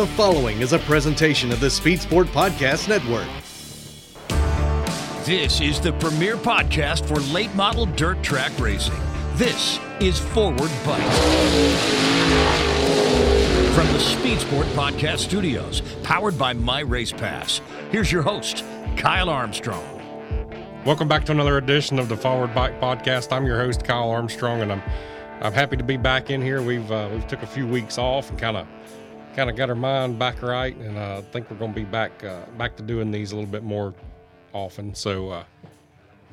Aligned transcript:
The 0.00 0.06
following 0.06 0.62
is 0.62 0.72
a 0.72 0.78
presentation 0.78 1.52
of 1.52 1.60
the 1.60 1.68
Speed 1.68 2.00
Sport 2.00 2.28
Podcast 2.28 2.88
Network. 2.88 3.28
This 5.26 5.60
is 5.60 5.78
the 5.78 5.92
premier 5.92 6.38
podcast 6.38 7.06
for 7.06 7.16
late 7.34 7.54
model 7.54 7.84
dirt 7.84 8.22
track 8.22 8.58
racing. 8.58 8.98
This 9.34 9.78
is 10.00 10.18
Forward 10.18 10.70
Bite. 10.86 11.02
From 13.74 13.86
the 13.88 13.98
Speed 13.98 14.40
Sport 14.40 14.66
Podcast 14.68 15.18
Studios, 15.18 15.82
powered 16.02 16.38
by 16.38 16.54
My 16.54 16.80
Race 16.80 17.12
Pass, 17.12 17.60
here's 17.90 18.10
your 18.10 18.22
host, 18.22 18.64
Kyle 18.96 19.28
Armstrong. 19.28 19.84
Welcome 20.86 21.08
back 21.08 21.26
to 21.26 21.32
another 21.32 21.58
edition 21.58 21.98
of 21.98 22.08
the 22.08 22.16
Forward 22.16 22.54
Bite 22.54 22.80
Podcast. 22.80 23.36
I'm 23.36 23.44
your 23.44 23.58
host, 23.58 23.84
Kyle 23.84 24.08
Armstrong, 24.08 24.62
and 24.62 24.72
I'm 24.72 24.82
I'm 25.42 25.52
happy 25.52 25.76
to 25.76 25.84
be 25.84 25.98
back 25.98 26.30
in 26.30 26.40
here. 26.40 26.62
We've 26.62 26.90
uh, 26.90 27.10
we've 27.12 27.26
took 27.26 27.42
a 27.42 27.46
few 27.46 27.66
weeks 27.66 27.98
off 27.98 28.30
and 28.30 28.38
kind 28.38 28.56
of 28.56 28.66
kind 29.34 29.48
of 29.48 29.56
got 29.56 29.68
our 29.68 29.74
mind 29.74 30.18
back 30.18 30.42
right, 30.42 30.76
and 30.76 30.96
uh, 30.96 31.18
I 31.18 31.20
think 31.32 31.50
we're 31.50 31.56
going 31.56 31.72
to 31.72 31.80
be 31.80 31.84
back 31.84 32.24
uh, 32.24 32.42
back 32.58 32.76
to 32.76 32.82
doing 32.82 33.10
these 33.10 33.32
a 33.32 33.36
little 33.36 33.50
bit 33.50 33.62
more 33.62 33.94
often. 34.52 34.94
So, 34.94 35.30
uh, 35.30 35.44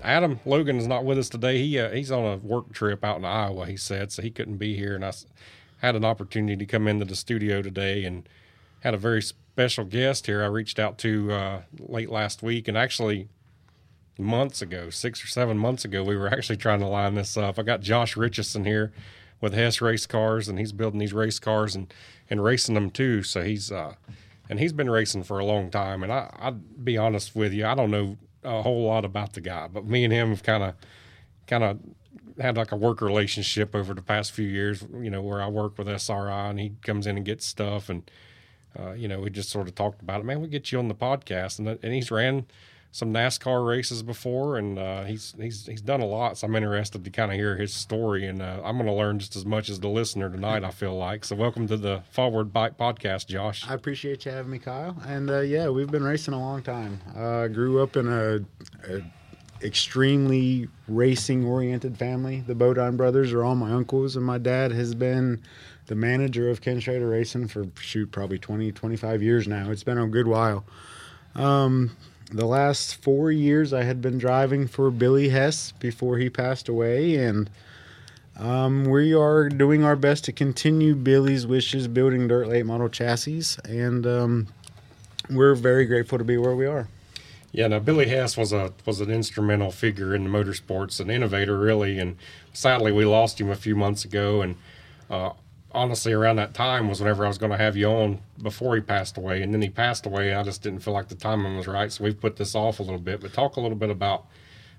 Adam 0.03 0.39
Logan 0.45 0.77
is 0.77 0.87
not 0.87 1.05
with 1.05 1.17
us 1.17 1.29
today. 1.29 1.59
He 1.59 1.79
uh, 1.79 1.91
he's 1.91 2.11
on 2.11 2.25
a 2.25 2.37
work 2.37 2.73
trip 2.73 3.03
out 3.03 3.17
in 3.17 3.25
Iowa. 3.25 3.65
He 3.65 3.77
said 3.77 4.11
so 4.11 4.21
he 4.21 4.31
couldn't 4.31 4.57
be 4.57 4.75
here, 4.75 4.95
and 4.95 5.05
I 5.05 5.11
had 5.79 5.95
an 5.95 6.05
opportunity 6.05 6.55
to 6.57 6.65
come 6.65 6.87
into 6.87 7.05
the 7.05 7.15
studio 7.15 7.61
today 7.61 8.03
and 8.03 8.27
had 8.81 8.93
a 8.93 8.97
very 8.97 9.21
special 9.21 9.85
guest 9.85 10.25
here. 10.25 10.43
I 10.43 10.47
reached 10.47 10.79
out 10.79 10.97
to 10.99 11.31
uh, 11.31 11.61
late 11.79 12.09
last 12.09 12.41
week, 12.41 12.67
and 12.67 12.77
actually 12.77 13.27
months 14.17 14.61
ago, 14.61 14.89
six 14.89 15.23
or 15.23 15.27
seven 15.27 15.57
months 15.57 15.85
ago, 15.85 16.03
we 16.03 16.17
were 16.17 16.27
actually 16.27 16.57
trying 16.57 16.79
to 16.79 16.87
line 16.87 17.15
this 17.15 17.37
up. 17.37 17.59
I 17.59 17.63
got 17.63 17.81
Josh 17.81 18.15
Richeson 18.15 18.65
here 18.65 18.91
with 19.39 19.53
Hess 19.53 19.81
Race 19.81 20.07
Cars, 20.07 20.47
and 20.47 20.57
he's 20.57 20.71
building 20.71 20.99
these 20.99 21.13
race 21.13 21.39
cars 21.39 21.75
and 21.75 21.93
and 22.29 22.43
racing 22.43 22.75
them 22.75 22.89
too. 22.89 23.23
So 23.23 23.43
he's 23.43 23.71
uh, 23.71 23.95
and 24.49 24.59
he's 24.59 24.73
been 24.73 24.89
racing 24.89 25.23
for 25.23 25.39
a 25.39 25.45
long 25.45 25.69
time. 25.69 26.03
And 26.03 26.11
I, 26.11 26.35
I'd 26.39 26.83
be 26.83 26.97
honest 26.97 27.35
with 27.35 27.53
you, 27.53 27.65
I 27.65 27.75
don't 27.75 27.91
know 27.91 28.17
a 28.43 28.61
whole 28.61 28.83
lot 28.83 29.05
about 29.05 29.33
the 29.33 29.41
guy, 29.41 29.67
but 29.67 29.85
me 29.85 30.03
and 30.03 30.13
him 30.13 30.29
have 30.29 30.43
kind 30.43 30.63
of 30.63 30.75
kind 31.47 31.63
of 31.63 31.79
had 32.39 32.55
like 32.55 32.71
a 32.71 32.75
work 32.75 33.01
relationship 33.01 33.75
over 33.75 33.93
the 33.93 34.01
past 34.01 34.31
few 34.31 34.47
years. 34.47 34.85
You 34.93 35.09
know, 35.09 35.21
where 35.21 35.41
I 35.41 35.47
work 35.47 35.77
with 35.77 35.87
SRI, 35.87 36.49
and 36.49 36.59
he 36.59 36.73
comes 36.81 37.07
in 37.07 37.17
and 37.17 37.25
gets 37.25 37.45
stuff, 37.45 37.89
and 37.89 38.09
uh, 38.79 38.91
you 38.91 39.07
know, 39.07 39.21
we 39.21 39.29
just 39.29 39.49
sort 39.49 39.67
of 39.67 39.75
talked 39.75 40.01
about 40.01 40.21
it. 40.21 40.25
Man, 40.25 40.41
we 40.41 40.47
get 40.47 40.71
you 40.71 40.79
on 40.79 40.87
the 40.87 40.95
podcast, 40.95 41.59
and 41.59 41.67
and 41.67 41.93
he's 41.93 42.11
ran 42.11 42.45
some 42.97 43.13
NASCAR 43.13 43.67
races 43.67 44.01
before, 44.01 44.57
and 44.57 44.79
uh, 44.79 45.03
he's 45.03 45.35
he's 45.39 45.67
he's 45.67 45.81
done 45.81 46.01
a 46.01 46.05
lot. 46.05 46.35
So 46.35 46.47
I'm 46.47 46.55
interested 46.55 47.03
to 47.03 47.11
kind 47.11 47.31
of 47.31 47.37
hear 47.37 47.55
his 47.55 47.71
story, 47.71 48.25
and 48.25 48.41
uh, 48.41 48.59
I'm 48.63 48.75
going 48.75 48.87
to 48.87 48.93
learn 48.93 49.19
just 49.19 49.35
as 49.35 49.45
much 49.45 49.69
as 49.69 49.79
the 49.79 49.87
listener 49.87 50.31
tonight. 50.31 50.63
I 50.63 50.71
feel 50.71 50.97
like 50.97 51.23
so. 51.23 51.35
Welcome 51.35 51.67
to 51.67 51.77
the 51.77 52.01
Forward 52.09 52.51
Bite 52.51 52.75
Podcast, 52.75 53.27
Josh. 53.27 53.69
I 53.69 53.75
appreciate 53.75 54.25
you 54.25 54.31
having 54.31 54.49
me, 54.49 54.57
Kyle. 54.57 54.97
And 55.05 55.29
uh, 55.29 55.41
yeah, 55.41 55.69
we've 55.69 55.91
been 55.91 56.03
racing 56.03 56.33
a 56.33 56.39
long 56.39 56.63
time. 56.63 56.99
Uh, 57.15 57.47
grew 57.49 57.83
up 57.83 57.95
in 57.97 58.07
a, 58.07 58.39
a 58.91 59.01
extremely 59.63 60.67
racing 60.87 61.45
oriented 61.45 61.99
family. 61.99 62.43
The 62.47 62.55
Bodine 62.55 62.97
brothers 62.97 63.31
are 63.31 63.43
all 63.43 63.53
my 63.53 63.73
uncles, 63.73 64.15
and 64.15 64.25
my 64.25 64.39
dad 64.39 64.71
has 64.71 64.95
been 64.95 65.43
the 65.85 65.93
manager 65.93 66.49
of 66.49 66.61
Ken 66.61 66.79
Schrader 66.79 67.09
Racing 67.09 67.47
for 67.47 67.67
shoot 67.79 68.11
probably 68.11 68.39
20, 68.39 68.71
25 68.71 69.21
years 69.21 69.47
now. 69.47 69.69
It's 69.69 69.83
been 69.83 69.99
a 69.99 70.07
good 70.07 70.27
while. 70.27 70.65
Um, 71.35 71.91
the 72.31 72.45
last 72.45 72.95
four 72.95 73.31
years 73.31 73.73
I 73.73 73.83
had 73.83 74.01
been 74.01 74.17
driving 74.17 74.67
for 74.67 74.91
Billy 74.91 75.29
Hess 75.29 75.71
before 75.73 76.17
he 76.17 76.29
passed 76.29 76.67
away, 76.67 77.15
and 77.15 77.49
um, 78.37 78.85
we 78.85 79.13
are 79.13 79.49
doing 79.49 79.83
our 79.83 79.95
best 79.95 80.25
to 80.25 80.31
continue 80.31 80.95
Billy's 80.95 81.47
wishes, 81.47 81.87
building 81.87 82.27
dirt 82.27 82.47
late 82.47 82.65
model 82.65 82.89
chassis, 82.89 83.59
and 83.65 84.05
um, 84.05 84.47
we're 85.29 85.55
very 85.55 85.85
grateful 85.85 86.17
to 86.17 86.23
be 86.23 86.37
where 86.37 86.55
we 86.55 86.65
are. 86.65 86.87
Yeah, 87.51 87.67
now 87.67 87.79
Billy 87.79 88.07
Hess 88.07 88.35
was 88.35 88.51
a 88.51 88.73
was 88.85 88.99
an 89.01 89.09
instrumental 89.09 89.71
figure 89.71 90.13
in 90.13 90.25
the 90.25 90.29
motorsports, 90.29 90.99
an 90.99 91.09
innovator 91.09 91.57
really, 91.57 91.97
and 91.97 92.17
sadly 92.53 92.91
we 92.91 93.05
lost 93.05 93.39
him 93.39 93.49
a 93.49 93.55
few 93.55 93.75
months 93.75 94.03
ago, 94.03 94.41
and 94.41 94.57
uh, 95.09 95.31
honestly 95.77 96.11
around 96.11 96.37
that 96.37 96.53
time 96.53 96.89
was 96.89 96.99
whenever 96.99 97.23
I 97.23 97.27
was 97.27 97.37
going 97.37 97.51
to 97.51 97.57
have 97.57 97.77
you 97.77 97.87
on 97.87 98.19
before 98.41 98.75
he 98.75 98.81
passed 98.81 99.17
away, 99.17 99.41
and 99.41 99.53
then 99.53 99.61
he 99.61 99.69
passed 99.69 100.05
away. 100.05 100.33
I 100.33 100.43
just 100.43 100.61
didn't 100.61 100.79
feel 100.79 100.93
like 100.93 101.07
the 101.07 101.15
timing 101.15 101.55
was 101.55 101.67
right, 101.67 101.91
so 101.91 102.03
we've 102.03 102.19
put 102.19 102.35
this 102.35 102.55
off 102.55 102.79
a 102.79 102.83
little 102.83 102.99
bit. 102.99 103.21
But 103.21 103.33
talk 103.33 103.55
a 103.55 103.61
little 103.61 103.77
bit 103.77 103.89
about 103.89 104.25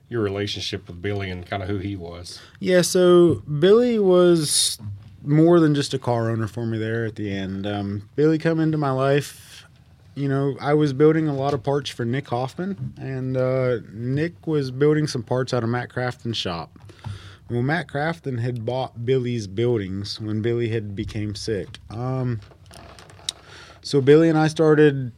your 0.08 0.22
relationship 0.22 0.86
with 0.86 1.00
Billy 1.00 1.30
and 1.30 1.46
kind 1.46 1.62
of 1.62 1.68
who 1.68 1.78
he 1.78 1.96
was. 1.96 2.40
Yeah, 2.60 2.82
so 2.82 3.36
Billy 3.58 3.98
was 3.98 4.78
more 5.22 5.60
than 5.60 5.74
just 5.74 5.94
a 5.94 5.98
car 5.98 6.30
owner 6.30 6.46
for 6.46 6.66
me 6.66 6.78
there 6.78 7.04
at 7.04 7.16
the 7.16 7.30
end. 7.30 7.66
Um, 7.66 8.08
Billy 8.16 8.38
come 8.38 8.60
into 8.60 8.78
my 8.78 8.90
life. 8.90 9.66
You 10.14 10.28
know, 10.28 10.56
I 10.60 10.74
was 10.74 10.92
building 10.92 11.28
a 11.28 11.34
lot 11.34 11.54
of 11.54 11.62
parts 11.62 11.90
for 11.90 12.04
Nick 12.04 12.28
Hoffman, 12.28 12.94
and 12.98 13.36
uh, 13.36 13.76
Nick 13.92 14.46
was 14.46 14.72
building 14.72 15.06
some 15.06 15.22
parts 15.22 15.54
out 15.54 15.62
of 15.62 15.68
Matt 15.68 15.90
Crafton's 15.90 16.36
shop. 16.36 16.76
Well, 17.50 17.62
Matt 17.62 17.88
Crafton 17.88 18.40
had 18.40 18.66
bought 18.66 19.06
Billy's 19.06 19.46
buildings 19.46 20.20
when 20.20 20.42
Billy 20.42 20.68
had 20.68 20.94
became 20.94 21.34
sick. 21.34 21.78
Um, 21.88 22.40
so 23.80 24.02
Billy 24.02 24.28
and 24.28 24.36
I 24.36 24.48
started 24.48 25.12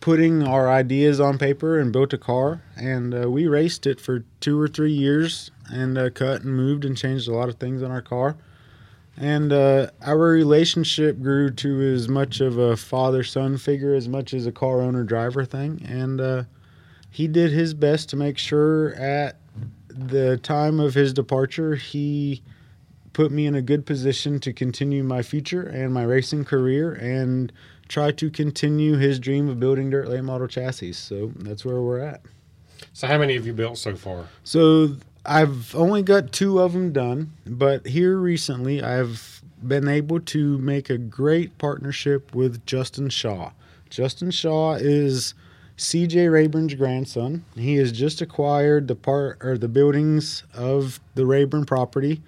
putting 0.00 0.42
our 0.42 0.70
ideas 0.70 1.20
on 1.20 1.36
paper 1.36 1.78
and 1.78 1.92
built 1.92 2.12
a 2.14 2.18
car, 2.18 2.62
and 2.74 3.14
uh, 3.14 3.30
we 3.30 3.46
raced 3.46 3.86
it 3.86 4.00
for 4.00 4.24
two 4.40 4.58
or 4.58 4.66
three 4.66 4.92
years 4.92 5.50
and 5.70 5.98
uh, 5.98 6.08
cut 6.10 6.42
and 6.42 6.56
moved 6.56 6.86
and 6.86 6.96
changed 6.96 7.28
a 7.28 7.34
lot 7.34 7.50
of 7.50 7.56
things 7.56 7.82
on 7.82 7.90
our 7.90 8.02
car. 8.02 8.36
And 9.16 9.52
uh, 9.52 9.90
our 10.00 10.18
relationship 10.18 11.20
grew 11.20 11.50
to 11.50 11.82
as 11.92 12.08
much 12.08 12.40
of 12.40 12.56
a 12.56 12.78
father 12.78 13.22
son 13.22 13.58
figure 13.58 13.94
as 13.94 14.08
much 14.08 14.32
as 14.32 14.46
a 14.46 14.52
car 14.52 14.80
owner 14.80 15.04
driver 15.04 15.44
thing. 15.44 15.84
And 15.86 16.18
uh, 16.18 16.44
he 17.10 17.28
did 17.28 17.52
his 17.52 17.74
best 17.74 18.08
to 18.08 18.16
make 18.16 18.38
sure 18.38 18.94
at 18.94 19.36
the 19.94 20.36
time 20.38 20.80
of 20.80 20.94
his 20.94 21.12
departure, 21.12 21.74
he 21.76 22.42
put 23.12 23.30
me 23.30 23.46
in 23.46 23.54
a 23.54 23.62
good 23.62 23.84
position 23.84 24.40
to 24.40 24.52
continue 24.52 25.04
my 25.04 25.22
future 25.22 25.62
and 25.62 25.92
my 25.92 26.02
racing 26.02 26.44
career 26.44 26.92
and 26.92 27.52
try 27.88 28.10
to 28.10 28.30
continue 28.30 28.96
his 28.96 29.18
dream 29.18 29.48
of 29.48 29.60
building 29.60 29.90
dirt 29.90 30.08
late 30.08 30.24
model 30.24 30.48
chassis. 30.48 30.94
So 30.94 31.32
that's 31.36 31.64
where 31.64 31.80
we're 31.80 32.00
at. 32.00 32.22
So, 32.94 33.06
how 33.06 33.18
many 33.18 33.34
have 33.34 33.46
you 33.46 33.52
built 33.52 33.78
so 33.78 33.94
far? 33.94 34.26
So, 34.44 34.96
I've 35.24 35.74
only 35.76 36.02
got 36.02 36.32
two 36.32 36.60
of 36.60 36.72
them 36.72 36.92
done, 36.92 37.32
but 37.46 37.86
here 37.86 38.16
recently 38.16 38.82
I've 38.82 39.40
been 39.62 39.86
able 39.86 40.18
to 40.20 40.58
make 40.58 40.90
a 40.90 40.98
great 40.98 41.56
partnership 41.58 42.34
with 42.34 42.66
Justin 42.66 43.08
Shaw. 43.08 43.52
Justin 43.88 44.32
Shaw 44.32 44.74
is 44.74 45.34
CJ 45.82 46.30
Rayburn's 46.30 46.74
grandson. 46.74 47.44
He 47.56 47.74
has 47.74 47.90
just 47.90 48.20
acquired 48.20 48.86
the 48.86 48.94
part 48.94 49.38
or 49.44 49.58
the 49.58 49.66
buildings 49.66 50.44
of 50.54 51.00
the 51.16 51.26
Rayburn 51.26 51.64
property, 51.66 52.22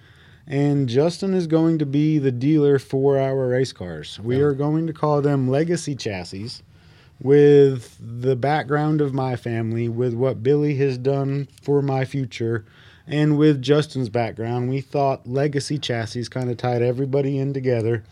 and 0.45 0.89
Justin 0.89 1.33
is 1.33 1.47
going 1.47 1.79
to 1.79 1.85
be 1.85 2.19
the 2.19 2.33
dealer 2.33 2.79
for 2.79 3.17
our 3.17 3.47
race 3.47 3.71
cars. 3.71 4.19
We 4.19 4.41
are 4.41 4.51
going 4.51 4.87
to 4.87 4.93
call 4.93 5.21
them 5.21 5.47
legacy 5.47 5.95
chassis 5.95 6.63
with 7.21 7.97
the 8.01 8.35
background 8.35 8.99
of 8.99 9.13
my 9.13 9.37
family, 9.37 9.87
with 9.87 10.13
what 10.13 10.43
Billy 10.43 10.75
has 10.75 10.97
done 10.97 11.47
for 11.61 11.81
my 11.81 12.03
future, 12.03 12.65
and 13.07 13.37
with 13.37 13.61
Justin's 13.61 14.09
background. 14.09 14.69
We 14.69 14.81
thought 14.81 15.25
legacy 15.25 15.77
chassis 15.77 16.25
kind 16.25 16.49
of 16.49 16.57
tied 16.57 16.81
everybody 16.81 17.39
in 17.39 17.53
together 17.53 18.03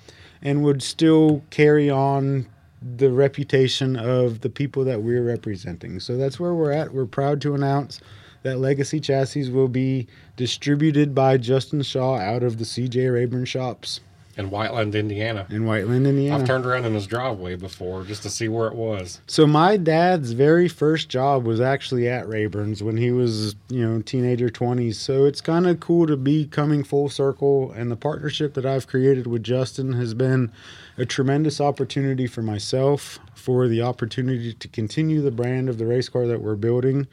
and 0.42 0.64
would 0.64 0.82
still 0.82 1.44
carry 1.50 1.90
on 1.90 2.48
the 2.84 3.12
reputation 3.12 3.96
of 3.96 4.42
the 4.42 4.50
people 4.50 4.84
that 4.86 5.02
we're 5.02 5.24
representing. 5.24 6.00
So 6.00 6.18
that's 6.18 6.40
where 6.40 6.54
we're 6.54 6.72
at. 6.72 6.94
We're 6.94 7.06
proud 7.06 7.42
to 7.42 7.56
announce 7.56 8.02
that 8.44 8.60
Legacy 8.60 9.00
Chassis 9.00 9.50
will 9.50 9.70
be 9.70 10.08
distributed 10.36 11.16
by 11.16 11.38
Justin 11.38 11.82
Shaw 11.82 12.18
out 12.18 12.44
of 12.44 12.58
the 12.58 12.66
CJ 12.66 13.14
Rayburn 13.14 13.46
shops 13.46 14.02
in 14.36 14.50
Whiteland, 14.50 14.96
Indiana. 14.96 15.46
In 15.50 15.66
Whiteland, 15.66 16.08
Indiana. 16.08 16.40
I've 16.40 16.48
turned 16.48 16.66
around 16.66 16.86
in 16.86 16.94
his 16.94 17.06
driveway 17.06 17.56
before 17.56 18.04
just 18.04 18.24
to 18.24 18.30
see 18.30 18.48
where 18.48 18.68
it 18.68 18.76
was. 18.76 19.22
So 19.28 19.46
my 19.46 19.78
dad's 19.78 20.32
very 20.32 20.68
first 20.68 21.10
job 21.10 21.46
was 21.46 21.62
actually 21.62 22.08
at 22.08 22.28
Rayburn's 22.28 22.82
when 22.82 22.98
he 22.98 23.12
was, 23.12 23.56
you 23.70 23.88
know, 23.88 24.02
teenager 24.02 24.50
20s. 24.50 24.96
So 24.96 25.26
it's 25.26 25.42
kind 25.42 25.68
of 25.68 25.80
cool 25.80 26.08
to 26.08 26.18
be 26.18 26.46
coming 26.46 26.84
full 26.84 27.10
circle 27.10 27.72
and 27.74 27.92
the 27.92 27.96
partnership 27.96 28.56
that 28.56 28.66
I've 28.66 28.88
created 28.88 29.28
with 29.28 29.44
Justin 29.44 29.94
has 29.94 30.14
been 30.14 30.52
a 30.98 31.06
tremendous 31.06 31.62
opportunity 31.62 32.28
for 32.28 32.42
myself, 32.42 33.20
for 33.36 33.68
the 33.68 33.82
opportunity 33.82 34.54
to 34.54 34.68
continue 34.68 35.22
the 35.22 35.32
brand 35.32 35.70
of 35.70 35.78
the 35.78 35.86
race 35.86 36.10
car 36.10 36.28
that 36.28 36.42
we're 36.42 36.56
building 36.56 37.08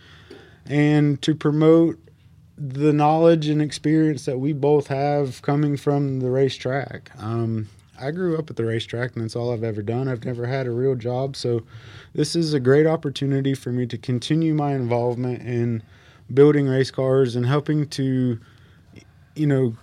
and 0.67 1.21
to 1.23 1.35
promote 1.35 1.99
the 2.61 2.93
knowledge 2.93 3.49
and 3.49 3.63
experience 3.63 4.27
that 4.27 4.39
we 4.39 4.53
both 4.53 4.89
have 4.89 5.41
coming 5.41 5.79
from 5.79 6.21
the 6.21 6.31
racetrack. 6.31 7.11
Um, 7.19 7.69
I 7.99 8.11
grew 8.11 8.37
up 8.39 8.51
at 8.51 8.57
the 8.57 8.67
racetrack, 8.67 9.15
and 9.15 9.25
that's 9.25 9.35
all 9.35 9.53
I've 9.53 9.65
ever 9.65 9.83
done. 9.83 10.09
I've 10.09 10.25
never 10.27 10.47
had 10.47 10.67
a 10.67 10.71
real 10.71 10.95
job, 10.95 11.37
so 11.37 11.63
this 12.15 12.37
is 12.37 12.53
a 12.53 12.61
great 12.61 12.87
opportunity 12.87 13.55
for 13.55 13.73
me 13.73 13.87
to 13.87 13.97
continue 13.97 14.53
my 14.53 14.75
involvement 14.75 15.41
in 15.41 15.83
building 16.33 16.67
race 16.69 16.91
cars 16.91 17.35
and 17.35 17.47
helping 17.47 17.89
to, 17.89 18.39
you 19.35 19.47
know, 19.47 19.75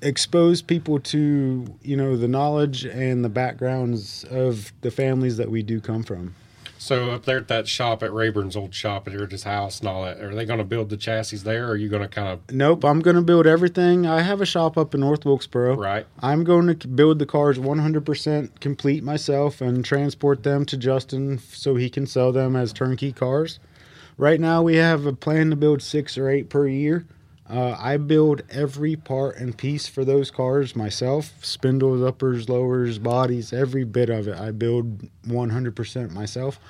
expose 0.00 0.62
people 0.62 1.00
to 1.00 1.66
you 1.82 1.96
know 1.96 2.16
the 2.16 2.28
knowledge 2.28 2.84
and 2.84 3.24
the 3.24 3.28
backgrounds 3.28 4.22
of 4.30 4.72
the 4.82 4.90
families 4.92 5.36
that 5.36 5.50
we 5.50 5.62
do 5.62 5.80
come 5.80 6.04
from. 6.04 6.34
So 6.78 7.10
up 7.10 7.24
there 7.24 7.38
at 7.38 7.48
that 7.48 7.66
shop 7.66 8.02
at 8.02 8.12
Rayburn's 8.12 8.56
old 8.56 8.72
shop 8.74 9.08
at 9.08 9.12
his 9.30 9.42
house 9.42 9.80
and 9.80 9.88
all 9.88 10.04
that, 10.04 10.20
are 10.20 10.34
they 10.34 10.44
going 10.44 10.58
to 10.60 10.64
build 10.64 10.90
the 10.90 10.96
chassis 10.96 11.38
there, 11.38 11.66
or 11.66 11.70
are 11.72 11.76
you 11.76 11.88
going 11.88 12.02
to 12.02 12.08
kind 12.08 12.28
of 12.28 12.54
Nope, 12.54 12.84
I'm 12.84 13.00
going 13.00 13.16
to 13.16 13.22
build 13.22 13.46
everything. 13.46 14.06
I 14.06 14.22
have 14.22 14.40
a 14.40 14.46
shop 14.46 14.78
up 14.78 14.94
in 14.94 15.00
North 15.00 15.24
Wilkesboro. 15.24 15.76
right? 15.76 16.06
I'm 16.20 16.44
going 16.44 16.78
to 16.78 16.88
build 16.88 17.18
the 17.18 17.26
cars 17.26 17.58
100% 17.58 18.60
complete 18.60 19.02
myself 19.02 19.60
and 19.60 19.84
transport 19.84 20.44
them 20.44 20.64
to 20.66 20.76
Justin 20.76 21.38
so 21.38 21.74
he 21.74 21.90
can 21.90 22.06
sell 22.06 22.32
them 22.32 22.54
as 22.54 22.72
turnkey 22.72 23.12
cars. 23.12 23.58
Right 24.16 24.40
now, 24.40 24.62
we 24.62 24.76
have 24.76 25.06
a 25.06 25.12
plan 25.12 25.50
to 25.50 25.56
build 25.56 25.82
six 25.82 26.16
or 26.16 26.28
eight 26.28 26.48
per 26.48 26.66
year. 26.66 27.06
Uh, 27.48 27.74
I 27.78 27.96
build 27.96 28.42
every 28.50 28.94
part 28.94 29.38
and 29.38 29.56
piece 29.56 29.88
for 29.88 30.04
those 30.04 30.30
cars 30.30 30.76
myself 30.76 31.32
spindles, 31.42 32.02
uppers, 32.02 32.48
lowers, 32.48 32.98
bodies, 32.98 33.52
every 33.52 33.84
bit 33.84 34.10
of 34.10 34.28
it. 34.28 34.38
I 34.38 34.50
build 34.50 35.08
100% 35.26 36.10
myself. 36.10 36.60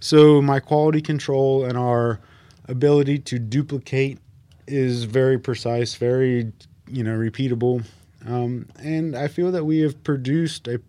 So, 0.00 0.42
my 0.42 0.60
quality 0.60 1.00
control 1.00 1.64
and 1.64 1.78
our 1.78 2.20
ability 2.68 3.18
to 3.20 3.38
duplicate 3.38 4.18
is 4.66 5.04
very 5.04 5.38
precise, 5.38 5.94
very, 5.94 6.52
you 6.88 7.04
know, 7.04 7.16
repeatable. 7.16 7.84
Um, 8.26 8.68
and 8.82 9.16
I 9.16 9.28
feel 9.28 9.52
that 9.52 9.64
we 9.64 9.80
have 9.80 10.02
produced 10.02 10.66
a, 10.66 10.80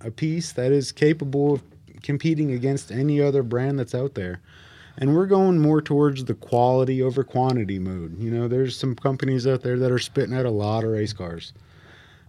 a 0.00 0.10
piece 0.10 0.52
that 0.52 0.70
is 0.70 0.92
capable 0.92 1.54
of 1.54 1.62
competing 2.02 2.52
against 2.52 2.92
any 2.92 3.20
other 3.20 3.42
brand 3.42 3.78
that's 3.78 3.94
out 3.94 4.14
there. 4.14 4.40
And 4.98 5.14
we're 5.14 5.26
going 5.26 5.58
more 5.58 5.82
towards 5.82 6.24
the 6.24 6.34
quality 6.34 7.02
over 7.02 7.22
quantity 7.22 7.78
mode. 7.78 8.18
You 8.18 8.30
know, 8.30 8.48
there's 8.48 8.76
some 8.76 8.94
companies 8.94 9.46
out 9.46 9.62
there 9.62 9.78
that 9.78 9.92
are 9.92 9.98
spitting 9.98 10.34
out 10.34 10.46
a 10.46 10.50
lot 10.50 10.84
of 10.84 10.90
race 10.90 11.12
cars. 11.12 11.52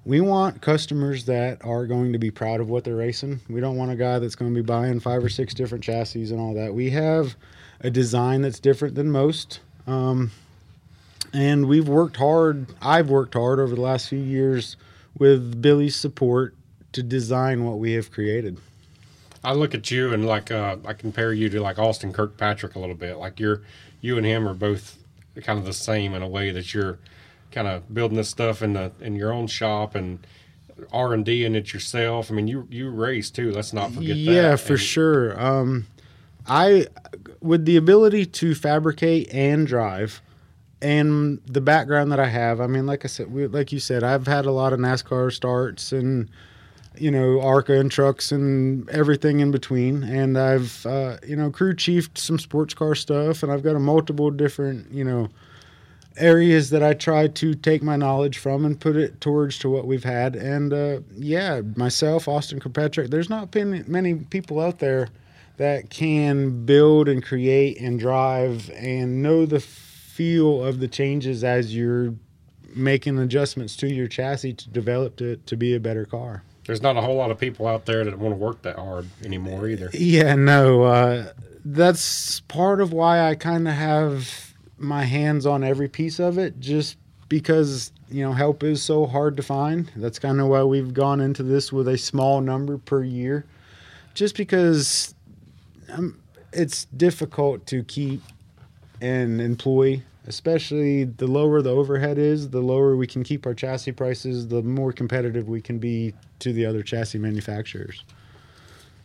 We 0.04 0.22
want 0.22 0.62
customers 0.62 1.26
that 1.26 1.64
are 1.66 1.86
going 1.86 2.14
to 2.14 2.20
be 2.20 2.32
proud 2.32 2.62
of 2.62 2.70
what 2.70 2.84
they're 2.84 2.96
racing. 2.96 3.42
We 3.50 3.60
don't 3.60 3.76
want 3.76 3.92
a 3.92 3.96
guy 3.96 4.20
that's 4.20 4.36
going 4.36 4.54
to 4.54 4.56
be 4.56 4.66
buying 4.66 5.00
five 5.00 5.24
or 5.24 5.30
six 5.30 5.54
different 5.54 5.84
chassis 5.84 6.32
and 6.32 6.40
all 6.40 6.54
that. 6.54 6.74
We 6.74 6.90
have 6.92 7.36
a 7.82 7.90
design 7.90 8.42
that's 8.42 8.60
different 8.60 8.96
than 8.96 9.12
most. 9.12 9.60
Um, 9.86 10.32
and 11.34 11.68
we've 11.68 11.88
worked 11.88 12.18
hard. 12.18 12.68
I've 12.82 13.10
worked 13.10 13.34
hard 13.34 13.60
over 13.60 13.76
the 13.76 13.82
last 13.82 14.10
few 14.10 14.20
years 14.20 14.78
with 15.18 15.62
Billy's 15.62 15.96
support 15.96 16.56
to 16.94 17.04
design 17.04 17.66
what 17.66 17.80
we 17.80 17.94
have 17.94 18.12
created. 18.12 18.60
I 19.44 19.54
look 19.54 19.74
at 19.76 19.90
you 19.92 20.14
and 20.14 20.26
like 20.26 20.52
uh, 20.52 20.78
I 20.86 20.94
compare 20.94 21.32
you 21.34 21.50
to 21.50 21.62
like 21.62 21.78
Austin 21.80 22.12
Kirkpatrick 22.14 22.76
a 22.76 22.80
little 22.80 22.96
bit. 22.96 23.18
Like 23.18 23.40
you're 23.40 23.62
you 24.02 24.18
and 24.18 24.26
him 24.26 24.48
are 24.48 24.54
both 24.54 24.98
kind 25.44 25.60
of 25.60 25.66
the 25.66 25.74
same 25.74 26.14
in 26.14 26.22
a 26.24 26.28
way 26.28 26.52
that 26.52 26.74
you're 26.74 26.98
kind 27.52 27.68
of 27.68 27.94
building 27.94 28.18
this 28.18 28.30
stuff 28.30 28.62
in 28.62 28.74
the 28.74 28.92
in 29.00 29.16
your 29.16 29.32
own 29.32 29.48
shop 29.48 29.96
and 29.96 30.20
R 30.92 31.14
and 31.14 31.24
D 31.26 31.46
in 31.46 31.56
it 31.56 31.74
yourself. 31.74 32.30
I 32.32 32.36
mean, 32.36 32.48
you 32.48 32.68
you 32.70 32.90
race 32.90 33.30
too. 33.30 33.52
Let's 33.52 33.74
not 33.74 33.92
forget 33.92 34.10
that. 34.10 34.16
yeah, 34.18 34.56
for 34.56 34.74
And- 34.74 34.82
sure. 34.82 35.40
Um, 35.42 35.88
I, 36.50 36.88
with 37.42 37.66
the 37.66 37.76
ability 37.76 38.26
to 38.26 38.56
fabricate 38.56 39.28
and 39.34 39.68
drive, 39.68 40.22
and 40.82 41.42
the 41.46 41.60
background 41.62 42.12
that 42.14 42.20
I 42.22 42.28
have, 42.30 42.62
I 42.62 42.68
mean, 42.68 42.86
like 42.86 43.04
I 43.04 43.08
said, 43.10 43.32
we, 43.34 43.48
like 43.48 43.72
you 43.74 43.80
said, 43.80 44.04
I've 44.04 44.28
had 44.28 44.46
a 44.46 44.52
lot 44.52 44.72
of 44.72 44.80
NASCAR 44.80 45.32
starts 45.34 45.92
and 45.92 46.30
you 47.00 47.12
know 47.12 47.42
ARCA 47.42 47.80
and 47.80 47.92
trucks 47.92 48.32
and 48.32 48.90
everything 48.90 49.40
in 49.40 49.52
between, 49.52 50.04
and 50.04 50.38
I've 50.38 50.86
uh, 50.86 51.18
you 51.26 51.36
know 51.36 51.50
crew 51.52 51.76
chiefed 51.76 52.18
some 52.18 52.40
sports 52.40 52.74
car 52.74 52.96
stuff, 52.96 53.44
and 53.44 53.52
I've 53.52 53.64
got 53.64 53.76
a 53.76 53.80
multiple 53.80 54.32
different 54.32 54.92
you 54.92 55.04
know 55.04 55.30
areas 56.18 56.72
that 56.72 56.84
I 56.84 56.94
try 56.94 57.28
to 57.28 57.54
take 57.54 57.84
my 57.84 57.96
knowledge 57.96 58.38
from 58.40 58.66
and 58.66 58.80
put 58.80 58.96
it 58.96 59.22
towards 59.22 59.60
to 59.60 59.70
what 59.70 59.86
we've 59.86 60.04
had. 60.04 60.36
And 60.36 60.74
uh, 60.74 61.00
yeah, 61.16 61.62
myself, 61.76 62.28
Austin 62.28 62.60
Kirkpatrick, 62.60 63.10
there's 63.10 63.30
not 63.30 63.52
been 63.52 63.86
many 63.88 64.16
people 64.16 64.60
out 64.60 64.80
there 64.80 65.10
that 65.58 65.90
can 65.90 66.66
build 66.66 67.08
and 67.08 67.24
create 67.24 67.80
and 67.80 68.00
drive 68.00 68.70
and 68.76 69.22
know 69.22 69.46
the 69.46 69.60
feel 69.60 70.64
of 70.64 70.80
the 70.80 70.88
changes 70.88 71.44
as 71.44 71.76
you're 71.76 72.14
making 72.76 73.18
adjustments 73.18 73.76
to 73.76 73.88
your 73.88 74.08
chassis 74.08 74.54
to 74.54 74.70
develop 74.70 75.20
it 75.22 75.46
to 75.48 75.58
be 75.58 75.74
a 75.74 75.80
better 75.80 76.06
car. 76.06 76.44
There's 76.68 76.82
not 76.82 76.98
a 76.98 77.02
whole 77.02 77.16
lot 77.16 77.32
of 77.32 77.40
people 77.40 77.66
out 77.66 77.86
there 77.86 78.04
that 78.04 78.20
want 78.20 78.34
to 78.34 78.38
work 78.38 78.62
that 78.64 78.76
hard 78.76 79.08
anymore 79.24 79.70
either. 79.70 79.90
Yeah, 79.94 80.36
no, 80.36 80.84
uh, 80.84 81.32
that's 81.64 82.42
part 82.42 82.82
of 82.82 82.92
why 82.92 83.22
I 83.22 83.36
kind 83.36 83.70
of 83.70 83.74
have 83.74 84.54
my 84.78 85.04
hands 85.06 85.46
on 85.46 85.64
every 85.64 85.88
piece 85.88 86.20
of 86.20 86.38
it, 86.38 86.60
just 86.60 86.98
because 87.30 87.94
you 88.10 88.22
know 88.22 88.34
help 88.34 88.64
is 88.64 88.84
so 88.84 89.06
hard 89.06 89.38
to 89.38 89.44
find. 89.44 89.90
That's 89.96 90.20
kind 90.20 90.42
of 90.42 90.48
why 90.48 90.64
we've 90.64 90.94
gone 90.94 91.22
into 91.22 91.42
this 91.42 91.72
with 91.72 91.88
a 91.88 91.98
small 91.98 92.42
number 92.42 92.78
per 92.78 93.02
year, 93.02 93.46
just 94.14 94.36
because 94.36 95.16
um, 95.90 96.20
it's 96.52 96.84
difficult 96.86 97.66
to 97.68 97.84
keep 97.84 98.22
and 99.00 99.40
employ. 99.40 100.04
Especially 100.28 101.06
the 101.06 101.26
lower 101.26 101.62
the 101.62 101.70
overhead 101.70 102.18
is, 102.18 102.50
the 102.50 102.60
lower 102.60 102.96
we 102.96 103.08
can 103.08 103.24
keep 103.24 103.46
our 103.46 103.54
chassis 103.54 103.94
prices, 103.94 104.50
the 104.50 104.62
more 104.62 104.92
competitive 104.92 105.48
we 105.48 105.62
can 105.62 105.80
be 105.80 106.14
to 106.40 106.52
the 106.52 106.66
other 106.66 106.84
chassis 106.84 107.18
manufacturers. 107.18 108.04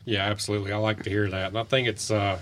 Yeah, 0.04 0.24
absolutely. 0.24 0.72
I 0.72 0.78
like 0.78 1.04
to 1.04 1.10
hear 1.10 1.30
that. 1.30 1.48
And 1.48 1.58
I 1.58 1.62
think 1.62 1.86
it's 1.86 2.10
uh 2.10 2.38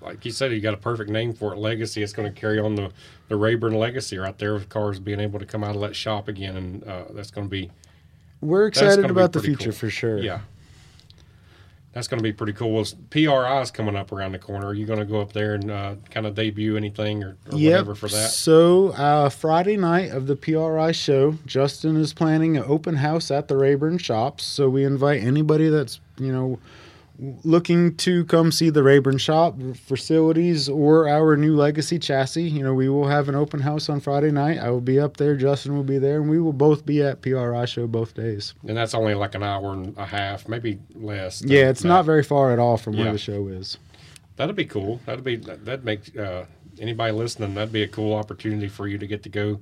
like 0.00 0.24
you 0.24 0.30
said, 0.30 0.52
you 0.52 0.60
got 0.60 0.74
a 0.74 0.78
perfect 0.78 1.08
name 1.10 1.32
for 1.32 1.54
it, 1.54 1.56
legacy. 1.56 2.02
It's 2.02 2.12
going 2.12 2.32
to 2.32 2.40
carry 2.40 2.58
on 2.58 2.74
the 2.74 2.90
the 3.28 3.36
Rayburn 3.36 3.72
legacy 3.74 4.18
right 4.18 4.36
there 4.36 4.54
with 4.54 4.68
cars 4.68 4.98
being 4.98 5.20
able 5.20 5.38
to 5.38 5.46
come 5.46 5.64
out 5.64 5.74
of 5.74 5.80
that 5.80 5.96
shop 5.96 6.28
again, 6.28 6.56
and 6.56 6.84
uh, 6.84 7.04
that's 7.12 7.30
going 7.30 7.46
to 7.46 7.50
be 7.50 7.70
We're 8.40 8.66
excited 8.66 9.06
about 9.10 9.32
the 9.32 9.40
future 9.40 9.70
cool. 9.70 9.78
for 9.78 9.90
sure. 9.90 10.18
yeah. 10.18 10.40
That's 11.94 12.08
going 12.08 12.18
to 12.18 12.22
be 12.24 12.32
pretty 12.32 12.52
cool. 12.52 12.72
Well, 12.72 12.84
PRI 13.10 13.60
is 13.62 13.70
coming 13.70 13.94
up 13.94 14.10
around 14.12 14.32
the 14.32 14.38
corner. 14.38 14.66
Are 14.66 14.74
you 14.74 14.84
going 14.84 14.98
to 14.98 15.04
go 15.04 15.20
up 15.20 15.32
there 15.32 15.54
and 15.54 15.70
uh, 15.70 15.94
kind 16.10 16.26
of 16.26 16.34
debut 16.34 16.76
anything 16.76 17.22
or, 17.22 17.36
or 17.52 17.56
Yep. 17.58 17.70
whatever 17.72 17.94
for 17.94 18.08
that? 18.08 18.30
So 18.30 18.88
uh, 18.88 19.28
Friday 19.28 19.76
night 19.76 20.10
of 20.10 20.26
the 20.26 20.34
PRI 20.36 20.90
show, 20.92 21.36
Justin 21.46 21.96
is 21.96 22.12
planning 22.12 22.56
an 22.56 22.64
open 22.66 22.96
house 22.96 23.30
at 23.30 23.46
the 23.48 23.56
Rayburn 23.56 23.98
shops. 23.98 24.44
So 24.44 24.68
we 24.68 24.84
invite 24.84 25.22
anybody 25.22 25.68
that's 25.68 26.00
you 26.18 26.32
know 26.32 26.58
looking 27.18 27.96
to 27.98 28.24
come 28.24 28.50
see 28.50 28.70
the 28.70 28.82
Rayburn 28.82 29.18
shop 29.18 29.56
facilities 29.76 30.68
or 30.68 31.08
our 31.08 31.36
new 31.36 31.54
legacy 31.54 31.98
chassis. 31.98 32.48
You 32.48 32.64
know 32.64 32.74
we 32.74 32.88
will 32.88 33.06
have 33.06 33.28
an 33.28 33.34
open 33.34 33.60
house 33.60 33.88
on 33.88 34.00
Friday 34.00 34.30
night. 34.30 34.58
I 34.58 34.70
will 34.70 34.80
be 34.80 34.98
up 34.98 35.16
there. 35.16 35.36
Justin 35.36 35.76
will 35.76 35.84
be 35.84 35.98
there, 35.98 36.20
and 36.20 36.28
we 36.28 36.40
will 36.40 36.52
both 36.52 36.84
be 36.84 37.02
at 37.02 37.22
PRI 37.22 37.64
show 37.66 37.86
both 37.86 38.14
days. 38.14 38.54
And 38.66 38.76
that's 38.76 38.94
only 38.94 39.14
like 39.14 39.34
an 39.34 39.42
hour 39.42 39.72
and 39.72 39.96
a 39.96 40.06
half, 40.06 40.48
maybe 40.48 40.78
less. 40.94 41.42
Yeah, 41.42 41.68
it's 41.70 41.82
that. 41.82 41.88
not 41.88 42.04
very 42.04 42.22
far 42.24 42.52
at 42.52 42.58
all 42.58 42.76
from 42.76 42.94
Yeah. 42.94 43.04
where 43.04 43.12
the 43.12 43.18
show 43.18 43.46
is. 43.48 43.78
That'd 44.36 44.56
be 44.56 44.64
cool. 44.64 45.00
That'd 45.06 45.24
be 45.24 45.36
that'd 45.36 45.84
make 45.84 46.16
uh, 46.18 46.44
anybody 46.80 47.12
listening. 47.12 47.54
That'd 47.54 47.72
be 47.72 47.84
a 47.84 47.88
cool 47.88 48.14
opportunity 48.14 48.66
for 48.68 48.88
you 48.88 48.98
to 48.98 49.06
get 49.06 49.22
to 49.22 49.28
go 49.28 49.60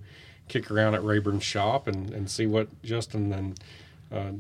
kick 0.49 0.71
around 0.71 0.95
at 0.95 1.03
Rayburn's 1.05 1.45
shop 1.45 1.87
and, 1.87 2.11
and 2.11 2.31
see 2.31 2.47
what 2.47 2.69
Justin 2.83 3.33
and 3.33 3.61
uh, 4.11 4.33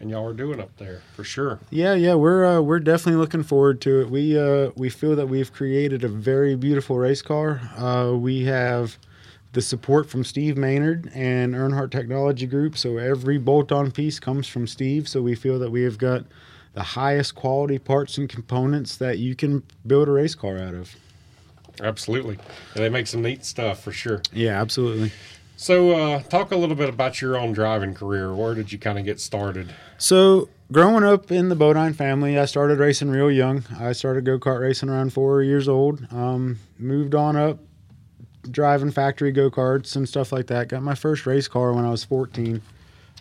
and 0.00 0.10
y'all 0.10 0.26
are 0.26 0.34
doing 0.34 0.60
up 0.60 0.76
there 0.76 1.02
for 1.14 1.24
sure. 1.24 1.58
Yeah, 1.70 1.94
yeah, 1.94 2.14
we're 2.14 2.44
uh, 2.44 2.60
we're 2.60 2.80
definitely 2.80 3.20
looking 3.20 3.42
forward 3.42 3.80
to 3.82 4.00
it. 4.02 4.10
We 4.10 4.38
uh, 4.38 4.70
we 4.76 4.88
feel 4.90 5.16
that 5.16 5.28
we've 5.28 5.52
created 5.52 6.04
a 6.04 6.08
very 6.08 6.54
beautiful 6.54 6.96
race 6.98 7.22
car. 7.22 7.60
Uh, 7.76 8.14
we 8.16 8.44
have 8.44 8.98
the 9.52 9.62
support 9.62 10.08
from 10.08 10.24
Steve 10.24 10.56
Maynard 10.56 11.10
and 11.14 11.54
Earnhardt 11.54 11.90
Technology 11.90 12.46
Group, 12.46 12.76
so 12.76 12.98
every 12.98 13.38
bolt-on 13.38 13.90
piece 13.90 14.20
comes 14.20 14.46
from 14.46 14.66
Steve. 14.66 15.08
So 15.08 15.22
we 15.22 15.34
feel 15.34 15.58
that 15.58 15.70
we 15.70 15.82
have 15.82 15.98
got 15.98 16.24
the 16.74 16.82
highest 16.82 17.34
quality 17.34 17.78
parts 17.78 18.18
and 18.18 18.28
components 18.28 18.96
that 18.98 19.18
you 19.18 19.34
can 19.34 19.62
build 19.86 20.08
a 20.08 20.12
race 20.12 20.34
car 20.34 20.58
out 20.58 20.74
of. 20.74 20.94
Absolutely, 21.80 22.38
and 22.74 22.84
they 22.84 22.88
make 22.88 23.06
some 23.06 23.22
neat 23.22 23.44
stuff 23.44 23.82
for 23.82 23.92
sure. 23.92 24.22
Yeah, 24.32 24.60
absolutely. 24.60 25.12
So, 25.60 25.90
uh, 25.90 26.22
talk 26.22 26.52
a 26.52 26.56
little 26.56 26.76
bit 26.76 26.88
about 26.88 27.20
your 27.20 27.36
own 27.36 27.52
driving 27.52 27.92
career. 27.92 28.32
Where 28.32 28.54
did 28.54 28.70
you 28.70 28.78
kind 28.78 28.96
of 28.96 29.04
get 29.04 29.18
started? 29.18 29.74
So, 29.98 30.48
growing 30.70 31.02
up 31.02 31.32
in 31.32 31.48
the 31.48 31.56
Bodine 31.56 31.94
family, 31.94 32.38
I 32.38 32.44
started 32.44 32.78
racing 32.78 33.10
real 33.10 33.28
young. 33.28 33.64
I 33.76 33.90
started 33.90 34.24
go 34.24 34.38
kart 34.38 34.60
racing 34.60 34.88
around 34.88 35.12
four 35.12 35.42
years 35.42 35.68
old. 35.68 36.06
Um, 36.12 36.60
moved 36.78 37.16
on 37.16 37.34
up, 37.34 37.58
driving 38.48 38.92
factory 38.92 39.32
go 39.32 39.50
karts 39.50 39.96
and 39.96 40.08
stuff 40.08 40.30
like 40.30 40.46
that. 40.46 40.68
Got 40.68 40.84
my 40.84 40.94
first 40.94 41.26
race 41.26 41.48
car 41.48 41.72
when 41.72 41.84
I 41.84 41.90
was 41.90 42.04
14. 42.04 42.62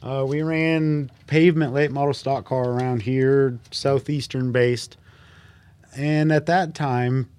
Uh, 0.03 0.23
we 0.27 0.43
ran 0.43 1.09
pavement 1.25 1.73
late 1.73 1.89
model 1.89 2.13
stock 2.13 2.45
car 2.45 2.65
around 2.65 3.01
here, 3.01 3.57
southeastern 3.71 4.51
based. 4.51 4.95
And 5.95 6.31
at 6.31 6.45
that 6.45 6.75
time, 6.75 7.29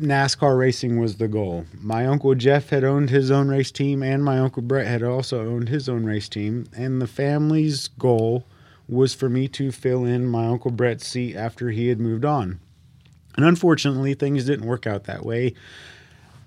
NASCAR 0.00 0.58
racing 0.58 0.98
was 0.98 1.16
the 1.16 1.28
goal. 1.28 1.66
My 1.80 2.06
uncle 2.06 2.34
Jeff 2.34 2.70
had 2.70 2.84
owned 2.84 3.10
his 3.10 3.30
own 3.30 3.48
race 3.48 3.70
team, 3.70 4.02
and 4.02 4.24
my 4.24 4.38
uncle 4.38 4.62
Brett 4.62 4.86
had 4.86 5.02
also 5.02 5.46
owned 5.46 5.68
his 5.68 5.88
own 5.88 6.04
race 6.04 6.28
team. 6.28 6.66
And 6.76 7.00
the 7.00 7.06
family's 7.06 7.88
goal 7.88 8.44
was 8.88 9.14
for 9.14 9.28
me 9.28 9.46
to 9.48 9.70
fill 9.70 10.04
in 10.04 10.26
my 10.26 10.46
uncle 10.46 10.70
Brett's 10.70 11.06
seat 11.06 11.36
after 11.36 11.70
he 11.70 11.88
had 11.88 12.00
moved 12.00 12.24
on. 12.24 12.60
And 13.36 13.44
unfortunately, 13.44 14.14
things 14.14 14.44
didn't 14.44 14.66
work 14.66 14.86
out 14.86 15.04
that 15.04 15.24
way. 15.24 15.54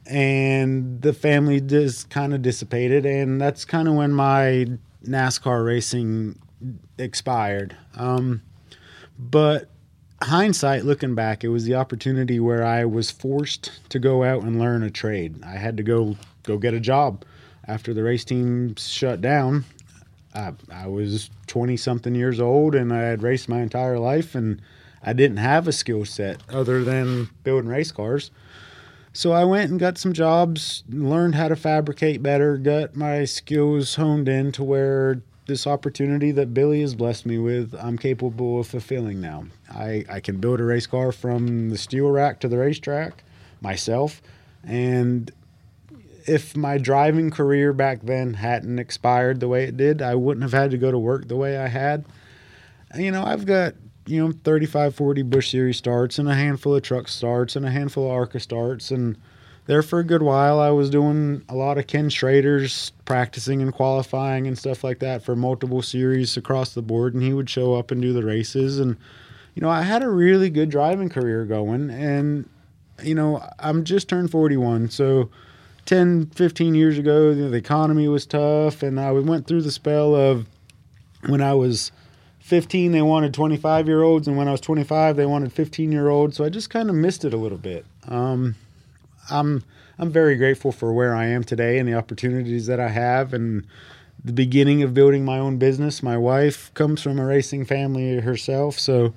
and 0.06 1.02
the 1.02 1.14
family 1.14 1.62
just 1.62 2.10
kind 2.10 2.34
of 2.34 2.42
dissipated, 2.42 3.06
and 3.06 3.40
that's 3.40 3.64
kind 3.66 3.88
of 3.88 3.94
when 3.94 4.12
my 4.12 4.68
NASCAR 5.06 5.66
racing 5.66 6.38
expired. 6.98 7.76
Um, 7.96 8.42
but 9.18 9.70
hindsight, 10.28 10.86
looking 10.86 11.16
back, 11.16 11.44
it 11.44 11.50
was 11.50 11.66
the 11.66 11.76
opportunity 11.76 12.40
where 12.40 12.64
I 12.64 12.86
was 12.86 13.12
forced 13.12 13.72
to 13.90 14.00
go 14.00 14.24
out 14.24 14.44
and 14.44 14.60
learn 14.60 14.84
a 14.84 14.90
trade. 14.90 15.44
I 15.44 15.58
had 15.58 15.78
to 15.78 15.84
go 15.84 16.18
go 16.44 16.58
get 16.58 16.74
a 16.74 16.80
job 16.80 17.24
after 17.68 17.94
the 17.94 18.04
race 18.04 18.26
team 18.26 18.76
shut 18.76 19.22
down. 19.22 19.66
I, 20.36 20.54
I 20.72 20.88
was 20.88 21.30
20 21.48 21.78
something 21.78 22.16
years 22.16 22.40
old 22.40 22.76
and 22.76 22.92
I 22.92 23.02
had 23.02 23.24
raced 23.24 23.48
my 23.48 23.62
entire 23.62 24.00
life 24.00 24.36
and 24.36 24.62
I 25.02 25.14
didn't 25.14 25.38
have 25.38 25.68
a 25.68 25.72
skill 25.72 26.06
set 26.06 26.42
other 26.50 26.84
than 26.84 27.30
building 27.44 27.70
race 27.70 27.92
cars. 27.92 28.32
So 29.14 29.32
I 29.32 29.44
went 29.44 29.70
and 29.70 29.80
got 29.80 29.98
some 29.98 30.12
jobs, 30.12 30.84
learned 30.90 31.36
how 31.36 31.48
to 31.48 31.56
fabricate 31.56 32.24
better, 32.24 32.58
got 32.58 32.96
my 32.96 33.26
skills 33.26 33.96
honed 33.96 34.28
in 34.28 34.52
to 34.54 34.64
where 34.64 35.22
this 35.46 35.68
opportunity 35.68 36.32
that 36.32 36.54
Billy 36.54 36.82
has 36.82 36.96
blessed 36.96 37.26
me 37.26 37.38
with, 37.38 37.76
I'm 37.80 37.98
capable 37.98 38.60
of 38.60 38.68
fulfilling 38.68 39.20
now. 39.20 39.46
I, 39.70 40.06
I 40.10 40.20
can 40.20 40.38
build 40.38 40.60
a 40.60 40.64
race 40.64 40.88
car 40.88 41.12
from 41.12 41.70
the 41.70 41.78
steel 41.78 42.10
rack 42.10 42.40
to 42.42 42.48
the 42.48 42.58
racetrack 42.58 43.24
myself. 43.62 44.22
And 44.64 45.32
if 46.26 46.56
my 46.56 46.78
driving 46.78 47.30
career 47.30 47.74
back 47.74 48.02
then 48.04 48.36
hadn't 48.36 48.80
expired 48.80 49.40
the 49.40 49.48
way 49.48 49.66
it 49.66 49.76
did, 49.76 50.02
I 50.02 50.16
wouldn't 50.16 50.44
have 50.44 50.54
had 50.54 50.72
to 50.72 50.78
go 50.78 50.92
to 50.92 51.00
work 51.00 51.28
the 51.28 51.36
way 51.36 51.58
I 51.58 51.68
had. 51.68 52.06
You 52.96 53.12
know, 53.12 53.24
I've 53.24 53.46
got, 53.46 53.74
you 54.06 54.26
know, 54.26 54.34
35, 54.44 54.96
40 54.96 55.22
Busch 55.24 55.52
Series 55.52 55.78
starts 55.78 56.20
and 56.20 56.30
a 56.30 56.36
handful 56.36 56.76
of 56.76 56.84
truck 56.84 57.08
starts 57.08 57.56
and 57.56 57.66
a 57.66 57.72
handful 57.72 58.06
of 58.06 58.12
ARCA 58.12 58.40
starts. 58.40 58.92
And 58.92 59.18
there 59.66 59.82
for 59.82 60.00
a 60.00 60.04
good 60.04 60.22
while, 60.22 60.60
I 60.60 60.72
was 60.72 60.90
doing 60.90 61.44
a 61.48 61.56
lot 61.56 61.78
of 61.78 61.88
Ken 61.88 62.10
Schrader's 62.10 62.92
practicing 63.06 63.62
and 63.62 63.74
qualifying 63.74 64.48
and 64.48 64.58
stuff 64.58 64.84
like 64.84 65.00
that 65.00 65.24
for 65.24 65.36
multiple 65.36 65.82
series 65.82 66.36
across 66.36 66.74
the 66.74 66.82
board. 66.82 67.14
And 67.14 67.24
he 67.24 67.34
would 67.34 67.50
show 67.50 67.76
up 67.76 67.92
and 67.92 68.02
do 68.02 68.14
the 68.14 68.24
races. 68.24 68.80
And, 68.80 68.98
you 69.56 69.62
know, 69.62 69.70
I 69.70 69.84
had 69.84 70.04
a 70.04 70.10
really 70.10 70.50
good 70.50 70.70
driving 70.70 71.10
career 71.10 71.46
going. 71.46 71.90
And, 71.90 72.50
you 73.02 73.16
know, 73.16 73.42
I'm 73.60 73.84
just 73.84 74.10
turned 74.10 74.32
41. 74.32 74.90
So, 74.90 75.30
10, 75.86 76.28
15 76.28 76.76
years 76.76 76.98
ago, 76.98 77.34
the 77.34 77.54
economy 77.58 78.08
was 78.08 78.26
tough, 78.26 78.84
and 78.84 79.00
I 79.00 79.12
went 79.12 79.48
through 79.48 79.64
the 79.64 79.72
spell 79.72 80.16
of 80.16 80.48
when 81.28 81.42
I 81.42 81.54
was 81.54 81.92
15, 82.40 82.92
they 82.92 83.02
wanted 83.02 83.34
25 83.34 83.88
year 83.88 84.02
olds, 84.02 84.28
and 84.28 84.38
when 84.38 84.48
I 84.48 84.52
was 84.52 84.62
25, 84.62 85.16
they 85.16 85.26
wanted 85.26 85.52
15 85.52 85.92
year 85.92 86.10
olds. 86.10 86.38
So 86.38 86.44
I 86.44 86.50
just 86.50 86.70
kind 86.70 86.90
of 86.90 86.96
missed 86.96 87.26
it 87.26 87.34
a 87.34 87.38
little 87.38 87.58
bit. 87.58 87.86
Um, 88.08 88.56
I'm 89.30 89.64
I'm 90.00 90.12
very 90.12 90.36
grateful 90.36 90.72
for 90.72 90.92
where 90.92 91.16
I 91.16 91.28
am 91.28 91.44
today 91.44 91.78
and 91.78 91.88
the 91.88 91.94
opportunities 91.94 92.66
that 92.68 92.80
I 92.80 92.90
have, 92.90 93.34
and 93.34 93.66
the 94.24 94.34
beginning 94.34 94.84
of 94.84 94.94
building 94.94 95.24
my 95.26 95.40
own 95.40 95.58
business. 95.58 96.02
My 96.02 96.18
wife 96.18 96.74
comes 96.74 97.02
from 97.02 97.20
a 97.20 97.26
racing 97.26 97.66
family 97.66 98.20
herself, 98.20 98.80
so 98.80 99.14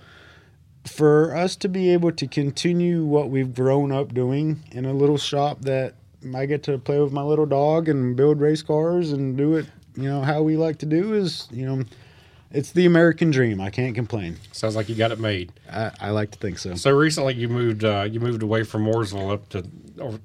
for 0.85 1.35
us 1.35 1.57
to 1.57 1.69
be 1.69 1.91
able 1.91 2.13
to 2.13 2.27
continue 2.27 3.05
what 3.05 3.31
we've 3.31 3.55
grown 3.55 3.91
up 3.93 4.15
doing 4.15 4.63
in 4.71 4.85
a 4.85 4.93
little 4.93 5.19
shop 5.19 5.63
that 5.63 5.95
I 6.35 6.47
get 6.47 6.63
to 6.65 6.79
play 6.79 7.01
with 7.01 7.13
my 7.13 7.23
little 7.23 7.47
dog 7.47 7.89
and 7.89 8.17
build 8.17 8.41
race 8.41 8.63
cars 8.63 9.13
and 9.13 9.37
do 9.37 9.57
it, 9.57 9.67
you 9.97 10.05
know, 10.05 10.23
how 10.23 10.43
we 10.43 10.57
like 10.57 10.79
to 10.79 10.87
do 10.87 11.15
is, 11.15 11.49
you 11.51 11.67
know, 11.67 11.85
it's 12.51 12.73
the 12.73 12.87
American 12.87 13.31
dream. 13.31 13.61
I 13.61 13.71
can't 13.71 13.95
complain. 13.95 14.37
Sounds 14.53 14.77
like 14.77 14.89
you 14.89 14.95
got 14.95 15.13
it 15.13 15.19
made. 15.19 15.53
I, 15.71 15.91
I 16.01 16.11
like 16.11 16.31
to 16.33 16.39
think 16.39 16.59
so. 16.59 16.75
So 16.75 16.91
recently, 16.97 17.35
you 17.35 17.49
moved 17.49 17.85
uh, 17.85 18.07
you 18.11 18.21
moved 18.21 18.43
away 18.43 18.63
from 18.63 18.85
Mooresville 18.85 19.33
up 19.33 19.49
to 19.51 19.65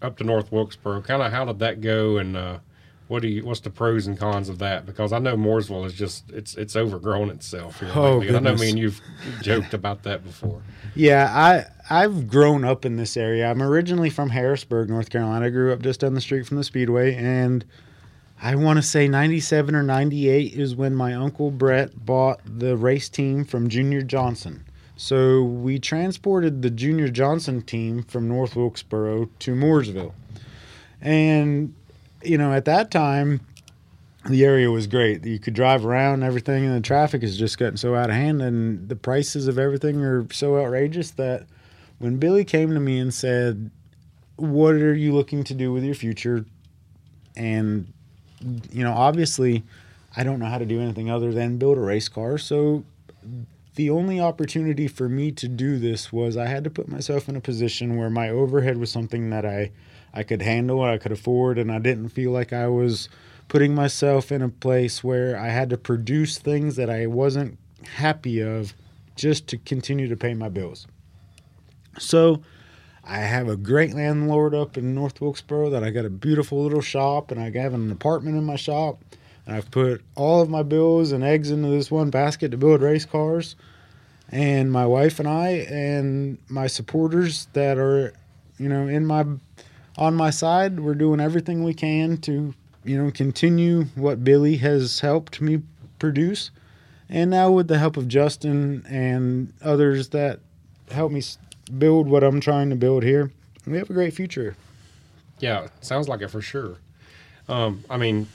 up 0.01 0.17
to 0.17 0.23
North 0.23 0.51
Wilkesboro. 0.51 1.01
Kind 1.01 1.21
of 1.21 1.31
how 1.31 1.45
did 1.45 1.59
that 1.59 1.81
go, 1.81 2.17
and 2.17 2.37
uh, 2.37 2.59
what 3.07 3.21
do 3.21 3.27
you 3.27 3.43
what's 3.43 3.59
the 3.61 3.69
pros 3.69 4.07
and 4.07 4.17
cons 4.17 4.49
of 4.49 4.59
that? 4.59 4.85
Because 4.85 5.11
I 5.13 5.19
know 5.19 5.35
Mooresville 5.35 5.85
is 5.85 5.93
just 5.93 6.29
it's 6.31 6.55
it's 6.55 6.75
overgrown 6.75 7.29
itself. 7.29 7.79
Here 7.79 7.89
Oh, 7.95 8.17
lately. 8.19 8.29
I 8.35 8.39
know 8.39 8.51
goodness. 8.51 8.61
me 8.61 8.69
and 8.69 8.79
you've 8.79 9.01
joked 9.41 9.73
about 9.73 10.03
that 10.03 10.23
before. 10.23 10.61
Yeah, 10.95 11.29
I 11.33 11.65
I've 12.03 12.27
grown 12.27 12.63
up 12.63 12.85
in 12.85 12.95
this 12.97 13.17
area. 13.17 13.49
I'm 13.49 13.61
originally 13.61 14.09
from 14.09 14.29
Harrisburg, 14.29 14.89
North 14.89 15.09
Carolina. 15.09 15.45
I 15.45 15.49
grew 15.49 15.73
up 15.73 15.81
just 15.81 15.99
down 16.01 16.13
the 16.13 16.21
street 16.21 16.45
from 16.45 16.57
the 16.57 16.63
Speedway, 16.63 17.15
and 17.15 17.65
I 18.43 18.55
want 18.55 18.77
to 18.77 18.81
say 18.81 19.07
97 19.07 19.75
or 19.75 19.83
98 19.83 20.53
is 20.53 20.75
when 20.75 20.95
my 20.95 21.13
uncle 21.13 21.51
Brett 21.51 22.05
bought 22.05 22.41
the 22.43 22.75
race 22.75 23.07
team 23.07 23.45
from 23.45 23.69
Junior 23.69 24.01
Johnson. 24.01 24.65
So 24.97 25.43
we 25.43 25.77
transported 25.77 26.63
the 26.63 26.71
Junior 26.71 27.07
Johnson 27.09 27.61
team 27.61 28.01
from 28.01 28.27
North 28.27 28.55
Wilkesboro 28.55 29.29
to 29.39 29.55
Mooresville. 29.55 30.13
And, 30.99 31.75
you 32.23 32.37
know, 32.37 32.51
at 32.51 32.65
that 32.65 32.89
time, 32.89 33.41
the 34.27 34.43
area 34.43 34.71
was 34.71 34.87
great. 34.87 35.23
You 35.23 35.37
could 35.37 35.53
drive 35.53 35.85
around 35.85 36.23
everything, 36.23 36.65
and 36.65 36.75
the 36.75 36.81
traffic 36.81 37.21
has 37.21 37.37
just 37.37 37.59
gotten 37.59 37.77
so 37.77 37.95
out 37.95 38.09
of 38.09 38.15
hand, 38.15 38.41
and 38.41 38.89
the 38.89 38.95
prices 38.95 39.47
of 39.47 39.59
everything 39.59 40.03
are 40.03 40.25
so 40.31 40.57
outrageous 40.57 41.11
that 41.11 41.45
when 41.99 42.17
Billy 42.17 42.45
came 42.45 42.73
to 42.73 42.79
me 42.79 42.99
and 42.99 43.13
said, 43.13 43.71
"What 44.35 44.75
are 44.75 44.93
you 44.93 45.13
looking 45.13 45.43
to 45.45 45.53
do 45.53 45.71
with 45.71 45.83
your 45.83 45.95
future?" 45.95 46.45
and 47.35 47.91
you 48.71 48.83
know, 48.83 48.93
obviously, 48.93 49.63
I 50.15 50.23
don't 50.23 50.39
know 50.39 50.45
how 50.45 50.57
to 50.57 50.65
do 50.65 50.81
anything 50.81 51.09
other 51.09 51.31
than 51.31 51.57
build 51.57 51.77
a 51.77 51.81
race 51.81 52.09
car, 52.09 52.37
so 52.37 52.83
the 53.75 53.89
only 53.89 54.19
opportunity 54.19 54.87
for 54.87 55.07
me 55.07 55.31
to 55.31 55.47
do 55.47 55.79
this 55.79 56.11
was 56.11 56.35
I 56.35 56.47
had 56.47 56.63
to 56.65 56.69
put 56.69 56.87
myself 56.87 57.29
in 57.29 57.35
a 57.35 57.41
position 57.41 57.97
where 57.97 58.09
my 58.09 58.29
overhead 58.29 58.77
was 58.77 58.91
something 58.91 59.29
that 59.29 59.45
I 59.45 59.71
I 60.13 60.23
could 60.23 60.41
handle, 60.41 60.83
I 60.83 60.97
could 60.97 61.13
afford, 61.13 61.57
and 61.57 61.71
I 61.71 61.79
didn't 61.79 62.09
feel 62.09 62.31
like 62.31 62.51
I 62.51 62.67
was 62.67 63.07
putting 63.47 63.73
myself 63.73 64.31
in 64.31 64.41
a 64.41 64.49
place 64.49 65.03
where 65.03 65.37
I 65.37 65.49
had 65.49 65.69
to 65.69 65.77
produce 65.77 66.37
things 66.37 66.75
that 66.75 66.89
I 66.89 67.07
wasn't 67.07 67.57
happy 67.95 68.41
of 68.41 68.73
just 69.15 69.47
to 69.47 69.57
continue 69.57 70.07
to 70.07 70.17
pay 70.17 70.33
my 70.33 70.49
bills. 70.49 70.87
So 71.97 72.41
I 73.11 73.17
have 73.17 73.49
a 73.49 73.57
great 73.57 73.93
landlord 73.93 74.55
up 74.55 74.77
in 74.77 74.95
North 74.95 75.19
Wilkesboro 75.19 75.71
that 75.71 75.83
I 75.83 75.89
got 75.89 76.05
a 76.05 76.09
beautiful 76.09 76.63
little 76.63 76.79
shop 76.79 77.29
and 77.29 77.41
I 77.41 77.51
have 77.59 77.73
an 77.73 77.91
apartment 77.91 78.37
in 78.37 78.45
my 78.45 78.55
shop. 78.55 79.03
And 79.45 79.53
I've 79.53 79.69
put 79.69 80.01
all 80.15 80.41
of 80.41 80.49
my 80.49 80.63
bills 80.63 81.11
and 81.11 81.21
eggs 81.21 81.51
into 81.51 81.67
this 81.67 81.91
one 81.91 82.09
basket 82.09 82.51
to 82.51 82.57
build 82.57 82.81
race 82.81 83.03
cars. 83.03 83.57
And 84.29 84.71
my 84.71 84.85
wife 84.85 85.19
and 85.19 85.27
I 85.27 85.67
and 85.69 86.37
my 86.47 86.67
supporters 86.67 87.49
that 87.51 87.77
are, 87.77 88.13
you 88.57 88.69
know, 88.69 88.87
in 88.87 89.05
my 89.05 89.25
on 89.97 90.15
my 90.15 90.29
side, 90.29 90.79
we're 90.79 90.95
doing 90.95 91.19
everything 91.19 91.65
we 91.65 91.73
can 91.73 92.15
to, 92.19 92.53
you 92.85 92.97
know, 92.97 93.11
continue 93.11 93.87
what 93.95 94.23
Billy 94.23 94.55
has 94.57 95.01
helped 95.01 95.41
me 95.41 95.63
produce. 95.99 96.49
And 97.09 97.29
now 97.29 97.51
with 97.51 97.67
the 97.67 97.77
help 97.77 97.97
of 97.97 98.07
Justin 98.07 98.85
and 98.87 99.51
others 99.61 100.09
that 100.09 100.39
help 100.89 101.11
me 101.11 101.21
build 101.77 102.07
what 102.07 102.23
I'm 102.23 102.39
trying 102.39 102.69
to 102.69 102.75
build 102.75 103.03
here, 103.03 103.31
we 103.65 103.77
have 103.77 103.89
a 103.89 103.93
great 103.93 104.13
future. 104.13 104.55
Yeah, 105.39 105.67
sounds 105.81 106.07
like 106.07 106.21
it 106.21 106.29
for 106.29 106.41
sure. 106.41 106.77
Um, 107.47 107.83
I 107.89 107.97
mean, 107.97 108.27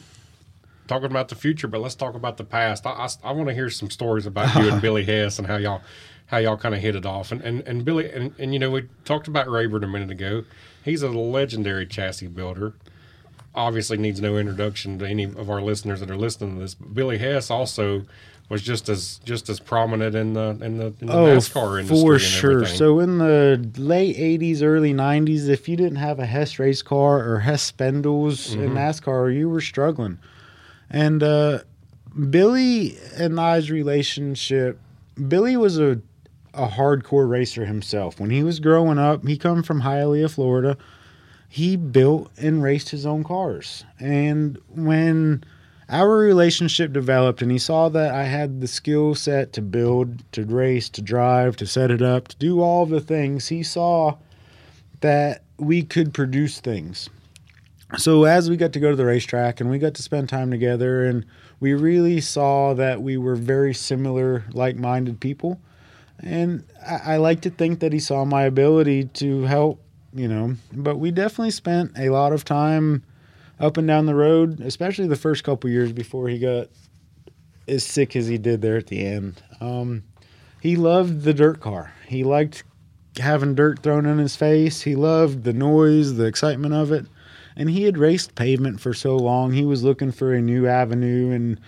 talking 0.87 1.11
about 1.11 1.29
the 1.29 1.35
future, 1.35 1.69
but 1.69 1.81
let's 1.81 1.95
talk 1.95 2.15
about 2.15 2.37
the 2.37 2.45
past. 2.45 2.87
I, 2.87 3.09
I, 3.25 3.33
want 3.33 3.49
to 3.49 3.55
hear 3.55 3.71
some 3.71 3.91
stories 3.91 4.27
about 4.27 4.55
you 4.57 4.71
and 4.71 4.83
Billy 4.83 5.05
Hess 5.05 5.39
and 5.39 5.47
how 5.47 5.57
y'all 5.57 5.83
how 6.27 6.39
y'all 6.39 6.57
kind 6.57 6.75
of 6.75 6.81
hit 6.81 6.97
it 6.97 7.07
off. 7.07 7.33
And 7.33 7.41
and, 7.43 7.61
and 7.63 7.85
Billy 7.85 8.11
and, 8.11 8.35
and 8.39 8.53
you 8.53 8.59
know 8.59 8.71
we 8.71 8.89
talked 9.05 9.29
about 9.29 9.49
Rayburn 9.49 9.85
a 9.85 9.89
minute 9.89 10.11
ago. 10.11 10.45
He's 10.85 11.03
a 11.03 11.09
legendary 11.09 11.87
chassis 11.87 12.29
builder. 12.29 12.75
Obviously 13.55 13.97
needs 13.97 14.21
no 14.21 14.37
introduction 14.37 14.99
to 14.99 15.07
any 15.07 15.25
of 15.25 15.49
our 15.49 15.63
listeners 15.63 16.01
that 16.01 16.11
are 16.11 16.17
listening 16.17 16.57
to 16.57 16.61
this. 16.61 16.75
But 16.75 16.95
Billy 16.95 17.19
Hess 17.19 17.51
also 17.51 18.05
was 18.49 18.63
just 18.63 18.89
as 18.89 19.19
just 19.25 19.49
as 19.49 19.59
prominent 19.59 20.15
in 20.15 20.35
the 20.35 20.51
in 20.61 20.79
the, 20.79 20.87
in 21.01 21.07
the 21.09 21.13
NASCAR 21.13 21.81
industry. 21.81 21.99
Oh, 21.99 22.03
for 22.03 22.19
sure. 22.19 22.53
everything. 22.53 22.77
So 22.77 23.01
in 23.01 23.19
the 23.19 23.71
late 23.77 24.17
'80s, 24.17 24.63
early 24.63 24.95
'90s, 24.95 25.49
if 25.49 25.69
you 25.69 25.77
didn't 25.77 25.97
have 25.97 26.19
a 26.19 26.27
Hess 26.27 26.59
race 26.59 26.83
car 26.83 27.29
or 27.29 27.41
Hess 27.41 27.63
spindles 27.63 28.55
in 28.55 28.61
Mm-hmm. 28.61 28.77
NASCAR, 28.77 29.35
you 29.35 29.49
were 29.49 29.61
struggling. 29.61 30.19
And 30.89 31.23
uh, 31.23 31.61
Billy 32.31 32.97
and 33.17 33.41
I's 33.41 33.71
relationship, 33.71 34.79
Billy 35.29 35.57
was 35.57 35.79
a 35.79 36.01
a 36.55 36.69
hardcore 36.69 37.29
racer 37.29 37.67
himself. 37.67 38.19
When 38.19 38.31
he 38.31 38.43
was 38.43 38.61
growing 38.61 38.99
up, 38.99 39.27
he 39.27 39.37
come 39.37 39.63
from 39.63 39.83
Hialeah, 39.83 40.31
Florida. 40.33 40.79
He 41.51 41.77
built 41.77 42.31
and 42.39 42.63
raced 42.63 42.89
his 42.89 43.05
own 43.05 43.25
cars. 43.25 43.85
And 44.01 44.59
when 44.69 45.45
our 45.89 46.19
relationship 46.19 46.93
developed 46.93 47.43
and 47.43 47.51
he 47.51 47.59
saw 47.59 47.89
that 47.91 48.15
I 48.15 48.25
had 48.25 48.61
the 48.61 48.67
skill 48.67 49.15
set 49.15 49.53
to 49.55 49.63
build, 49.63 50.31
to 50.33 50.45
race, 50.45 50.89
to 50.91 51.03
drive, 51.03 51.57
to 51.57 51.67
set 51.67 51.91
it 51.91 52.03
up, 52.03 52.29
to 52.29 52.37
do 52.37 52.61
all 52.61 52.87
the 52.87 53.01
things, 53.01 53.49
he 53.49 53.63
saw 53.63 54.17
that 55.01 55.45
we 55.59 55.83
could 55.83 56.13
produce 56.13 56.61
things. 56.61 57.09
So 57.97 58.25
as 58.25 58.51
we 58.51 58.57
got 58.57 58.73
to 58.73 58.81
go 58.81 58.91
to 58.91 58.97
the 58.97 59.05
racetrack 59.05 59.61
and 59.61 59.71
we 59.71 59.79
got 59.79 59.95
to 59.95 60.03
spend 60.03 60.29
time 60.29 60.51
together 60.51 61.07
and 61.07 61.25
we 61.61 61.75
really 61.75 62.21
saw 62.21 62.75
that 62.75 63.01
we 63.01 63.17
were 63.17 63.37
very 63.37 63.73
similar, 63.73 64.45
like-minded 64.53 65.21
people. 65.21 65.61
And 66.19 66.65
I, 66.85 67.15
I 67.15 67.17
like 67.19 67.43
to 67.43 67.51
think 67.51 67.79
that 67.81 67.93
he 67.93 68.01
saw 68.01 68.25
my 68.25 68.43
ability 68.43 69.05
to 69.15 69.43
help 69.43 69.81
you 70.17 70.27
know. 70.27 70.57
But 70.73 70.97
we 70.97 71.11
definitely 71.11 71.51
spent 71.51 71.93
a 71.97 72.09
lot 72.09 72.33
of 72.33 72.45
time 72.45 73.05
up 73.59 73.77
and 73.77 73.87
down 73.87 74.07
the 74.07 74.15
road, 74.15 74.61
especially 74.61 75.07
the 75.07 75.17
first 75.17 75.45
couple 75.45 75.71
years 75.71 75.93
before 75.93 76.29
he 76.29 76.39
got 76.39 76.69
as 77.69 77.85
sick 77.85 78.15
as 78.15 78.27
he 78.27 78.39
did 78.39 78.63
there 78.63 78.77
at 78.77 78.87
the 78.87 79.05
end. 79.05 79.43
Um, 79.61 80.05
he 80.61 80.77
loved 80.77 81.23
the 81.23 81.35
dirt 81.35 81.61
car. 81.61 81.93
He 82.07 82.25
liked 82.25 82.65
having 83.19 83.55
dirt 83.55 83.83
thrown 83.83 84.07
in 84.07 84.19
his 84.19 84.37
face. 84.37 84.83
He 84.83 84.95
loved 84.95 85.45
the 85.45 85.53
noise, 85.53 86.15
the 86.15 86.27
excitement 86.27 86.75
of 86.75 86.93
it. 86.93 87.07
And 87.57 87.71
he 87.71 87.85
had 87.85 87.97
raced 87.97 88.35
pavement 88.35 88.81
for 88.81 88.93
so 88.93 89.17
long. 89.17 89.53
He 89.53 89.65
was 89.65 89.83
looking 89.83 90.13
for 90.13 90.35
a 90.35 90.43
new 90.43 90.67
avenue 90.67 91.31
and 91.31 91.61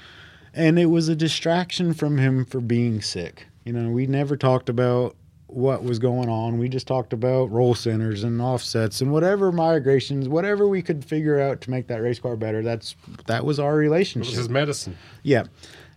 and 0.54 0.78
it 0.78 0.87
was 0.87 1.09
a 1.09 1.14
distraction 1.14 1.95
from 1.95 2.18
him 2.18 2.45
for 2.45 2.61
being 2.61 3.00
sick. 3.00 3.47
You 3.64 3.73
know, 3.73 3.90
we 3.90 4.07
never 4.07 4.37
talked 4.37 4.68
about 4.68 5.14
what 5.49 5.83
was 5.83 5.99
going 5.99 6.28
on. 6.28 6.59
We 6.59 6.69
just 6.69 6.87
talked 6.87 7.12
about 7.12 7.50
roll 7.50 7.75
centers 7.75 8.23
and 8.23 8.40
offsets 8.40 9.00
and 9.00 9.11
whatever 9.11 9.50
migrations, 9.50 10.28
whatever 10.28 10.69
we 10.69 10.83
could 10.83 11.05
figure 11.05 11.40
out 11.40 11.61
to 11.62 11.71
make 11.71 11.87
that 11.88 12.02
race 12.02 12.19
car 12.21 12.37
better. 12.37 12.62
That's 12.62 12.95
that 13.26 13.45
was 13.45 13.59
our 13.59 13.75
It 13.76 13.78
relationship. 13.78 14.31
was 14.31 14.37
his 14.38 14.49
medicine. 14.49 14.97
Yeah. 15.23 15.45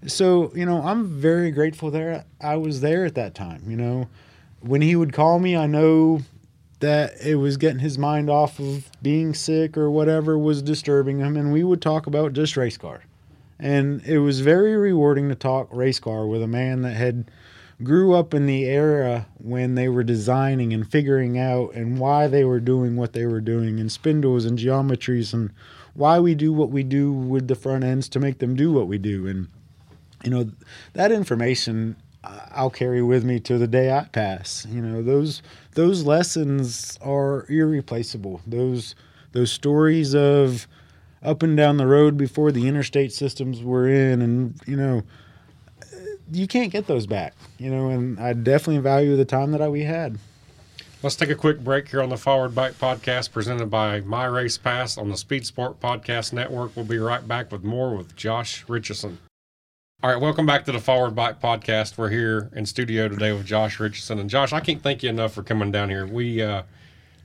So, 0.07 0.51
you 0.55 0.65
know, 0.65 0.81
I'm 0.81 1.05
very 1.05 1.51
grateful 1.51 1.91
there. 1.91 2.25
I 2.39 2.55
was 2.55 2.81
there 2.81 3.05
at 3.05 3.15
that 3.15 3.35
time, 3.35 3.63
you 3.67 3.77
know. 3.77 4.07
When 4.61 4.81
he 4.81 4.95
would 4.95 5.11
call 5.13 5.37
me, 5.39 5.55
I 5.55 5.67
know 5.67 6.21
that 6.79 7.13
it 7.23 7.35
was 7.35 7.57
getting 7.57 7.79
his 7.79 7.97
mind 7.97 8.29
off 8.29 8.59
of 8.59 8.89
being 9.03 9.33
sick 9.33 9.77
or 9.77 9.91
whatever 9.91 10.37
was 10.37 10.61
disturbing 10.63 11.19
him 11.19 11.37
and 11.37 11.51
we 11.53 11.63
would 11.63 11.81
talk 11.81 12.07
about 12.07 12.33
just 12.33 12.57
race 12.57 12.77
car. 12.77 13.03
And 13.59 14.01
it 14.03 14.17
was 14.19 14.39
very 14.39 14.75
rewarding 14.75 15.29
to 15.29 15.35
talk 15.35 15.67
race 15.71 15.99
car 15.99 16.25
with 16.25 16.41
a 16.41 16.47
man 16.47 16.81
that 16.81 16.95
had 16.95 17.29
grew 17.83 18.13
up 18.13 18.33
in 18.33 18.45
the 18.45 18.65
era 18.65 19.27
when 19.37 19.75
they 19.75 19.89
were 19.89 20.03
designing 20.03 20.73
and 20.73 20.89
figuring 20.89 21.37
out 21.37 21.73
and 21.73 21.99
why 21.99 22.27
they 22.27 22.43
were 22.43 22.59
doing 22.59 22.95
what 22.95 23.13
they 23.13 23.25
were 23.25 23.41
doing 23.41 23.79
and 23.79 23.91
spindles 23.91 24.45
and 24.45 24.57
geometries 24.59 25.33
and 25.33 25.51
why 25.93 26.19
we 26.19 26.35
do 26.35 26.53
what 26.53 26.69
we 26.69 26.83
do 26.83 27.11
with 27.11 27.47
the 27.47 27.55
front 27.55 27.83
ends 27.83 28.07
to 28.09 28.19
make 28.19 28.39
them 28.39 28.55
do 28.55 28.71
what 28.71 28.87
we 28.87 28.97
do. 28.97 29.27
And 29.27 29.47
you 30.23 30.29
know 30.29 30.51
that 30.93 31.11
information 31.11 31.95
I- 32.23 32.47
I'll 32.51 32.69
carry 32.69 33.01
with 33.01 33.23
me 33.23 33.39
to 33.41 33.57
the 33.57 33.67
day 33.67 33.91
I 33.91 34.03
pass. 34.05 34.67
You 34.69 34.81
know 34.81 35.01
those 35.01 35.41
those 35.73 36.03
lessons 36.05 36.97
are 37.01 37.45
irreplaceable. 37.49 38.41
Those 38.45 38.95
those 39.31 39.51
stories 39.51 40.13
of 40.13 40.67
up 41.23 41.43
and 41.43 41.55
down 41.55 41.77
the 41.77 41.87
road 41.87 42.17
before 42.17 42.51
the 42.51 42.67
interstate 42.67 43.13
systems 43.13 43.61
were 43.61 43.87
in 43.87 44.21
and 44.21 44.55
you 44.67 44.75
know 44.75 45.03
you 46.31 46.47
can't 46.47 46.71
get 46.71 46.87
those 46.87 47.05
back 47.05 47.33
you 47.57 47.69
know 47.69 47.89
and 47.89 48.19
I 48.19 48.33
definitely 48.33 48.81
value 48.81 49.15
the 49.15 49.25
time 49.25 49.51
that 49.51 49.61
I, 49.61 49.67
we 49.67 49.83
had 49.83 50.17
Let's 51.03 51.15
take 51.15 51.31
a 51.31 51.35
quick 51.35 51.61
break 51.61 51.89
here 51.89 52.03
on 52.03 52.09
the 52.09 52.17
Forward 52.17 52.53
Bite 52.53 52.77
Podcast 52.77 53.31
presented 53.31 53.71
by 53.71 54.01
My 54.01 54.25
Race 54.25 54.59
Pass 54.59 54.99
on 54.99 55.09
the 55.09 55.17
Speed 55.17 55.47
Sport 55.47 55.79
Podcast 55.79 56.31
Network. 56.31 56.75
We'll 56.75 56.85
be 56.85 56.99
right 56.99 57.27
back 57.27 57.51
with 57.51 57.63
more 57.63 57.95
with 57.95 58.15
Josh 58.15 58.63
Richeson. 58.67 59.17
All 60.03 60.11
right, 60.11 60.21
welcome 60.21 60.45
back 60.45 60.63
to 60.65 60.71
the 60.71 60.79
Forward 60.79 61.15
Bite 61.15 61.41
Podcast. 61.41 61.97
We're 61.97 62.09
here 62.09 62.51
in 62.55 62.67
studio 62.67 63.07
today 63.07 63.31
with 63.31 63.47
Josh 63.47 63.79
Richeson. 63.79 64.19
And 64.19 64.29
Josh, 64.29 64.53
I 64.53 64.59
can't 64.59 64.83
thank 64.83 65.01
you 65.01 65.09
enough 65.09 65.33
for 65.33 65.41
coming 65.41 65.71
down 65.71 65.89
here. 65.89 66.05
We 66.05 66.39
uh 66.43 66.61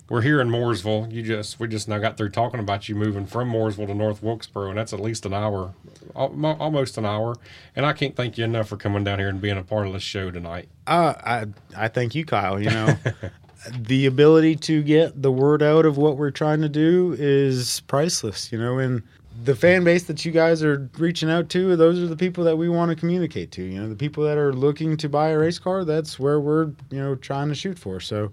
we're 0.09 0.23
here 0.23 0.41
in 0.41 0.49
Mooresville. 0.49 1.11
You 1.13 1.23
just 1.23 1.59
we 1.59 1.69
just 1.69 1.89
now 1.89 1.99
got 1.99 2.17
through 2.17 2.31
talking 2.31 2.61
about 2.61 2.89
you 2.89 2.95
moving 2.95 3.27
from 3.27 3.51
Mooresville 3.51 3.89
to 3.89 3.95
North 3.95 4.23
Wilkesboro, 4.23 4.69
and 4.69 4.79
that's 4.79 4.93
at 4.93 5.01
least 5.01 5.27
an 5.27 5.35
hour, 5.35 5.75
almost 6.15 6.97
an 6.99 7.05
hour. 7.05 7.37
And 7.75 7.85
I 7.85 7.93
can't 7.93 8.15
thank 8.15 8.39
you 8.39 8.45
enough 8.45 8.69
for 8.69 8.77
coming 8.77 9.05
down 9.05 9.19
here 9.19 9.29
and 9.29 9.41
being 9.41 9.59
a 9.59 9.65
part 9.65 9.87
of 9.87 9.93
this 9.93 10.03
show 10.03 10.31
tonight. 10.31 10.69
Uh, 10.87 11.15
I 11.25 11.47
I 11.77 11.89
thank 11.89 12.15
you, 12.15 12.25
Kyle. 12.25 12.63
You 12.63 12.71
know, 12.71 12.97
the 13.79 14.07
ability 14.07 14.57
to 14.57 14.83
get 14.83 15.21
the 15.21 15.33
word 15.33 15.63
out 15.63 15.85
of 15.85 15.97
what 15.97 16.17
we're 16.17 16.31
trying 16.31 16.61
to 16.63 16.69
do 16.69 17.17
is 17.19 17.81
priceless. 17.89 18.53
You 18.53 18.59
know, 18.59 18.79
and 18.79 19.03
the 19.43 19.55
fan 19.55 19.85
base 19.85 20.05
that 20.05 20.25
you 20.25 20.33
guys 20.33 20.63
are 20.63 20.89
reaching 20.99 21.31
out 21.31 21.49
to, 21.51 21.77
those 21.77 21.99
are 21.99 22.07
the 22.07 22.17
people 22.17 22.45
that 22.45 22.57
we 22.57 22.69
want 22.69 22.91
to 22.91 22.97
communicate 22.97 23.51
to. 23.53 23.63
You 23.63 23.83
know, 23.83 23.89
the 23.89 23.97
people 23.97 24.25
that 24.25 24.39
are 24.39 24.53
looking 24.53 24.97
to 24.99 25.09
buy 25.09 25.31
a 25.31 25.39
race 25.39 25.59
car. 25.59 25.85
That's 25.85 26.19
where 26.19 26.41
we're 26.41 26.67
you 26.91 27.03
know 27.03 27.17
trying 27.17 27.49
to 27.49 27.55
shoot 27.55 27.79
for. 27.79 27.99
So, 28.01 28.31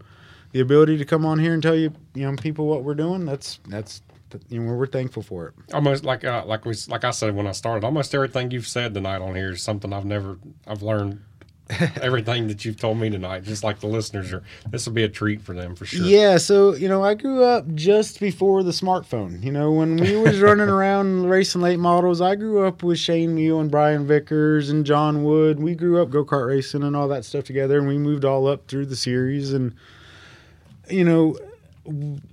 the 0.53 0.62
ability 0.62 0.98
to 0.98 1.05
come 1.05 1.25
on 1.25 1.39
here 1.39 1.53
and 1.53 1.61
tell 1.61 1.75
you 1.75 1.92
you 2.13 2.24
know 2.24 2.35
people 2.37 2.68
what 2.68 2.83
we're 2.83 2.96
doing. 2.96 3.25
That's 3.25 3.59
that's 3.68 4.01
you 4.50 4.61
know 4.61 4.74
we're 4.74 4.87
thankful 4.87 5.22
for 5.22 5.48
it. 5.48 5.74
almost 5.74 6.05
like 6.05 6.24
uh, 6.24 6.44
like 6.46 6.63
we 6.66 6.75
like 6.87 7.03
I 7.03 7.11
said 7.11 7.35
when 7.35 7.48
I 7.48 7.51
started, 7.51 7.83
almost 7.83 8.16
everything 8.16 8.51
you've 8.51 8.68
said 8.68 8.94
tonight 8.94 9.22
on 9.22 9.35
here 9.35 9.51
is 9.51 9.61
something 9.61 9.92
I've 9.92 10.05
never 10.05 10.37
I've 10.66 10.81
learned. 10.81 11.22
everything 12.01 12.50
that 12.50 12.66
you've 12.66 12.77
told 12.77 12.98
me 12.98 13.09
tonight, 13.09 13.42
just 13.42 13.63
like 13.63 13.79
the 13.79 13.87
listeners 13.87 14.33
are, 14.33 14.44
this 14.70 14.85
will 14.85 14.94
be 14.94 15.03
a 15.03 15.09
treat 15.09 15.42
for 15.42 15.53
them 15.55 15.75
for 15.77 15.85
sure. 15.85 16.05
Yeah, 16.05 16.37
so 16.37 16.75
you 16.75 16.89
know, 16.89 17.01
I 17.01 17.13
grew 17.13 17.42
up 17.42 17.74
just 17.74 18.20
before 18.20 18.63
the 18.63 18.72
smartphone. 18.72 19.42
You 19.42 19.53
know, 19.53 19.72
when 19.72 19.96
we 19.96 20.18
was 20.18 20.42
running 20.42 20.68
around 20.77 21.29
racing 21.29 21.61
late 21.61 21.79
models, 21.79 22.20
I 22.20 22.35
grew 22.35 22.66
up 22.66 22.83
with 22.83 23.00
Shane 23.00 23.33
Mew 23.33 23.59
and 23.59 23.72
Brian 23.72 24.05
Vickers 24.05 24.70
and 24.70 24.85
Jon 24.85 25.24
Wood. 25.24 25.61
We 25.61 25.74
grew 25.74 26.01
up 26.01 26.09
go 26.09 26.25
kart 26.25 26.48
racing 26.48 26.83
and 26.83 26.98
all 26.98 27.07
that 27.07 27.24
stuff 27.24 27.46
together, 27.46 27.79
and 27.79 27.87
we 27.87 27.98
moved 27.98 28.25
all 28.25 28.46
up 28.46 28.68
through 28.68 28.87
the 28.87 28.98
series. 28.98 29.53
And 29.53 29.74
you 30.89 31.03
know, 31.03 31.37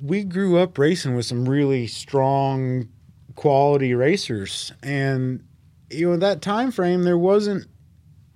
we 0.02 0.24
grew 0.24 0.58
up 0.58 0.78
racing 0.78 1.14
with 1.14 1.26
some 1.26 1.48
really 1.48 1.86
strong, 1.86 2.88
quality 3.34 3.94
racers, 3.94 4.72
and 4.82 5.44
you 5.90 6.10
know, 6.10 6.16
that 6.16 6.40
time 6.40 6.70
frame 6.70 7.02
there 7.02 7.18
wasn't 7.18 7.66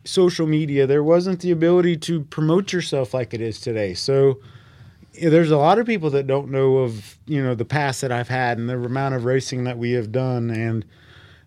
social 0.04 0.46
media, 0.46 0.86
there 0.86 1.04
wasn't 1.04 1.40
the 1.40 1.50
ability 1.50 1.96
to 1.96 2.20
promote 2.24 2.72
yourself 2.72 3.14
like 3.14 3.32
it 3.32 3.40
is 3.40 3.60
today. 3.60 3.94
So 3.94 4.40
there's 5.20 5.50
a 5.50 5.56
lot 5.56 5.78
of 5.78 5.86
people 5.86 6.10
that 6.10 6.26
don't 6.26 6.50
know 6.50 6.78
of 6.78 7.18
you 7.26 7.42
know 7.42 7.54
the 7.54 7.64
past 7.64 8.00
that 8.00 8.12
I've 8.12 8.28
had 8.28 8.58
and 8.58 8.68
the 8.68 8.74
amount 8.74 9.14
of 9.14 9.24
racing 9.24 9.64
that 9.64 9.78
we 9.78 9.92
have 9.92 10.10
done 10.10 10.50
and 10.50 10.84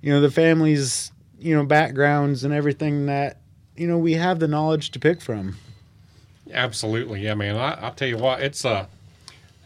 you 0.02 0.12
know 0.12 0.22
the 0.22 0.32
families 0.32 1.12
you 1.38 1.56
know 1.56 1.66
backgrounds 1.66 2.44
and 2.44 2.54
everything 2.54 3.08
that 3.08 3.42
you 3.76 3.88
know 3.88 3.98
we 3.98 4.14
have 4.14 4.40
the 4.40 4.48
knowledge 4.48 4.92
to 4.92 5.00
pick 5.00 5.22
from. 5.22 5.58
Absolutely, 6.54 7.22
yeah, 7.22 7.34
man. 7.34 7.56
I, 7.56 7.74
I'll 7.74 7.94
tell 7.94 8.08
you 8.08 8.18
what, 8.18 8.42
it's 8.42 8.64
uh 8.66 8.88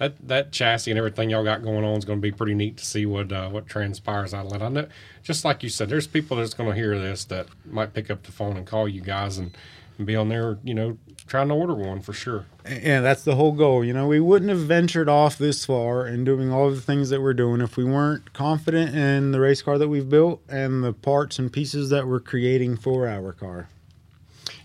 that 0.02 0.28
that 0.28 0.52
chassis 0.52 0.90
and 0.90 0.98
everything 0.98 1.30
y'all 1.30 1.44
got 1.44 1.62
going 1.62 1.86
on 1.86 1.96
is 1.96 2.06
going 2.06 2.18
to 2.18 2.22
be 2.22 2.32
pretty 2.32 2.56
neat 2.56 2.78
to 2.78 2.86
see 2.86 3.06
what 3.06 3.32
uh, 3.32 3.50
what 3.50 3.68
transpires 3.68 4.34
out 4.34 4.48
of 4.48 4.54
it. 4.54 4.62
I 4.64 4.70
know, 4.70 4.88
just 5.22 5.46
like 5.46 5.62
you 5.62 5.70
said, 5.70 5.90
there's 5.90 6.08
people 6.08 6.38
that's 6.38 6.56
going 6.56 6.70
to 6.70 6.76
hear 6.76 6.98
this 6.98 7.24
that 7.26 7.46
might 7.66 7.94
pick 7.94 8.10
up 8.10 8.24
the 8.24 8.32
phone 8.32 8.58
and 8.58 8.66
call 8.66 8.88
you 8.88 9.02
guys 9.02 9.38
and, 9.38 9.56
and 10.00 10.08
be 10.08 10.16
on 10.16 10.30
there, 10.30 10.58
you 10.64 10.74
know, 10.74 10.98
trying 11.28 11.50
to 11.50 11.54
order 11.54 11.76
one 11.76 12.02
for 12.02 12.14
sure. 12.14 12.48
And 12.66 13.06
that's 13.06 13.24
the 13.24 13.36
whole 13.36 13.52
goal. 13.52 13.86
You 13.86 13.94
know, 13.94 14.08
we 14.08 14.20
wouldn't 14.20 14.50
have 14.50 14.62
ventured 14.62 15.08
off 15.08 15.38
this 15.38 15.66
far 15.66 16.08
and 16.08 16.26
doing 16.26 16.52
all 16.52 16.72
the 16.72 16.82
things 16.82 17.12
that 17.12 17.22
we're 17.22 17.36
doing 17.36 17.62
if 17.62 17.78
we 17.78 17.84
weren't 17.84 18.34
confident 18.34 18.96
in 18.96 19.32
the 19.32 19.40
race 19.40 19.62
car 19.62 19.78
that 19.78 19.88
we've 19.88 20.10
built 20.10 20.42
and 20.50 20.84
the 20.84 20.94
parts 20.94 21.38
and 21.38 21.54
pieces 21.54 21.92
that 21.92 22.08
we're 22.08 22.20
creating 22.20 22.76
for 22.76 23.08
our 23.08 23.34
car. 23.34 23.70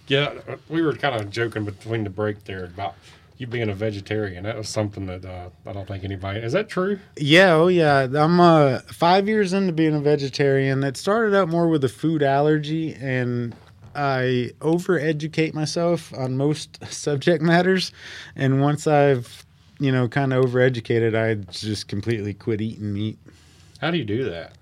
Yeah, 0.09 0.35
we 0.69 0.83
were 0.83 0.95
kind 0.95 1.21
of 1.21 1.31
joking 1.31 1.65
between 1.65 2.05
the 2.05 2.11
break 2.11 2.45
there 2.45 2.65
about 2.65 2.95
you 3.39 3.47
being 3.47 3.69
a 3.69 3.75
vegetarian. 3.75 4.45
That 4.45 4.57
was 4.57 4.69
something 4.69 5.07
that 5.07 5.25
uh, 5.25 5.51
I 5.67 5.73
don't 5.73 5.87
think 5.87 6.05
anybody 6.05 6.41
is 6.41 6.53
that 6.53 6.69
true. 6.69 6.99
Yeah, 7.17 7.55
oh 7.55 7.69
yeah. 7.69 8.07
I'm 8.15 8.41
uh, 8.41 8.79
five 8.87 9.29
years 9.29 9.53
into 9.53 9.73
being 9.73 9.95
a 9.95 10.01
vegetarian. 10.01 10.83
It 10.85 10.97
started 10.97 11.35
out 11.37 11.49
more 11.49 11.69
with 11.69 11.85
a 11.85 11.89
food 11.89 12.23
allergy, 12.23 12.95
and 12.95 13.55
I 13.95 14.53
overeducate 14.61 15.55
myself 15.55 16.15
on 16.15 16.37
most 16.37 16.79
subject 16.93 17.43
matters. 17.43 17.93
And 18.37 18.61
once 18.61 18.87
I've, 18.87 19.45
you 19.79 19.93
know, 19.93 20.09
kind 20.09 20.33
of 20.33 20.45
overeducated, 20.45 21.17
I 21.17 21.35
just 21.51 21.89
completely 21.89 22.33
quit 22.33 22.61
eating 22.61 22.93
meat. 22.93 23.19
How 23.81 23.91
do 23.91 23.99
you 23.99 24.05
do 24.05 24.31
that? 24.31 24.53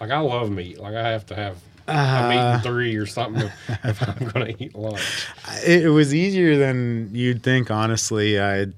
Like 0.00 0.10
I 0.10 0.18
love 0.18 0.50
meat. 0.50 0.78
Like 0.78 0.94
I 0.94 1.10
have 1.10 1.26
to 1.26 1.36
have 1.36 1.56
Uh, 1.86 2.28
meat 2.28 2.36
and 2.38 2.62
three 2.62 2.96
or 2.96 3.06
something 3.06 3.50
if, 3.84 4.02
I'm 4.08 4.28
going 4.28 4.54
to 4.54 4.64
eat 4.64 4.74
lunch. 4.74 5.28
It, 5.66 5.84
it 5.84 5.90
was 5.90 6.14
easier 6.14 6.56
than 6.56 7.10
you'd 7.12 7.42
think, 7.42 7.70
honestly. 7.70 8.40
I, 8.40 8.68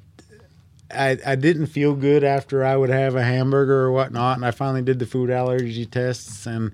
I, 0.90 1.18
I 1.24 1.34
didn't 1.36 1.66
feel 1.66 1.94
good 1.94 2.24
after 2.24 2.64
I 2.64 2.76
would 2.76 2.90
have 2.90 3.14
a 3.14 3.22
hamburger 3.22 3.82
or 3.82 3.92
whatnot, 3.92 4.36
and 4.36 4.44
I 4.44 4.50
finally 4.50 4.82
did 4.82 4.98
the 4.98 5.06
food 5.06 5.30
allergy 5.30 5.86
tests, 5.86 6.46
and 6.46 6.72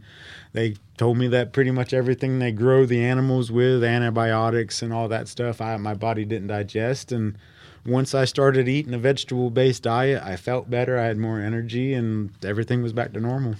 they 0.52 0.76
told 0.96 1.18
me 1.18 1.28
that 1.28 1.52
pretty 1.52 1.70
much 1.70 1.92
everything 1.92 2.38
they 2.38 2.52
grow 2.52 2.86
the 2.86 3.02
animals 3.02 3.50
with, 3.50 3.82
antibiotics 3.82 4.82
and 4.82 4.92
all 4.92 5.08
that 5.08 5.28
stuff, 5.28 5.60
I 5.60 5.76
my 5.76 5.94
body 5.94 6.24
didn't 6.24 6.48
digest. 6.48 7.12
And 7.12 7.36
once 7.84 8.14
I 8.14 8.24
started 8.24 8.68
eating 8.68 8.94
a 8.94 8.98
vegetable-based 8.98 9.82
diet, 9.82 10.22
I 10.22 10.36
felt 10.36 10.70
better. 10.70 10.98
I 10.98 11.06
had 11.06 11.18
more 11.18 11.40
energy, 11.40 11.94
and 11.94 12.30
everything 12.44 12.82
was 12.82 12.92
back 12.92 13.12
to 13.14 13.20
normal. 13.20 13.56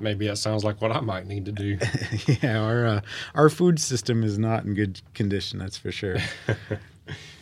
Maybe 0.00 0.26
that 0.28 0.38
sounds 0.38 0.64
like 0.64 0.80
what 0.80 0.92
I 0.92 1.00
might 1.00 1.26
need 1.26 1.44
to 1.46 1.52
do. 1.52 1.78
yeah, 2.42 2.60
our 2.60 2.86
uh, 2.86 3.00
our 3.34 3.48
food 3.48 3.80
system 3.80 4.22
is 4.22 4.38
not 4.38 4.64
in 4.64 4.74
good 4.74 5.00
condition. 5.14 5.58
That's 5.58 5.76
for 5.76 5.90
sure. 5.90 6.18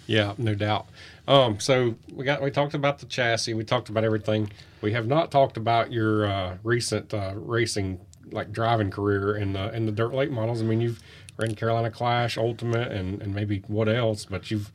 Yeah, 0.06 0.34
no 0.36 0.54
doubt. 0.54 0.88
Um, 1.28 1.60
so 1.60 1.94
we 2.12 2.24
got 2.24 2.42
we 2.42 2.50
talked 2.50 2.74
about 2.74 2.98
the 2.98 3.06
chassis. 3.06 3.54
We 3.54 3.64
talked 3.64 3.88
about 3.88 4.04
everything. 4.04 4.50
We 4.80 4.92
have 4.92 5.06
not 5.06 5.30
talked 5.30 5.56
about 5.56 5.92
your 5.92 6.26
uh, 6.26 6.56
recent 6.64 7.14
uh, 7.14 7.32
racing, 7.36 8.00
like 8.30 8.52
driving 8.52 8.90
career 8.90 9.36
in 9.36 9.52
the 9.52 9.72
in 9.74 9.86
the 9.86 9.92
dirt 9.92 10.12
late 10.12 10.30
models. 10.30 10.60
I 10.60 10.64
mean, 10.64 10.80
you've 10.80 11.00
ran 11.36 11.54
Carolina 11.54 11.90
Clash, 11.90 12.36
Ultimate, 12.36 12.90
and 12.90 13.22
and 13.22 13.34
maybe 13.34 13.62
what 13.68 13.88
else? 13.88 14.24
But 14.24 14.50
you've 14.50 14.72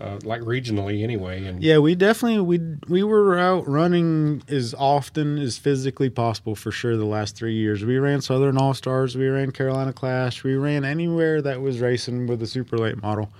uh, 0.00 0.18
like 0.24 0.42
regionally 0.42 1.02
anyway. 1.02 1.44
And 1.44 1.62
Yeah, 1.62 1.78
we 1.78 1.94
definitely 1.94 2.40
we 2.40 2.76
we 2.88 3.02
were 3.02 3.38
out 3.38 3.66
running 3.66 4.42
as 4.48 4.74
often 4.74 5.38
as 5.38 5.56
physically 5.58 6.10
possible 6.10 6.54
for 6.54 6.70
sure. 6.70 6.96
The 6.96 7.04
last 7.04 7.36
three 7.36 7.54
years, 7.54 7.84
we 7.84 7.98
ran 7.98 8.20
Southern 8.20 8.58
All 8.58 8.74
Stars, 8.74 9.16
we 9.16 9.26
ran 9.26 9.52
Carolina 9.52 9.92
Clash, 9.92 10.44
we 10.44 10.54
ran 10.54 10.84
anywhere 10.84 11.40
that 11.42 11.60
was 11.60 11.80
racing 11.80 12.26
with 12.26 12.42
a 12.42 12.46
super 12.46 12.76
late 12.76 13.00
model. 13.02 13.30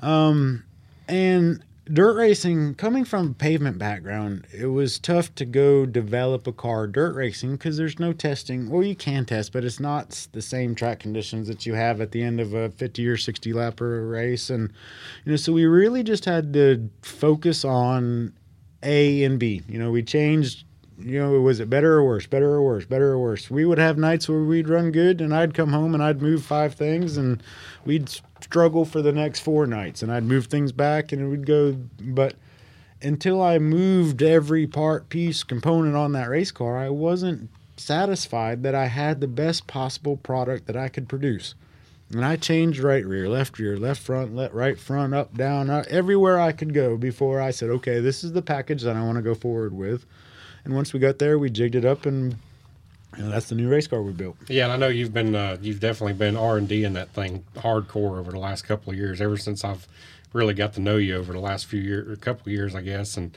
Um, 0.00 0.64
and 1.06 1.62
dirt 1.94 2.16
racing, 2.16 2.74
coming 2.74 3.04
from 3.04 3.30
a 3.30 3.34
pavement 3.34 3.78
background, 3.78 4.46
it 4.52 4.66
was 4.66 4.98
tough 4.98 5.34
to 5.36 5.44
go 5.44 5.86
develop 5.86 6.46
a 6.46 6.52
car 6.52 6.86
dirt 6.86 7.14
racing 7.14 7.52
because 7.52 7.76
there's 7.76 7.98
no 7.98 8.12
testing. 8.12 8.68
Well, 8.68 8.82
you 8.82 8.96
can 8.96 9.24
test, 9.24 9.52
but 9.52 9.64
it's 9.64 9.80
not 9.80 10.26
the 10.32 10.42
same 10.42 10.74
track 10.74 10.98
conditions 10.98 11.48
that 11.48 11.64
you 11.64 11.74
have 11.74 12.00
at 12.00 12.12
the 12.12 12.22
end 12.22 12.40
of 12.40 12.54
a 12.54 12.70
50 12.70 13.06
or 13.06 13.16
60 13.16 13.52
lap 13.52 13.68
lapper 13.68 14.10
race. 14.10 14.50
And, 14.50 14.72
you 15.24 15.32
know, 15.32 15.36
so 15.36 15.52
we 15.52 15.66
really 15.66 16.02
just 16.02 16.24
had 16.24 16.52
to 16.54 16.88
focus 17.02 17.64
on 17.64 18.32
A 18.82 19.24
and 19.24 19.38
B. 19.38 19.62
You 19.68 19.78
know, 19.78 19.90
we 19.90 20.02
changed. 20.02 20.64
You 20.98 21.20
know, 21.20 21.40
was 21.40 21.60
it 21.60 21.70
better 21.70 21.94
or 21.94 22.04
worse? 22.04 22.26
Better 22.26 22.54
or 22.54 22.62
worse? 22.62 22.84
Better 22.84 23.12
or 23.12 23.18
worse? 23.18 23.50
We 23.50 23.64
would 23.64 23.78
have 23.78 23.98
nights 23.98 24.28
where 24.28 24.42
we'd 24.42 24.68
run 24.68 24.90
good, 24.90 25.20
and 25.20 25.32
I'd 25.34 25.54
come 25.54 25.72
home 25.72 25.94
and 25.94 26.02
I'd 26.02 26.20
move 26.20 26.44
five 26.44 26.74
things, 26.74 27.16
and 27.16 27.40
we'd 27.84 28.10
struggle 28.42 28.84
for 28.84 29.02
the 29.02 29.12
next 29.12 29.40
four 29.40 29.66
nights 29.66 30.02
and 30.02 30.12
I'd 30.12 30.24
move 30.24 30.46
things 30.46 30.72
back 30.72 31.12
and 31.12 31.20
it 31.20 31.28
would 31.28 31.46
go 31.46 31.76
but 32.00 32.34
until 33.02 33.42
I 33.42 33.58
moved 33.58 34.22
every 34.22 34.66
part 34.66 35.08
piece 35.08 35.42
component 35.42 35.96
on 35.96 36.12
that 36.12 36.28
race 36.28 36.50
car 36.50 36.78
I 36.78 36.88
wasn't 36.88 37.50
satisfied 37.76 38.62
that 38.62 38.74
I 38.74 38.86
had 38.86 39.20
the 39.20 39.28
best 39.28 39.66
possible 39.66 40.16
product 40.16 40.66
that 40.66 40.76
I 40.76 40.88
could 40.88 41.08
produce 41.08 41.54
and 42.12 42.24
I 42.24 42.36
changed 42.36 42.80
right 42.80 43.04
rear 43.04 43.28
left 43.28 43.58
rear 43.58 43.76
left 43.76 44.00
front 44.00 44.34
left 44.34 44.54
right 44.54 44.78
front 44.78 45.14
up 45.14 45.36
down 45.36 45.70
uh, 45.70 45.84
everywhere 45.88 46.40
I 46.40 46.52
could 46.52 46.74
go 46.74 46.96
before 46.96 47.40
I 47.40 47.50
said 47.50 47.70
okay 47.70 48.00
this 48.00 48.22
is 48.22 48.32
the 48.32 48.42
package 48.42 48.82
that 48.82 48.96
I 48.96 49.04
want 49.04 49.16
to 49.16 49.22
go 49.22 49.34
forward 49.34 49.72
with 49.72 50.04
and 50.68 50.76
once 50.76 50.92
we 50.92 51.00
got 51.00 51.18
there 51.18 51.36
we 51.36 51.50
jigged 51.50 51.74
it 51.74 51.84
up 51.84 52.06
and 52.06 52.36
you 53.16 53.24
know, 53.24 53.30
that's 53.30 53.48
the 53.48 53.54
new 53.54 53.68
race 53.68 53.86
car 53.86 54.02
we 54.02 54.12
built. 54.12 54.36
Yeah, 54.48 54.64
and 54.64 54.72
I 54.72 54.76
know 54.76 54.88
you've 54.88 55.14
been 55.14 55.34
uh, 55.34 55.56
you've 55.60 55.80
definitely 55.80 56.12
been 56.12 56.36
R 56.36 56.58
and 56.58 56.68
D 56.68 56.84
in 56.84 56.92
that 56.92 57.08
thing 57.10 57.44
hardcore 57.56 58.18
over 58.18 58.30
the 58.30 58.38
last 58.38 58.62
couple 58.62 58.92
of 58.92 58.98
years. 58.98 59.20
Ever 59.20 59.36
since 59.36 59.64
I've 59.64 59.88
really 60.32 60.54
got 60.54 60.74
to 60.74 60.80
know 60.80 60.98
you 60.98 61.16
over 61.16 61.32
the 61.32 61.40
last 61.40 61.66
few 61.66 61.80
years, 61.80 62.16
a 62.16 62.20
couple 62.20 62.42
of 62.42 62.52
years, 62.52 62.74
I 62.74 62.82
guess. 62.82 63.16
And 63.16 63.36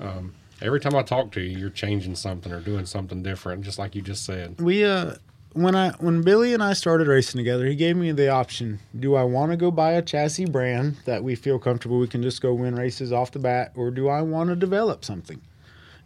um, 0.00 0.34
every 0.62 0.80
time 0.80 0.94
I 0.94 1.02
talk 1.02 1.32
to 1.32 1.40
you, 1.40 1.58
you're 1.58 1.70
changing 1.70 2.14
something 2.14 2.52
or 2.52 2.60
doing 2.60 2.86
something 2.86 3.22
different, 3.22 3.64
just 3.64 3.78
like 3.78 3.94
you 3.94 4.02
just 4.02 4.24
said. 4.24 4.60
We 4.60 4.84
uh, 4.84 5.16
when 5.52 5.74
I 5.74 5.90
when 5.98 6.22
Billy 6.22 6.54
and 6.54 6.62
I 6.62 6.72
started 6.72 7.08
racing 7.08 7.38
together, 7.38 7.66
he 7.66 7.74
gave 7.74 7.96
me 7.96 8.12
the 8.12 8.28
option: 8.28 8.78
Do 8.98 9.16
I 9.16 9.24
want 9.24 9.50
to 9.50 9.56
go 9.56 9.70
buy 9.70 9.92
a 9.92 10.02
chassis 10.02 10.46
brand 10.46 10.98
that 11.06 11.24
we 11.24 11.34
feel 11.34 11.58
comfortable 11.58 11.98
we 11.98 12.06
can 12.06 12.22
just 12.22 12.40
go 12.40 12.54
win 12.54 12.76
races 12.76 13.12
off 13.12 13.32
the 13.32 13.40
bat, 13.40 13.72
or 13.74 13.90
do 13.90 14.08
I 14.08 14.22
want 14.22 14.50
to 14.50 14.56
develop 14.56 15.04
something? 15.04 15.40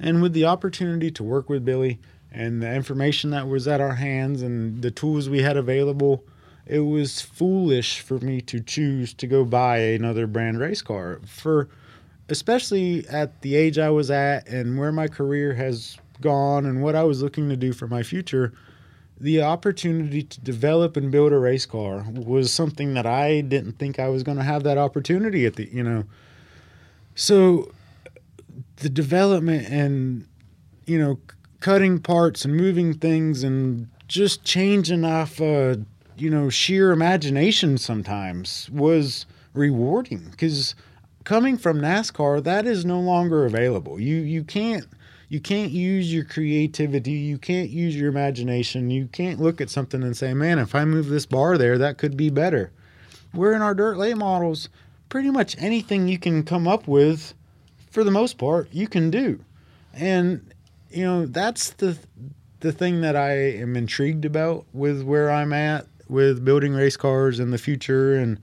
And 0.03 0.21
with 0.21 0.33
the 0.33 0.45
opportunity 0.45 1.13
to 1.13 1.23
work 1.23 1.49
with 1.49 1.65
Billy 1.65 2.01
and 2.33 2.61
the 2.61 2.75
information 2.75 3.31
that 3.31 3.47
was 3.47 3.69
at 3.69 3.81
our 3.81 3.95
hands 3.95 4.43
and 4.43 4.83
the 4.83 4.91
tools 4.91 5.29
we 5.29 5.43
had 5.43 5.57
available, 5.57 6.25
it 6.67 6.81
was 6.81 7.23
foolish 7.23 8.01
for 8.01 8.19
me 8.19 8.41
to 8.43 8.61
choose 8.61 9.15
to 9.15 9.29
go 9.29 9.45
buy 9.45 9.79
another 9.79 10.27
brand 10.27 10.59
race 10.59 10.83
car. 10.83 11.21
For 11.25 11.69
especially 12.29 13.07
at 13.09 13.43
the 13.43 13.55
age 13.55 13.79
I 13.79 13.91
was 13.91 14.11
at 14.11 14.49
and 14.49 14.77
where 14.77 14.91
my 14.91 15.07
career 15.07 15.55
has 15.55 15.97
gone 16.21 16.67
and 16.67 16.83
what 16.83 16.97
I 16.97 17.05
was 17.05 17.23
looking 17.23 17.49
to 17.49 17.57
do 17.57 17.73
for 17.73 17.87
my 17.87 18.03
future, 18.03 18.53
the 19.21 19.41
opportunity 19.43 20.25
to 20.25 20.41
develop 20.41 20.97
and 20.97 21.13
build 21.13 21.33
a 21.33 21.39
race 21.39 21.67
car 21.67 22.05
was 22.11 22.53
something 22.53 22.95
that 22.95 23.07
I 23.07 23.41
didn't 23.41 23.79
think 23.79 24.01
I 24.01 24.09
was 24.09 24.25
going 24.25 24.39
to 24.39 24.43
have 24.43 24.65
that 24.65 24.79
opportunity 24.79 25.47
at 25.47 25.55
the, 25.55 25.69
you 25.73 25.85
know. 25.85 26.05
So 27.15 27.73
the 28.83 28.91
development 28.91 29.69
and 29.69 30.27
you 30.87 30.99
know 30.99 31.19
cutting 31.61 31.99
parts 31.99 32.45
and 32.45 32.57
moving 32.57 32.93
things 32.93 33.43
and 33.43 33.89
just 34.09 34.45
changing 34.45 35.05
off 35.05 35.41
uh, 35.41 35.77
you 36.17 36.29
know 36.29 36.51
sheer 36.51 36.93
imagination 36.93 37.79
sometimes 37.79 38.69
was 38.71 39.27
rewarding 39.55 40.29
because 40.31 40.75
coming 41.25 41.57
from 41.57 41.81
NASCAR 41.81 42.43
that 42.43 42.67
is 42.67 42.85
no 42.85 43.01
longer 43.01 43.45
available. 43.47 44.01
You 44.01 44.17
you 44.17 44.45
can't 44.45 44.87
you 45.29 45.41
can't 45.41 45.71
use 45.71 46.13
your 46.13 46.25
creativity, 46.25 47.13
you 47.13 47.39
can't 47.39 47.71
use 47.71 47.97
your 47.97 48.11
imagination, 48.11 48.91
you 48.91 49.07
can't 49.07 49.41
look 49.41 49.63
at 49.63 49.71
something 49.71 50.03
and 50.03 50.17
say, 50.17 50.35
"Man, 50.35 50.59
if 50.59 50.75
I 50.75 50.85
move 50.85 51.09
this 51.09 51.27
bar 51.27 51.57
there, 51.57 51.79
that 51.79 51.97
could 51.97 52.17
be 52.17 52.29
better." 52.29 52.71
We're 53.33 53.55
in 53.55 53.63
our 53.63 53.75
dirt 53.75 53.97
late 53.97 54.19
models, 54.19 54.69
pretty 55.09 55.31
much 55.31 55.57
anything 55.59 56.07
you 56.07 56.19
can 56.19 56.43
come 56.43 56.69
up 56.69 56.87
with 56.87 57.33
for 57.93 58.03
the 58.03 58.11
most 58.11 58.39
part, 58.39 58.69
you 58.73 58.89
can 58.89 59.11
do. 59.11 59.45
And 59.93 60.53
you 60.91 61.05
know, 61.05 61.27
that's 61.27 61.71
the 61.71 61.99
the 62.61 62.73
thing 62.73 63.03
that 63.03 63.17
I 63.17 63.33
am 63.33 63.77
intrigued 63.77 64.25
about 64.25 64.65
with 64.73 65.03
where 65.03 65.31
I'm 65.31 65.53
at 65.53 65.87
with 66.09 66.45
building 66.45 66.75
race 66.75 66.97
cars 66.97 67.39
in 67.39 67.51
the 67.51 67.59
future 67.59 68.15
and 68.15 68.39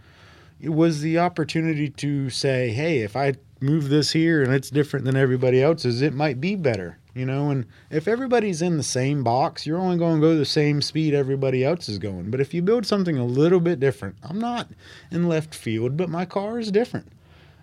it 0.62 0.70
was 0.70 1.02
the 1.02 1.18
opportunity 1.18 1.90
to 1.90 2.30
say, 2.30 2.70
"Hey, 2.70 3.00
if 3.00 3.16
I 3.16 3.36
move 3.62 3.90
this 3.90 4.12
here 4.12 4.44
and 4.44 4.54
it's 4.54 4.70
different 4.70 5.06
than 5.06 5.16
everybody 5.16 5.62
else's, 5.62 6.02
it 6.02 6.14
might 6.14 6.42
be 6.42 6.56
better." 6.56 6.98
You 7.16 7.26
know, 7.26 7.50
and 7.50 7.66
if 7.90 8.08
everybody's 8.08 8.62
in 8.62 8.78
the 8.78 8.84
same 8.84 9.24
box, 9.24 9.66
you're 9.66 9.80
only 9.80 9.98
going 9.98 10.16
to 10.16 10.22
go 10.22 10.38
the 10.38 10.46
same 10.46 10.82
speed 10.82 11.14
everybody 11.14 11.64
else 11.64 11.90
is 11.90 11.98
going. 11.98 12.30
But 12.30 12.40
if 12.40 12.54
you 12.54 12.62
build 12.62 12.86
something 12.86 13.18
a 13.18 13.26
little 13.26 13.60
bit 13.60 13.80
different, 13.80 14.18
I'm 14.22 14.40
not 14.40 14.70
in 15.12 15.28
left 15.28 15.56
field, 15.56 15.98
but 15.98 16.10
my 16.10 16.26
car 16.26 16.60
is 16.60 16.72
different. 16.72 17.12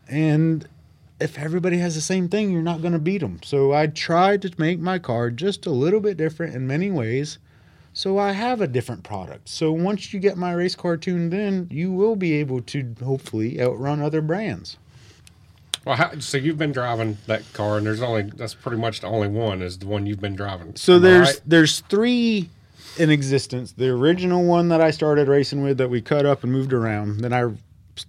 And 0.09 0.67
if 1.21 1.39
everybody 1.39 1.79
has 1.79 1.95
the 1.95 2.01
same 2.01 2.29
thing, 2.29 2.51
you're 2.51 2.63
not 2.63 2.81
going 2.81 2.93
to 2.93 2.99
beat 2.99 3.19
them. 3.19 3.41
So 3.43 3.73
I 3.73 3.87
tried 3.87 4.43
to 4.43 4.53
make 4.59 4.79
my 4.79 4.99
car 4.99 5.31
just 5.31 5.67
a 5.67 5.71
little 5.71 6.01
bit 6.01 6.17
different 6.17 6.55
in 6.55 6.67
many 6.67 6.91
ways. 6.91 7.39
So 7.93 8.19
I 8.19 8.33
have 8.33 8.61
a 8.61 8.67
different 8.67 9.05
product. 9.05 9.49
So 9.49 9.73
once 9.73 10.13
you 10.13 10.21
get 10.21 10.37
my 10.37 10.53
race 10.53 10.75
car 10.75 10.99
tuned 10.99 11.33
in, 11.33 11.69
you 11.71 11.91
will 11.91 12.15
be 12.17 12.35
able 12.35 12.61
to 12.63 12.95
hopefully 13.03 13.61
outrun 13.61 14.03
other 14.03 14.21
brands. 14.21 14.77
Well, 15.87 15.97
how, 15.97 16.19
so 16.19 16.37
you've 16.37 16.59
been 16.59 16.73
driving 16.73 17.17
that 17.27 17.51
car, 17.53 17.79
and 17.79 17.87
there's 17.87 18.03
only 18.03 18.25
that's 18.25 18.55
pretty 18.55 18.77
much 18.77 19.01
the 19.01 19.07
only 19.07 19.29
one 19.29 19.63
is 19.63 19.79
the 19.79 19.87
one 19.87 20.05
you've 20.05 20.21
been 20.21 20.35
driving. 20.35 20.75
So 20.77 20.97
Am 20.97 21.03
there's 21.03 21.29
right? 21.29 21.41
there's 21.47 21.81
three 21.81 22.51
in 22.99 23.09
existence. 23.09 23.73
The 23.73 23.89
original 23.89 24.45
one 24.45 24.69
that 24.71 24.81
I 24.81 24.91
started 24.91 25.29
racing 25.29 25.63
with 25.63 25.79
that 25.79 25.89
we 25.89 26.03
cut 26.03 26.27
up 26.27 26.43
and 26.43 26.53
moved 26.53 26.73
around. 26.73 27.21
Then 27.21 27.33
I 27.33 27.53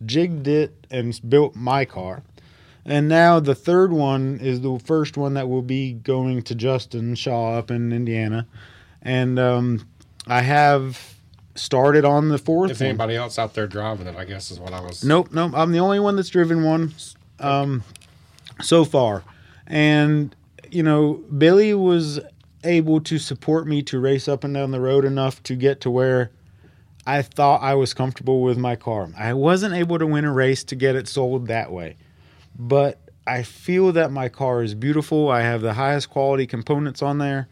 jigged 0.05 0.47
it 0.47 0.87
and 0.89 1.17
built 1.29 1.55
my 1.55 1.85
car. 1.85 2.23
And 2.87 3.09
now 3.09 3.41
the 3.41 3.53
third 3.53 3.91
one 3.91 4.39
is 4.41 4.61
the 4.61 4.79
first 4.79 5.17
one 5.17 5.33
that 5.33 5.49
will 5.49 5.61
be 5.61 5.91
going 5.91 6.41
to 6.43 6.55
Justin 6.55 7.15
Shaw 7.15 7.57
up 7.57 7.69
in 7.69 7.91
Indiana. 7.91 8.47
And 9.01 9.37
um, 9.37 9.85
I 10.25 10.41
have 10.41 11.15
started 11.55 12.05
on 12.05 12.29
the 12.29 12.37
fourth 12.37 12.71
if 12.71 12.79
one. 12.79 12.89
anybody 12.89 13.15
else 13.17 13.37
out 13.37 13.53
there 13.53 13.67
driving 13.67 14.07
it, 14.07 14.15
I 14.15 14.23
guess 14.23 14.51
is 14.51 14.59
what 14.59 14.71
I 14.71 14.79
was. 14.79 15.03
Nope, 15.03 15.33
nope. 15.33 15.51
I'm 15.53 15.73
the 15.73 15.79
only 15.79 15.99
one 15.99 16.15
that's 16.15 16.29
driven 16.29 16.63
one 16.63 16.93
um, 17.41 17.83
so 18.61 18.85
far. 18.85 19.23
And, 19.67 20.33
you 20.71 20.81
know, 20.81 21.15
Billy 21.37 21.73
was 21.73 22.21
able 22.63 23.01
to 23.01 23.19
support 23.19 23.67
me 23.67 23.81
to 23.83 23.99
race 23.99 24.29
up 24.29 24.45
and 24.45 24.53
down 24.53 24.71
the 24.71 24.79
road 24.79 25.03
enough 25.03 25.43
to 25.43 25.55
get 25.55 25.81
to 25.81 25.91
where 25.91 26.31
I 27.05 27.21
thought 27.21 27.61
I 27.61 27.73
was 27.75 27.93
comfortable 27.93 28.41
with 28.41 28.57
my 28.57 28.77
car. 28.77 29.09
I 29.17 29.33
wasn't 29.33 29.75
able 29.75 29.99
to 29.99 30.07
win 30.07 30.23
a 30.23 30.31
race 30.31 30.63
to 30.65 30.75
get 30.75 30.95
it 30.95 31.09
sold 31.09 31.47
that 31.47 31.71
way. 31.71 31.97
But 32.57 32.99
I 33.25 33.43
feel 33.43 33.91
that 33.91 34.11
my 34.11 34.29
car 34.29 34.63
is 34.63 34.73
beautiful. 34.73 35.29
I 35.29 35.41
have 35.41 35.61
the 35.61 35.73
highest 35.73 36.09
quality 36.09 36.47
components 36.47 37.01
on 37.01 37.17
there. 37.17 37.47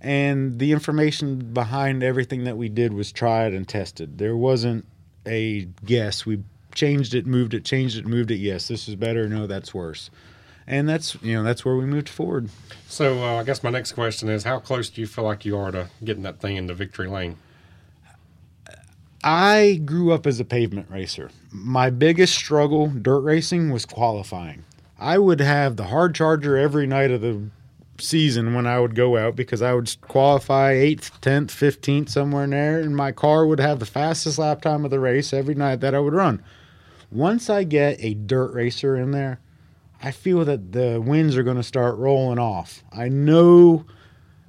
And 0.00 0.58
the 0.58 0.72
information 0.72 1.52
behind 1.52 2.02
everything 2.02 2.44
that 2.44 2.56
we 2.56 2.68
did 2.68 2.92
was 2.92 3.12
tried 3.12 3.52
and 3.52 3.66
tested. 3.66 4.18
There 4.18 4.36
wasn't 4.36 4.86
a 5.26 5.68
guess. 5.84 6.24
We 6.24 6.44
changed 6.74 7.14
it, 7.14 7.26
moved 7.26 7.54
it, 7.54 7.64
changed 7.64 7.98
it, 7.98 8.06
moved 8.06 8.30
it. 8.30 8.36
Yes, 8.36 8.68
this 8.68 8.88
is 8.88 8.94
better. 8.94 9.28
No, 9.28 9.46
that's 9.46 9.74
worse. 9.74 10.10
And 10.66 10.88
that's 10.88 11.16
you 11.22 11.34
know 11.34 11.42
that's 11.42 11.64
where 11.64 11.76
we 11.76 11.86
moved 11.86 12.08
forward. 12.08 12.50
So 12.86 13.22
uh, 13.22 13.40
I 13.40 13.42
guess 13.42 13.62
my 13.62 13.70
next 13.70 13.92
question 13.92 14.28
is, 14.28 14.44
how 14.44 14.60
close 14.60 14.90
do 14.90 15.00
you 15.00 15.06
feel 15.06 15.24
like 15.24 15.44
you 15.44 15.56
are 15.56 15.72
to 15.72 15.88
getting 16.04 16.22
that 16.24 16.40
thing 16.40 16.56
into 16.56 16.74
victory 16.74 17.08
lane? 17.08 17.36
I 19.24 19.80
grew 19.84 20.12
up 20.12 20.26
as 20.26 20.38
a 20.38 20.44
pavement 20.44 20.90
racer. 20.90 21.30
My 21.50 21.90
biggest 21.90 22.34
struggle 22.34 22.88
dirt 22.88 23.20
racing 23.20 23.70
was 23.70 23.84
qualifying. 23.84 24.64
I 24.98 25.18
would 25.18 25.40
have 25.40 25.76
the 25.76 25.84
hard 25.84 26.14
charger 26.14 26.56
every 26.56 26.86
night 26.86 27.10
of 27.10 27.20
the 27.20 27.50
season 27.98 28.54
when 28.54 28.66
I 28.66 28.78
would 28.78 28.94
go 28.94 29.16
out 29.16 29.36
because 29.36 29.62
I 29.62 29.74
would 29.74 29.94
qualify 30.02 30.74
8th, 30.74 31.20
10th, 31.20 31.46
15th, 31.48 32.08
somewhere 32.10 32.44
in 32.44 32.50
there, 32.50 32.80
and 32.80 32.96
my 32.96 33.12
car 33.12 33.46
would 33.46 33.60
have 33.60 33.80
the 33.80 33.86
fastest 33.86 34.38
lap 34.38 34.62
time 34.62 34.84
of 34.84 34.90
the 34.90 35.00
race 35.00 35.32
every 35.32 35.54
night 35.54 35.80
that 35.80 35.94
I 35.94 36.00
would 36.00 36.14
run. 36.14 36.42
Once 37.10 37.48
I 37.48 37.64
get 37.64 37.96
a 38.00 38.14
dirt 38.14 38.52
racer 38.52 38.96
in 38.96 39.10
there, 39.10 39.40
I 40.02 40.10
feel 40.12 40.44
that 40.44 40.72
the 40.72 41.00
winds 41.00 41.36
are 41.36 41.42
going 41.42 41.56
to 41.56 41.62
start 41.62 41.96
rolling 41.96 42.38
off. 42.38 42.84
I 42.92 43.08
know 43.08 43.84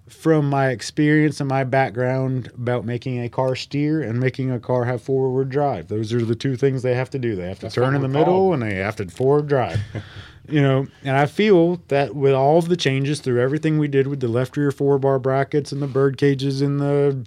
from 0.10 0.50
my 0.50 0.70
experience 0.70 1.40
and 1.40 1.48
my 1.50 1.64
background 1.64 2.52
about 2.56 2.86
making 2.86 3.24
a 3.24 3.30
car 3.30 3.56
steer 3.56 4.02
and 4.02 4.20
making 4.20 4.52
a 4.52 4.60
car 4.60 4.86
have 4.86 5.02
forward 5.02 5.50
drive. 5.50 5.88
Those 5.88 6.12
are 6.14 6.24
the 6.24 6.36
two 6.36 6.56
things 6.56 6.82
they 6.82 6.96
have 6.96 7.10
to 7.12 7.20
do. 7.20 7.36
They 7.36 7.48
have 7.48 7.58
to 7.60 7.64
That's 7.64 7.76
turn 7.76 7.96
in 7.96 8.02
the 8.02 8.08
middle 8.08 8.26
called. 8.26 8.54
and 8.56 8.64
they 8.64 8.76
have 8.76 8.96
to 8.98 9.08
forward 9.10 9.48
drive. 9.48 9.80
you 10.50 10.62
know, 10.62 10.88
and 11.04 11.16
I 11.16 11.26
feel 11.26 11.82
that 11.90 12.16
with 12.16 12.34
all 12.34 12.58
of 12.58 12.70
the 12.70 12.78
changes 12.78 13.20
through 13.20 13.42
everything 13.42 13.78
we 13.78 13.88
did 13.88 14.08
with 14.08 14.20
the 14.20 14.28
left 14.28 14.58
rear 14.58 14.72
four 14.72 14.98
bar 15.00 15.20
brackets 15.20 15.72
and 15.72 15.82
the 15.82 15.88
bird 15.88 16.18
cages 16.18 16.62
and 16.62 16.80
the 16.80 17.26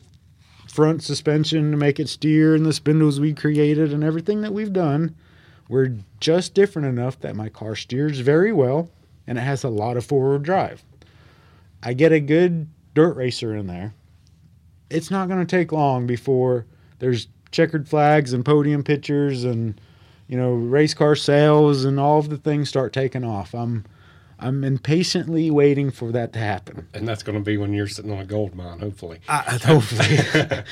front 0.68 1.02
suspension 1.02 1.70
to 1.70 1.76
make 1.76 2.00
it 2.00 2.08
steer 2.08 2.54
and 2.54 2.64
the 2.64 2.72
spindles 2.72 3.20
we 3.20 3.34
created 3.34 3.92
and 3.92 4.02
everything 4.02 4.40
that 4.40 4.52
we've 4.52 4.72
done, 4.72 5.14
we're 5.68 5.96
just 6.18 6.54
different 6.54 6.88
enough 6.88 7.20
that 7.20 7.36
my 7.36 7.48
car 7.48 7.76
steers 7.76 8.20
very 8.20 8.52
well 8.52 8.88
and 9.26 9.38
it 9.38 9.42
has 9.42 9.62
a 9.62 9.68
lot 9.68 9.96
of 9.96 10.04
forward 10.04 10.42
drive. 10.42 10.82
I 11.82 11.92
get 11.94 12.12
a 12.12 12.20
good 12.20 12.68
dirt 12.94 13.16
racer 13.16 13.54
in 13.56 13.66
there. 13.66 13.94
It's 14.90 15.10
not 15.10 15.28
going 15.28 15.44
to 15.44 15.56
take 15.56 15.72
long 15.72 16.06
before 16.06 16.66
there's 16.98 17.28
checkered 17.50 17.88
flags 17.88 18.32
and 18.32 18.44
podium 18.44 18.82
pictures 18.82 19.44
and 19.44 19.80
you 20.28 20.36
know 20.36 20.52
race 20.52 20.94
car 20.94 21.14
sales 21.14 21.84
and 21.84 21.98
all 22.00 22.18
of 22.18 22.30
the 22.30 22.36
things 22.36 22.68
start 22.68 22.92
taking 22.92 23.24
off. 23.24 23.54
I'm 23.54 23.84
I'm 24.42 24.64
impatiently 24.64 25.50
waiting 25.50 25.90
for 25.90 26.10
that 26.12 26.32
to 26.32 26.38
happen. 26.40 26.88
And 26.94 27.06
that's 27.06 27.22
going 27.22 27.38
to 27.38 27.44
be 27.44 27.56
when 27.56 27.72
you're 27.72 27.86
sitting 27.86 28.10
on 28.10 28.18
a 28.18 28.24
gold 28.24 28.54
mine, 28.54 28.80
hopefully. 28.80 29.20
I, 29.28 29.58
hopefully. 29.64 30.18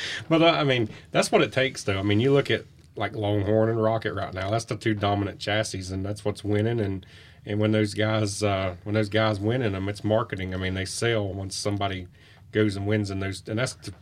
but 0.29 0.42
uh, 0.42 0.46
I 0.46 0.64
mean, 0.64 0.88
that's 1.12 1.31
what 1.31 1.40
it 1.40 1.53
takes, 1.53 1.85
though. 1.85 1.99
I 1.99 2.03
mean, 2.03 2.18
you 2.18 2.33
look 2.33 2.51
at 2.51 2.64
like 2.96 3.14
Longhorn 3.14 3.68
and 3.68 3.81
Rocket 3.81 4.12
right 4.14 4.35
now. 4.35 4.51
That's 4.51 4.64
the 4.64 4.77
two 4.77 4.94
dominant 4.94 5.38
chassis, 5.38 5.92
and 5.92 6.05
that's 6.05 6.25
what's 6.25 6.42
winning. 6.42 6.81
And 6.81 7.07
and 7.46 7.59
when 7.59 7.72
those 7.72 7.94
guys 7.94 8.42
uh, 8.42 8.76
when 8.85 8.94
those 8.94 9.09
guys 9.09 9.40
winning 9.40 9.72
them, 9.72 9.88
it's 9.88 10.05
marketing. 10.05 10.55
I 10.55 10.59
mean, 10.59 10.74
they 10.74 10.85
sell 10.85 11.33
once 11.33 11.57
somebody 11.57 12.07
goes 12.53 12.76
and 12.76 12.87
wins 12.87 13.11
in 13.11 13.20
those, 13.20 13.42
and 13.48 13.59
that's 13.59 13.74
the, 13.74 13.92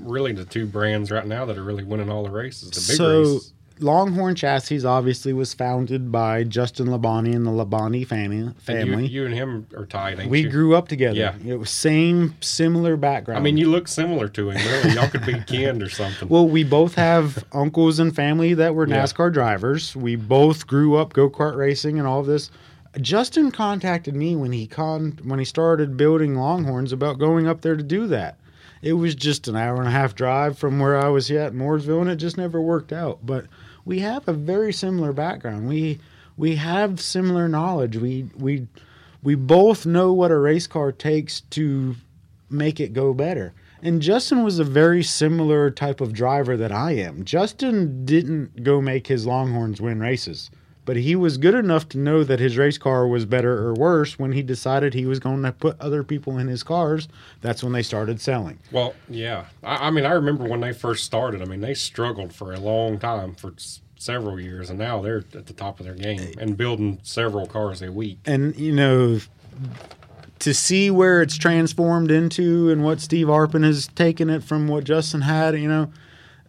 really 0.00 0.32
the 0.32 0.44
two 0.44 0.66
brands 0.66 1.10
right 1.10 1.26
now 1.26 1.44
that 1.44 1.56
are 1.58 1.64
really 1.64 1.84
winning 1.84 2.10
all 2.10 2.24
the 2.24 2.30
races. 2.30 2.70
The 2.70 2.92
big 2.92 2.96
so 2.96 3.20
races. 3.20 3.52
Longhorn 3.80 4.34
Chassis 4.34 4.84
obviously 4.84 5.32
was 5.32 5.54
founded 5.54 6.10
by 6.10 6.42
Justin 6.44 6.88
Labonte 6.88 7.34
and 7.34 7.46
the 7.46 7.50
Labonte 7.50 8.06
family. 8.06 8.52
And 8.66 9.08
you, 9.08 9.20
you 9.20 9.26
and 9.26 9.34
him 9.34 9.66
are 9.76 9.86
tied. 9.86 10.18
Ain't 10.18 10.30
we 10.30 10.40
you? 10.40 10.50
grew 10.50 10.74
up 10.74 10.88
together. 10.88 11.16
Yeah. 11.16 11.34
It 11.46 11.56
was 11.58 11.70
same 11.70 12.34
similar 12.40 12.96
background. 12.96 13.38
I 13.38 13.42
mean, 13.42 13.56
you 13.56 13.70
look 13.70 13.86
similar 13.86 14.28
to 14.30 14.50
him. 14.50 14.56
Really, 14.56 14.94
y'all 14.96 15.08
could 15.08 15.24
be 15.24 15.38
kin 15.46 15.80
or 15.82 15.88
something. 15.88 16.28
Well, 16.28 16.48
we 16.48 16.64
both 16.64 16.94
have 16.96 17.44
uncles 17.52 17.98
and 18.00 18.14
family 18.14 18.54
that 18.54 18.74
were 18.74 18.88
Yeah. 18.88 19.02
NASCAR 19.04 19.32
drivers. 19.32 19.94
We 19.94 20.16
both 20.16 20.66
grew 20.66 20.96
up 20.96 21.12
go 21.12 21.30
kart 21.30 21.56
racing 21.56 21.98
and 21.98 22.08
all 22.08 22.20
of 22.20 22.26
this. 22.26 22.50
Justin 23.00 23.50
contacted 23.50 24.14
me 24.14 24.34
when 24.34 24.52
he 24.52 24.66
con 24.66 25.18
when 25.22 25.38
he 25.38 25.44
started 25.44 25.96
building 25.96 26.34
Longhorns 26.34 26.92
about 26.92 27.18
going 27.18 27.46
up 27.46 27.60
there 27.60 27.76
to 27.76 27.82
do 27.82 28.06
that. 28.06 28.38
It 28.80 28.94
was 28.94 29.14
just 29.14 29.48
an 29.48 29.56
hour 29.56 29.78
and 29.78 29.88
a 29.88 29.92
half 29.92 30.14
drive 30.14 30.58
from 30.58 30.78
where 30.78 30.96
I 30.96 31.08
was 31.08 31.30
at 31.30 31.52
Mooresville, 31.52 32.00
and 32.00 32.10
it 32.10 32.16
just 32.16 32.36
never 32.36 32.60
worked 32.60 32.92
out. 32.92 33.26
But 33.26 33.46
we 33.84 33.98
have 34.00 34.28
a 34.28 34.32
very 34.32 34.72
similar 34.72 35.12
background. 35.12 35.68
We 35.68 35.98
we 36.36 36.56
have 36.56 37.00
similar 37.00 37.48
knowledge. 37.48 37.96
We 37.96 38.30
we 38.36 38.68
we 39.22 39.34
both 39.34 39.84
know 39.84 40.12
what 40.12 40.30
a 40.30 40.38
race 40.38 40.66
car 40.66 40.92
takes 40.92 41.40
to 41.40 41.96
make 42.48 42.80
it 42.80 42.92
go 42.92 43.12
better. 43.12 43.52
And 43.82 44.02
Justin 44.02 44.42
was 44.42 44.58
a 44.58 44.64
very 44.64 45.02
similar 45.02 45.70
type 45.70 46.00
of 46.00 46.12
driver 46.12 46.56
that 46.56 46.72
I 46.72 46.92
am. 46.92 47.24
Justin 47.24 48.04
didn't 48.04 48.64
go 48.64 48.80
make 48.80 49.06
his 49.06 49.26
Longhorns 49.26 49.80
win 49.80 50.00
races, 50.00 50.50
but 50.88 50.96
he 50.96 51.14
was 51.14 51.36
good 51.36 51.54
enough 51.54 51.86
to 51.86 51.98
know 51.98 52.24
that 52.24 52.40
his 52.40 52.56
race 52.56 52.78
car 52.78 53.06
was 53.06 53.26
better 53.26 53.58
or 53.58 53.74
worse 53.74 54.18
when 54.18 54.32
he 54.32 54.42
decided 54.42 54.94
he 54.94 55.04
was 55.04 55.18
going 55.18 55.42
to 55.42 55.52
put 55.52 55.78
other 55.78 56.02
people 56.02 56.38
in 56.38 56.48
his 56.48 56.62
cars. 56.62 57.08
That's 57.42 57.62
when 57.62 57.74
they 57.74 57.82
started 57.82 58.22
selling. 58.22 58.58
Well, 58.72 58.94
yeah. 59.06 59.44
I, 59.62 59.88
I 59.88 59.90
mean, 59.90 60.06
I 60.06 60.12
remember 60.12 60.48
when 60.48 60.60
they 60.60 60.72
first 60.72 61.04
started. 61.04 61.42
I 61.42 61.44
mean, 61.44 61.60
they 61.60 61.74
struggled 61.74 62.34
for 62.34 62.54
a 62.54 62.58
long 62.58 62.98
time, 62.98 63.34
for 63.34 63.52
several 63.98 64.40
years, 64.40 64.70
and 64.70 64.78
now 64.78 65.02
they're 65.02 65.24
at 65.34 65.44
the 65.44 65.52
top 65.52 65.78
of 65.78 65.84
their 65.84 65.94
game 65.94 66.32
and 66.38 66.56
building 66.56 67.00
several 67.02 67.46
cars 67.46 67.82
a 67.82 67.92
week. 67.92 68.20
and 68.24 68.56
you 68.56 68.72
know 68.72 69.20
to 70.38 70.54
see 70.54 70.90
where 70.90 71.20
it's 71.20 71.36
transformed 71.36 72.10
into 72.10 72.70
and 72.70 72.82
what 72.82 73.02
Steve 73.02 73.26
Arpin 73.26 73.62
has 73.62 73.88
taken 73.88 74.30
it 74.30 74.42
from 74.42 74.68
what 74.68 74.84
Justin 74.84 75.20
had, 75.20 75.54
you 75.58 75.68
know, 75.68 75.92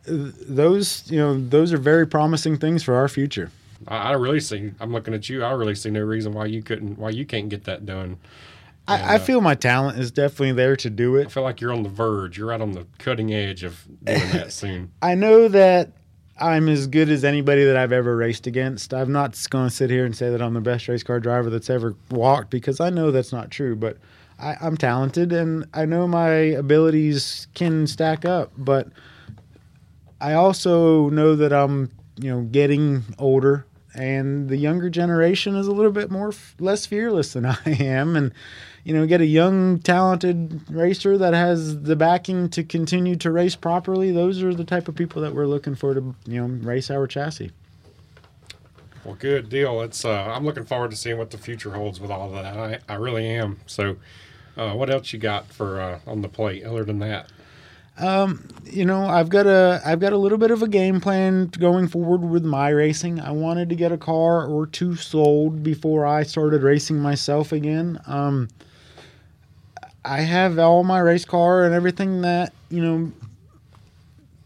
those 0.05 1.11
you 1.11 1.19
know 1.19 1.37
those 1.37 1.73
are 1.73 1.77
very 1.77 2.07
promising 2.07 2.57
things 2.57 2.83
for 2.83 2.95
our 2.95 3.09
future. 3.09 3.51
I, 3.87 3.97
I 3.97 4.11
really 4.13 4.39
see. 4.39 4.71
I'm 4.79 4.91
looking 4.91 5.13
at 5.13 5.29
you. 5.29 5.43
I 5.43 5.51
really 5.51 5.75
see 5.75 5.89
no 5.89 6.01
reason 6.01 6.33
why 6.33 6.45
you 6.45 6.61
couldn't, 6.61 6.97
why 6.97 7.09
you 7.09 7.25
can't 7.25 7.49
get 7.49 7.63
that 7.65 7.85
done. 7.85 8.17
I, 8.87 9.13
I 9.13 9.15
uh, 9.15 9.19
feel 9.19 9.39
my 9.41 9.55
talent 9.55 9.99
is 9.99 10.11
definitely 10.11 10.53
there 10.53 10.75
to 10.77 10.89
do 10.89 11.15
it. 11.15 11.27
I 11.27 11.29
feel 11.29 11.43
like 11.43 11.61
you're 11.61 11.71
on 11.71 11.83
the 11.83 11.89
verge. 11.89 12.37
You're 12.37 12.47
right 12.47 12.59
on 12.59 12.71
the 12.71 12.87
cutting 12.97 13.31
edge 13.33 13.63
of 13.63 13.85
doing 14.03 14.31
that 14.31 14.51
soon. 14.51 14.91
I 15.01 15.13
know 15.15 15.47
that 15.47 15.91
I'm 16.39 16.67
as 16.67 16.87
good 16.87 17.09
as 17.09 17.23
anybody 17.23 17.65
that 17.65 17.77
I've 17.77 17.91
ever 17.91 18.15
raced 18.15 18.47
against. 18.47 18.93
I'm 18.93 19.11
not 19.11 19.37
going 19.49 19.69
to 19.69 19.75
sit 19.75 19.89
here 19.89 20.05
and 20.05 20.15
say 20.15 20.31
that 20.31 20.41
I'm 20.41 20.53
the 20.53 20.61
best 20.61 20.87
race 20.87 21.03
car 21.03 21.19
driver 21.19 21.49
that's 21.49 21.69
ever 21.69 21.95
walked 22.09 22.49
because 22.49 22.79
I 22.79 22.89
know 22.89 23.11
that's 23.11 23.31
not 23.31 23.51
true. 23.51 23.75
But 23.75 23.97
I, 24.39 24.55
I'm 24.59 24.75
talented 24.75 25.33
and 25.33 25.67
I 25.73 25.85
know 25.85 26.07
my 26.07 26.29
abilities 26.29 27.47
can 27.53 27.85
stack 27.85 28.25
up. 28.25 28.51
But 28.57 28.87
I 30.19 30.33
also 30.33 31.09
know 31.09 31.35
that 31.35 31.53
I'm, 31.53 31.91
you 32.19 32.31
know, 32.31 32.41
getting 32.41 33.03
older 33.19 33.65
and 33.93 34.49
the 34.49 34.57
younger 34.57 34.89
generation 34.89 35.55
is 35.55 35.67
a 35.67 35.71
little 35.71 35.91
bit 35.91 36.11
more 36.11 36.31
less 36.59 36.85
fearless 36.85 37.33
than 37.33 37.45
I 37.45 37.59
am 37.65 38.15
and 38.15 38.31
you 38.83 38.93
know 38.93 39.05
get 39.05 39.21
a 39.21 39.25
young 39.25 39.79
talented 39.79 40.61
racer 40.69 41.17
that 41.17 41.33
has 41.33 41.81
the 41.81 41.95
backing 41.95 42.49
to 42.49 42.63
continue 42.63 43.15
to 43.17 43.31
race 43.31 43.55
properly 43.55 44.11
those 44.11 44.41
are 44.43 44.53
the 44.53 44.63
type 44.63 44.87
of 44.87 44.95
people 44.95 45.21
that 45.21 45.33
we're 45.33 45.47
looking 45.47 45.75
for 45.75 45.93
to 45.93 46.15
you 46.25 46.41
know 46.41 46.47
race 46.63 46.89
our 46.91 47.07
chassis 47.07 47.51
Well, 49.05 49.15
good 49.15 49.49
deal. 49.49 49.81
It's. 49.81 50.03
Uh, 50.03 50.11
I'm 50.25 50.45
looking 50.45 50.65
forward 50.65 50.91
to 50.91 50.97
seeing 50.97 51.17
what 51.17 51.31
the 51.31 51.37
future 51.37 51.71
holds 51.71 51.99
with 51.99 52.11
all 52.11 52.27
of 52.27 52.43
that. 52.43 52.57
I, 52.89 52.93
I 52.93 52.97
really 52.97 53.27
am. 53.27 53.59
So, 53.65 53.95
uh, 54.57 54.73
what 54.73 54.89
else 54.89 55.13
you 55.13 55.19
got 55.19 55.47
for 55.47 55.79
uh, 55.79 55.99
on 56.05 56.21
the 56.21 56.27
plate 56.27 56.63
other 56.65 56.83
than 56.83 56.99
that? 56.99 57.31
You 58.71 58.85
know 58.85 59.05
i've 59.05 59.29
got 59.29 59.45
a 59.47 59.81
i've 59.85 59.99
got 59.99 60.13
a 60.13 60.17
little 60.17 60.37
bit 60.37 60.51
of 60.51 60.61
a 60.61 60.67
game 60.67 61.01
plan 61.01 61.47
going 61.47 61.87
forward 61.87 62.21
with 62.21 62.43
my 62.43 62.69
racing. 62.69 63.19
I 63.19 63.31
wanted 63.31 63.69
to 63.69 63.75
get 63.75 63.91
a 63.91 63.97
car 63.97 64.45
or 64.45 64.67
two 64.67 64.95
sold 64.95 65.63
before 65.63 66.05
i 66.05 66.23
started 66.23 66.63
racing 66.63 66.99
myself 66.99 67.51
again. 67.51 67.99
Um 68.07 68.47
i 70.05 70.21
have 70.21 70.57
all 70.59 70.83
my 70.83 70.99
race 70.99 71.25
car 71.25 71.63
and 71.63 71.73
everything 71.73 72.21
that 72.21 72.53
you 72.69 72.81
know 72.81 73.11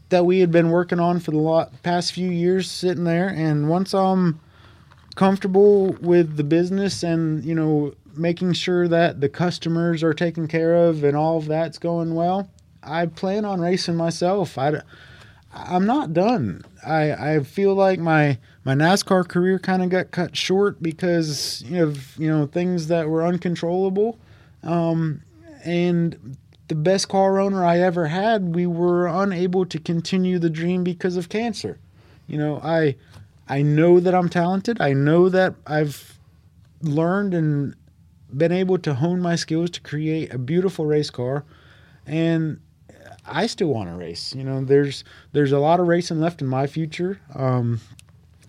that 0.10 0.26
we 0.26 0.40
had 0.40 0.52
been 0.52 0.70
working 0.70 1.00
on 1.00 1.20
for 1.20 1.32
the 1.32 1.38
lot, 1.38 1.82
past 1.82 2.14
few 2.14 2.30
years 2.30 2.70
sitting 2.70 3.04
there. 3.04 3.28
And 3.28 3.68
once 3.70 3.94
i'm 3.94 4.40
comfortable 5.16 5.94
with 6.02 6.38
the 6.38 6.44
business 6.44 7.04
and 7.04 7.44
you 7.46 7.54
know 7.54 7.94
making 8.16 8.54
sure 8.54 8.88
that 8.88 9.22
the 9.22 9.30
customers 9.30 10.04
are 10.04 10.14
taken 10.14 10.48
care 10.48 10.76
of 10.76 11.04
and 11.04 11.16
all 11.16 11.38
of 11.38 11.46
that's 11.48 11.78
going 11.78 12.16
well 12.16 12.50
I 12.86 13.06
plan 13.08 13.46
on 13.46 13.62
racing 13.62 13.96
myself. 13.96 14.58
I, 14.58 14.82
am 15.54 15.86
not 15.86 16.14
done. 16.14 16.64
I, 16.86 17.36
I 17.36 17.44
feel 17.44 17.74
like 17.74 18.00
my 18.00 18.38
my 18.66 18.76
NASCAR 18.76 19.28
career 19.28 19.60
kind 19.60 19.84
of 19.84 19.90
got 19.90 20.12
cut 20.12 20.36
short 20.36 20.82
because 20.82 21.64
of 21.74 22.18
you 22.18 22.30
know 22.30 22.46
things 22.46 22.88
that 22.88 23.10
were 23.10 23.26
uncontrollable, 23.26 24.18
um, 24.64 25.22
and 25.64 26.38
the 26.68 26.76
best 26.76 27.10
car 27.10 27.40
owner 27.40 27.64
I 27.64 27.80
ever 27.80 28.08
had, 28.08 28.56
we 28.56 28.66
were 28.66 29.08
unable 29.08 29.66
to 29.66 29.80
continue 29.80 30.40
the 30.40 30.50
dream 30.50 30.84
because 30.84 31.18
of 31.18 31.30
cancer. 31.30 31.78
You 32.28 32.38
know, 32.38 32.60
I 32.64 32.96
I 33.48 33.62
know 33.62 34.00
that 34.00 34.16
I'm 34.16 34.30
talented. 34.30 34.80
I 34.82 34.94
know 34.94 35.30
that 35.30 35.56
I've 35.68 36.18
learned 36.82 37.34
and 37.34 37.76
been 38.36 38.52
able 38.52 38.78
to 38.80 38.96
hone 38.96 39.22
my 39.22 39.36
skills 39.36 39.70
to 39.72 39.82
create 39.82 40.34
a 40.34 40.38
beautiful 40.38 40.86
race 40.86 41.10
car 41.10 41.46
and 42.06 42.60
I 43.26 43.48
still 43.48 43.70
want 43.70 43.90
to 43.90 43.96
race. 43.96 44.36
You 44.36 44.44
know, 44.44 44.64
there's 44.64 45.04
there's 45.32 45.52
a 45.52 45.60
lot 45.60 45.80
of 45.80 45.88
racing 45.88 46.20
left 46.20 46.42
in 46.42 46.48
my 46.48 46.68
future. 46.68 47.20
Um, 47.34 47.80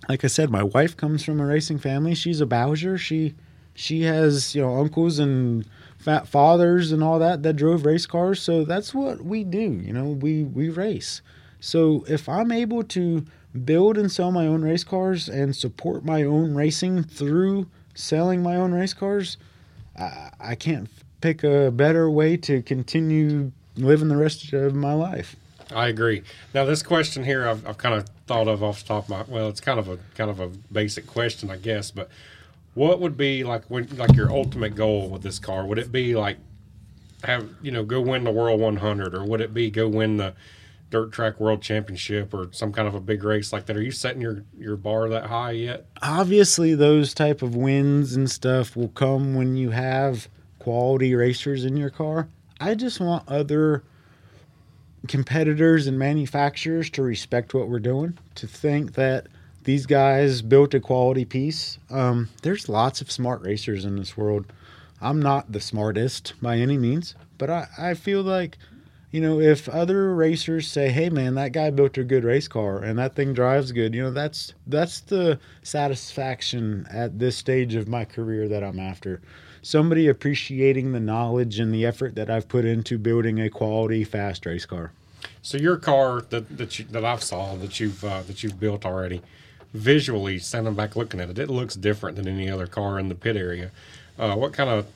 like 0.08 0.24
I 0.24 0.28
said, 0.28 0.50
my 0.50 0.62
wife 0.62 0.96
comes 0.96 1.24
from 1.24 1.40
a 1.40 1.46
racing 1.46 1.78
family. 1.78 2.14
She's 2.14 2.40
a 2.40 2.46
Bowser. 2.46 2.98
She 2.98 3.34
she 3.74 4.02
has 4.02 4.54
you 4.54 4.62
know 4.62 4.78
uncles 4.78 5.18
and 5.18 5.66
fat 5.98 6.28
fathers 6.28 6.92
and 6.92 7.02
all 7.02 7.18
that 7.18 7.42
that 7.42 7.54
drove 7.54 7.84
race 7.84 8.06
cars. 8.06 8.40
So 8.40 8.64
that's 8.64 8.94
what 8.94 9.24
we 9.24 9.44
do. 9.44 9.58
You 9.60 9.92
know, 9.92 10.04
we 10.06 10.44
we 10.44 10.68
race. 10.68 11.22
So 11.60 12.04
if 12.08 12.28
I'm 12.28 12.52
able 12.52 12.82
to 12.84 13.24
build 13.64 13.96
and 13.96 14.10
sell 14.10 14.32
my 14.32 14.46
own 14.46 14.62
race 14.62 14.84
cars 14.84 15.28
and 15.28 15.54
support 15.54 16.04
my 16.04 16.24
own 16.24 16.54
racing 16.54 17.04
through 17.04 17.68
selling 17.94 18.42
my 18.42 18.56
own 18.56 18.72
race 18.72 18.92
cars, 18.92 19.36
I, 19.98 20.30
I 20.40 20.54
can't 20.56 20.88
pick 21.20 21.44
a 21.44 21.70
better 21.70 22.10
way 22.10 22.36
to 22.38 22.60
continue 22.62 23.52
living 23.76 24.08
the 24.08 24.16
rest 24.16 24.52
of 24.52 24.74
my 24.74 24.94
life. 24.94 25.36
I 25.74 25.88
agree. 25.88 26.22
Now, 26.52 26.64
this 26.64 26.82
question 26.82 27.24
here, 27.24 27.48
I've, 27.48 27.66
I've 27.66 27.78
kind 27.78 27.94
of 27.94 28.06
thought 28.26 28.48
of 28.48 28.62
off 28.62 28.82
the 28.82 28.88
top 28.88 29.04
of 29.04 29.10
my. 29.10 29.22
Well, 29.26 29.48
it's 29.48 29.60
kind 29.60 29.78
of 29.78 29.88
a 29.88 29.98
kind 30.14 30.30
of 30.30 30.40
a 30.40 30.48
basic 30.48 31.06
question, 31.06 31.50
I 31.50 31.56
guess. 31.56 31.90
But 31.90 32.10
what 32.74 33.00
would 33.00 33.16
be 33.16 33.44
like 33.44 33.64
when 33.66 33.88
like 33.96 34.14
your 34.14 34.30
ultimate 34.30 34.74
goal 34.74 35.08
with 35.08 35.22
this 35.22 35.38
car? 35.38 35.64
Would 35.66 35.78
it 35.78 35.90
be 35.90 36.14
like 36.14 36.36
have 37.24 37.48
you 37.62 37.70
know 37.70 37.84
go 37.84 38.00
win 38.00 38.24
the 38.24 38.30
World 38.30 38.60
100 38.60 39.14
or 39.14 39.24
would 39.24 39.40
it 39.40 39.54
be 39.54 39.70
go 39.70 39.88
win 39.88 40.18
the 40.18 40.34
dirt 40.90 41.10
track 41.12 41.40
world 41.40 41.60
championship 41.60 42.32
or 42.32 42.48
some 42.52 42.72
kind 42.72 42.86
of 42.86 42.94
a 42.94 43.00
big 43.00 43.24
race 43.24 43.52
like 43.52 43.66
that? 43.66 43.76
Are 43.76 43.82
you 43.82 43.90
setting 43.90 44.20
your 44.20 44.44
your 44.58 44.76
bar 44.76 45.08
that 45.08 45.26
high 45.26 45.52
yet? 45.52 45.86
Obviously, 46.02 46.74
those 46.74 47.14
type 47.14 47.42
of 47.42 47.54
wins 47.56 48.14
and 48.14 48.30
stuff 48.30 48.76
will 48.76 48.88
come 48.88 49.34
when 49.34 49.56
you 49.56 49.70
have 49.70 50.28
quality 50.58 51.14
racers 51.14 51.64
in 51.64 51.76
your 51.76 51.90
car. 51.90 52.28
I 52.64 52.74
just 52.74 52.98
want 52.98 53.28
other 53.28 53.82
competitors 55.06 55.86
and 55.86 55.98
manufacturers 55.98 56.88
to 56.90 57.02
respect 57.02 57.52
what 57.52 57.68
we're 57.68 57.78
doing, 57.78 58.16
to 58.36 58.46
think 58.46 58.94
that 58.94 59.26
these 59.64 59.84
guys 59.84 60.40
built 60.40 60.72
a 60.72 60.80
quality 60.80 61.26
piece. 61.26 61.78
Um, 61.90 62.30
there's 62.40 62.70
lots 62.70 63.02
of 63.02 63.10
smart 63.10 63.42
racers 63.42 63.84
in 63.84 63.96
this 63.96 64.16
world. 64.16 64.46
I'm 65.02 65.20
not 65.20 65.52
the 65.52 65.60
smartest 65.60 66.32
by 66.40 66.56
any 66.56 66.78
means, 66.78 67.14
but 67.36 67.50
I, 67.50 67.68
I 67.76 67.92
feel 67.92 68.22
like, 68.22 68.56
you 69.14 69.20
know, 69.20 69.38
if 69.38 69.68
other 69.68 70.12
racers 70.12 70.66
say, 70.66 70.88
"Hey, 70.88 71.08
man, 71.08 71.36
that 71.36 71.52
guy 71.52 71.70
built 71.70 71.96
a 71.98 72.02
good 72.02 72.24
race 72.24 72.48
car 72.48 72.82
and 72.82 72.98
that 72.98 73.14
thing 73.14 73.32
drives 73.32 73.70
good," 73.70 73.94
you 73.94 74.02
know, 74.02 74.10
that's 74.10 74.54
that's 74.66 74.98
the 74.98 75.38
satisfaction 75.62 76.84
at 76.90 77.16
this 77.20 77.36
stage 77.36 77.76
of 77.76 77.86
my 77.86 78.04
career 78.04 78.48
that 78.48 78.64
I'm 78.64 78.80
after. 78.80 79.20
Somebody 79.62 80.08
appreciating 80.08 80.90
the 80.90 80.98
knowledge 80.98 81.60
and 81.60 81.72
the 81.72 81.86
effort 81.86 82.16
that 82.16 82.28
I've 82.28 82.48
put 82.48 82.64
into 82.64 82.98
building 82.98 83.40
a 83.40 83.48
quality 83.48 84.02
fast 84.02 84.46
race 84.46 84.66
car. 84.66 84.90
So 85.42 85.58
your 85.58 85.76
car 85.76 86.22
that 86.30 86.58
that 86.58 86.80
you, 86.80 86.84
that 86.86 87.04
I've 87.04 87.22
saw 87.22 87.54
that 87.54 87.78
you've 87.78 88.02
uh, 88.02 88.22
that 88.22 88.42
you've 88.42 88.58
built 88.58 88.84
already, 88.84 89.22
visually 89.72 90.40
standing 90.40 90.74
back 90.74 90.96
looking 90.96 91.20
at 91.20 91.30
it, 91.30 91.38
it 91.38 91.50
looks 91.50 91.76
different 91.76 92.16
than 92.16 92.26
any 92.26 92.50
other 92.50 92.66
car 92.66 92.98
in 92.98 93.08
the 93.10 93.14
pit 93.14 93.36
area. 93.36 93.70
Uh, 94.18 94.34
what 94.34 94.52
kind 94.52 94.70
of 94.70 94.88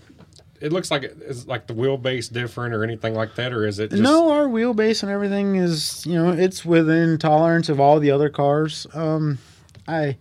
it 0.61 0.73
looks 0.73 0.91
like 0.91 1.03
it 1.03 1.19
is 1.21 1.47
like 1.47 1.67
the 1.67 1.75
wheelbase 1.75 2.33
different 2.33 2.75
or 2.75 2.85
anything 2.85 3.15
like 3.15 3.35
that, 3.37 3.53
or 3.53 3.67
is 3.67 3.79
it 3.79 3.91
just 3.91 4.03
no, 4.03 4.31
our 4.31 4.47
wheelbase 4.47 5.03
and 5.03 5.13
everything 5.13 5.57
is, 5.57 6.05
you 6.07 6.15
know, 6.15 6.31
it's 6.31 6.65
within 6.65 7.19
tolerance 7.19 7.69
of 7.69 7.81
all 7.81 8.01
the 8.01 8.11
other 8.11 8.29
cars. 8.29 8.87
Um, 8.95 9.39
I 9.87 10.17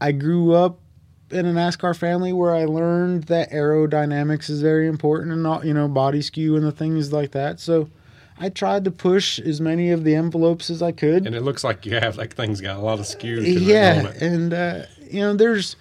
I 0.00 0.12
grew 0.12 0.54
up 0.54 0.78
in 1.30 1.46
a 1.46 1.52
NASCAR 1.52 1.96
family 1.96 2.32
where 2.32 2.54
I 2.54 2.64
learned 2.64 3.24
that 3.24 3.50
aerodynamics 3.50 4.50
is 4.50 4.62
very 4.62 4.86
important 4.86 5.32
and 5.32 5.42
not, 5.42 5.64
you 5.64 5.74
know, 5.74 5.88
body 5.88 6.22
skew 6.22 6.56
and 6.56 6.64
the 6.64 6.72
things 6.72 7.12
like 7.12 7.32
that. 7.32 7.60
So 7.60 7.88
I 8.38 8.48
tried 8.48 8.84
to 8.84 8.90
push 8.90 9.38
as 9.38 9.60
many 9.60 9.90
of 9.90 10.04
the 10.04 10.14
envelopes 10.14 10.70
as 10.70 10.82
I 10.82 10.92
could. 10.92 11.26
And 11.26 11.34
it 11.34 11.42
looks 11.42 11.64
like 11.64 11.86
you 11.86 11.94
have 11.94 12.16
like 12.16 12.34
things 12.34 12.60
got 12.60 12.76
a 12.76 12.80
lot 12.80 12.98
of 12.98 13.06
skew. 13.06 13.40
To 13.40 13.48
yeah, 13.48 13.92
it, 13.92 14.02
don't 14.02 14.16
it? 14.16 14.22
and 14.22 14.54
uh, 14.54 14.82
you 15.10 15.20
know, 15.20 15.34
there's 15.34 15.76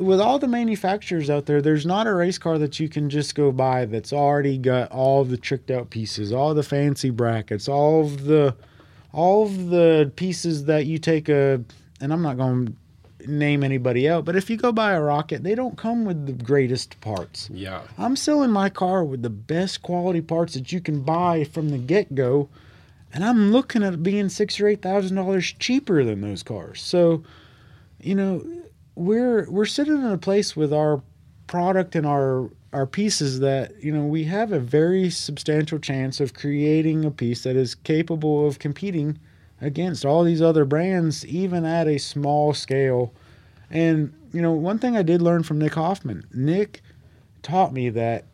with 0.00 0.20
all 0.20 0.38
the 0.38 0.48
manufacturers 0.48 1.30
out 1.30 1.46
there, 1.46 1.60
there's 1.60 1.86
not 1.86 2.06
a 2.06 2.14
race 2.14 2.38
car 2.38 2.58
that 2.58 2.78
you 2.80 2.88
can 2.88 3.10
just 3.10 3.34
go 3.34 3.52
buy 3.52 3.84
that's 3.84 4.12
already 4.12 4.58
got 4.58 4.90
all 4.90 5.24
the 5.24 5.36
tricked 5.36 5.70
out 5.70 5.90
pieces, 5.90 6.32
all 6.32 6.54
the 6.54 6.62
fancy 6.62 7.10
brackets, 7.10 7.68
all 7.68 8.02
of 8.02 8.24
the 8.24 8.54
all 9.12 9.44
of 9.44 9.70
the 9.70 10.12
pieces 10.16 10.66
that 10.66 10.86
you 10.86 10.98
take 10.98 11.28
a 11.28 11.62
and 12.00 12.12
I'm 12.12 12.22
not 12.22 12.36
going 12.36 12.66
to 12.66 12.74
name 13.30 13.64
anybody 13.64 14.08
out, 14.08 14.24
but 14.24 14.36
if 14.36 14.48
you 14.48 14.56
go 14.56 14.70
buy 14.70 14.92
a 14.92 15.00
rocket, 15.00 15.42
they 15.42 15.54
don't 15.54 15.76
come 15.76 16.04
with 16.04 16.26
the 16.26 16.32
greatest 16.32 17.00
parts. 17.00 17.50
yeah. 17.52 17.82
I'm 17.98 18.14
selling 18.14 18.50
my 18.50 18.68
car 18.70 19.02
with 19.02 19.22
the 19.22 19.30
best 19.30 19.82
quality 19.82 20.20
parts 20.20 20.54
that 20.54 20.70
you 20.72 20.80
can 20.80 21.00
buy 21.00 21.42
from 21.44 21.70
the 21.70 21.78
get 21.78 22.14
go, 22.14 22.48
and 23.12 23.24
I'm 23.24 23.50
looking 23.50 23.82
at 23.82 23.94
it 23.94 24.02
being 24.02 24.28
six 24.28 24.60
or 24.60 24.68
eight 24.68 24.82
thousand 24.82 25.16
dollars 25.16 25.52
cheaper 25.58 26.04
than 26.04 26.20
those 26.20 26.42
cars. 26.42 26.80
So, 26.80 27.24
you 28.00 28.14
know, 28.14 28.44
we're 28.98 29.48
we're 29.48 29.64
sitting 29.64 29.96
in 29.96 30.06
a 30.06 30.18
place 30.18 30.56
with 30.56 30.72
our 30.72 31.02
product 31.46 31.94
and 31.94 32.04
our 32.04 32.50
our 32.72 32.86
pieces 32.86 33.40
that 33.40 33.82
you 33.82 33.92
know 33.92 34.04
we 34.04 34.24
have 34.24 34.52
a 34.52 34.58
very 34.58 35.08
substantial 35.08 35.78
chance 35.78 36.20
of 36.20 36.34
creating 36.34 37.04
a 37.04 37.10
piece 37.10 37.44
that 37.44 37.56
is 37.56 37.74
capable 37.74 38.46
of 38.46 38.58
competing 38.58 39.18
against 39.60 40.04
all 40.04 40.24
these 40.24 40.42
other 40.42 40.64
brands 40.64 41.24
even 41.26 41.64
at 41.64 41.86
a 41.88 41.98
small 41.98 42.52
scale. 42.52 43.12
And 43.70 44.12
you 44.32 44.42
know 44.42 44.52
one 44.52 44.78
thing 44.78 44.96
i 44.96 45.02
did 45.02 45.22
learn 45.22 45.42
from 45.42 45.58
nick 45.58 45.74
hoffman 45.74 46.22
nick 46.34 46.82
taught 47.42 47.72
me 47.72 47.88
that 47.88 48.26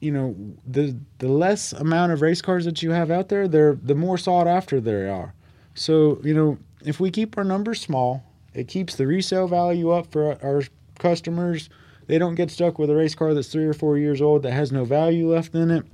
you 0.00 0.10
know 0.10 0.36
the 0.66 0.94
the 1.18 1.28
less 1.28 1.72
amount 1.72 2.12
of 2.12 2.20
race 2.20 2.42
cars 2.42 2.64
that 2.66 2.82
you 2.82 2.90
have 2.90 3.10
out 3.10 3.28
there 3.28 3.48
they're 3.48 3.78
the 3.82 3.94
more 3.94 4.18
sought 4.18 4.46
after 4.46 4.80
they 4.80 5.08
are. 5.08 5.32
So 5.74 6.20
you 6.24 6.34
know 6.34 6.58
if 6.84 6.98
we 6.98 7.10
keep 7.10 7.38
our 7.38 7.44
numbers 7.44 7.80
small 7.80 8.25
it 8.56 8.68
keeps 8.68 8.96
the 8.96 9.06
resale 9.06 9.46
value 9.46 9.90
up 9.90 10.10
for 10.10 10.42
our 10.42 10.62
customers. 10.98 11.68
They 12.06 12.18
don't 12.18 12.34
get 12.34 12.50
stuck 12.50 12.78
with 12.78 12.90
a 12.90 12.96
race 12.96 13.14
car 13.14 13.34
that's 13.34 13.48
three 13.48 13.66
or 13.66 13.74
four 13.74 13.98
years 13.98 14.22
old 14.22 14.42
that 14.42 14.52
has 14.52 14.72
no 14.72 14.84
value 14.84 15.32
left 15.32 15.54
in 15.54 15.70
it. 15.70 15.84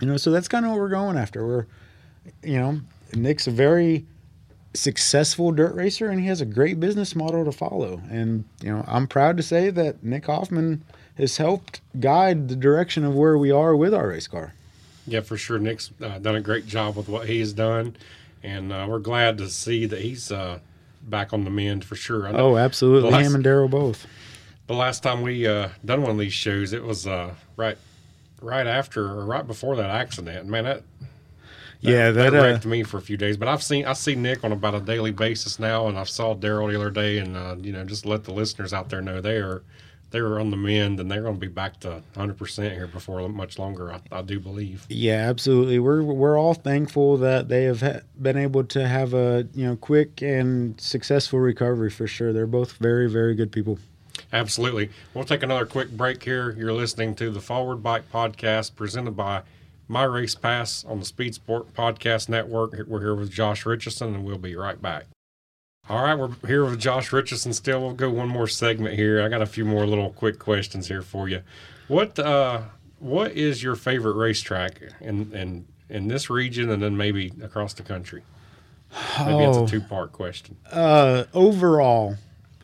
You 0.00 0.08
know 0.08 0.16
so 0.16 0.30
that's 0.30 0.48
kind 0.48 0.64
of 0.64 0.72
what 0.72 0.80
we're 0.80 0.88
going 0.88 1.16
after. 1.16 1.46
We're 1.46 1.66
you 2.42 2.58
know 2.58 2.80
nick's 3.14 3.46
a 3.46 3.50
very 3.50 4.04
successful 4.72 5.52
dirt 5.52 5.72
racer 5.76 6.08
and 6.08 6.18
he 6.20 6.26
has 6.26 6.40
a 6.40 6.46
great 6.46 6.80
business 6.80 7.14
model 7.14 7.44
to 7.44 7.52
follow. 7.52 8.02
And 8.10 8.44
you 8.60 8.72
know 8.72 8.84
i'm 8.88 9.06
proud 9.06 9.36
to 9.36 9.42
say 9.42 9.70
that 9.70 10.02
nick 10.02 10.26
hoffman 10.26 10.82
has 11.16 11.36
helped 11.36 11.80
guide 12.00 12.48
the 12.48 12.56
direction 12.56 13.04
of 13.04 13.14
where 13.14 13.38
we 13.38 13.50
are 13.50 13.76
with 13.76 13.94
our 13.94 14.08
race 14.08 14.26
car. 14.26 14.52
Yeah, 15.06 15.20
for 15.20 15.36
sure. 15.36 15.58
Nick's 15.58 15.90
uh, 16.02 16.18
done 16.18 16.34
a 16.34 16.40
great 16.40 16.66
job 16.66 16.96
with 16.96 17.08
what 17.08 17.28
he's 17.28 17.52
done, 17.52 17.94
and 18.42 18.72
uh, 18.72 18.86
we're 18.88 18.98
glad 18.98 19.38
to 19.38 19.48
see 19.48 19.86
that 19.86 20.00
he's 20.00 20.32
uh, 20.32 20.58
back 21.08 21.32
on 21.32 21.44
the 21.44 21.50
mend 21.50 21.84
for 21.84 21.96
sure. 21.96 22.28
Oh 22.28 22.56
absolutely 22.56 23.10
last- 23.10 23.26
him 23.26 23.34
and 23.34 23.44
daryl 23.44 23.70
both 23.70 24.06
the 24.66 24.74
last 24.74 25.02
time 25.02 25.22
we 25.22 25.46
uh, 25.46 25.68
done 25.84 26.02
one 26.02 26.10
of 26.10 26.18
these 26.18 26.32
shows, 26.32 26.72
it 26.72 26.82
was 26.82 27.06
uh, 27.06 27.34
right 27.56 27.76
right 28.40 28.66
after 28.66 29.04
or 29.04 29.24
right 29.24 29.46
before 29.46 29.76
that 29.76 29.90
accident. 29.90 30.46
Man, 30.46 30.64
that 30.64 30.82
yeah 31.80 32.10
that 32.10 32.30
that, 32.30 32.34
uh, 32.34 32.42
wrecked 32.42 32.66
me 32.66 32.82
for 32.82 32.98
a 32.98 33.02
few 33.02 33.16
days. 33.16 33.36
But 33.36 33.48
I've 33.48 33.62
seen 33.62 33.84
I 33.84 33.92
see 33.92 34.14
Nick 34.14 34.44
on 34.44 34.52
about 34.52 34.74
a 34.74 34.80
daily 34.80 35.10
basis 35.10 35.58
now, 35.58 35.88
and 35.88 35.98
I 35.98 36.04
saw 36.04 36.34
Daryl 36.34 36.70
the 36.70 36.76
other 36.76 36.90
day, 36.90 37.18
and 37.18 37.36
uh, 37.36 37.56
you 37.60 37.72
know 37.72 37.84
just 37.84 38.06
let 38.06 38.24
the 38.24 38.32
listeners 38.32 38.72
out 38.72 38.88
there 38.88 39.02
know 39.02 39.20
they 39.20 39.36
are 39.36 39.62
they 40.14 40.20
are 40.20 40.38
on 40.38 40.52
the 40.52 40.56
mend, 40.56 41.00
and 41.00 41.10
they're 41.10 41.22
going 41.22 41.34
to 41.34 41.40
be 41.40 41.48
back 41.48 41.80
to 41.80 41.88
100 41.90 42.38
percent 42.38 42.72
here 42.72 42.86
before 42.86 43.28
much 43.28 43.58
longer. 43.58 43.92
I, 43.92 44.00
I 44.12 44.22
do 44.22 44.38
believe. 44.38 44.86
Yeah, 44.88 45.28
absolutely. 45.28 45.80
We're 45.80 46.04
we're 46.04 46.38
all 46.38 46.54
thankful 46.54 47.16
that 47.16 47.48
they 47.48 47.64
have 47.64 47.80
ha- 47.80 48.00
been 48.22 48.38
able 48.38 48.62
to 48.62 48.86
have 48.86 49.12
a 49.12 49.48
you 49.54 49.66
know 49.66 49.74
quick 49.74 50.22
and 50.22 50.80
successful 50.80 51.40
recovery 51.40 51.90
for 51.90 52.06
sure. 52.06 52.32
They're 52.32 52.46
both 52.46 52.74
very 52.74 53.10
very 53.10 53.34
good 53.34 53.50
people. 53.50 53.80
Absolutely. 54.32 54.90
We'll 55.14 55.24
take 55.24 55.42
another 55.42 55.66
quick 55.66 55.90
break 55.90 56.22
here. 56.22 56.52
You're 56.52 56.72
listening 56.72 57.16
to 57.16 57.30
the 57.30 57.40
Forward 57.40 57.82
Bite 57.82 58.10
Podcast 58.12 58.76
presented 58.76 59.16
by 59.16 59.42
My 59.88 60.04
Race 60.04 60.36
Pass 60.36 60.84
on 60.84 61.00
the 61.00 61.04
Speed 61.04 61.34
Sport 61.34 61.74
Podcast 61.74 62.28
Network. 62.28 62.74
We're 62.86 63.00
here 63.00 63.16
with 63.16 63.32
Josh 63.32 63.64
Richeson, 63.64 64.14
and 64.14 64.24
we'll 64.24 64.38
be 64.38 64.54
right 64.54 64.80
back. 64.80 65.06
All 65.88 66.02
right, 66.02 66.14
we're 66.14 66.30
here 66.46 66.64
with 66.64 66.80
Josh 66.80 67.10
Richeson 67.10 67.52
still. 67.52 67.80
We'll 67.82 67.92
go 67.92 68.08
one 68.10 68.28
more 68.28 68.48
segment 68.48 68.94
here. 68.94 69.22
I 69.22 69.28
got 69.28 69.42
a 69.42 69.46
few 69.46 69.64
more 69.66 69.86
little 69.86 70.10
quick 70.10 70.38
questions 70.38 70.88
here 70.88 71.02
for 71.02 71.28
you. 71.28 71.42
What 71.88 72.18
uh 72.18 72.62
what 73.00 73.32
is 73.32 73.62
your 73.62 73.76
favorite 73.76 74.14
racetrack 74.14 74.80
in 75.00 75.30
in 75.34 75.66
in 75.90 76.08
this 76.08 76.30
region 76.30 76.70
and 76.70 76.82
then 76.82 76.96
maybe 76.96 77.32
across 77.42 77.74
the 77.74 77.82
country? 77.82 78.22
Maybe 79.18 79.32
Oh. 79.44 79.62
it's 79.64 79.70
a 79.72 79.74
two 79.78 79.82
part 79.84 80.12
question. 80.12 80.56
Uh, 80.72 81.24
overall, 81.34 82.16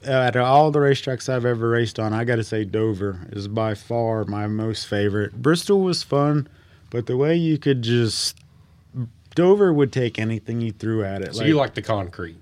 out 0.06 0.36
of 0.36 0.42
all 0.42 0.70
the 0.70 0.78
racetracks 0.78 1.28
I've 1.28 1.44
ever 1.44 1.68
raced 1.68 1.98
on, 1.98 2.14
I 2.14 2.24
got 2.24 2.36
to 2.36 2.44
say 2.44 2.64
Dover 2.64 3.26
is 3.32 3.48
by 3.48 3.74
far 3.74 4.24
my 4.24 4.46
most 4.46 4.86
favorite. 4.86 5.42
Bristol 5.42 5.80
was 5.82 6.02
fun, 6.02 6.48
but 6.88 7.04
the 7.06 7.16
way 7.18 7.34
you 7.36 7.58
could 7.58 7.82
just 7.82 8.38
Dover 9.34 9.72
would 9.74 9.92
take 9.92 10.18
anything 10.18 10.60
you 10.62 10.72
threw 10.72 11.04
at 11.04 11.20
it. 11.20 11.34
So 11.34 11.44
you 11.44 11.56
like 11.56 11.74
the 11.74 11.82
concrete. 11.82 12.38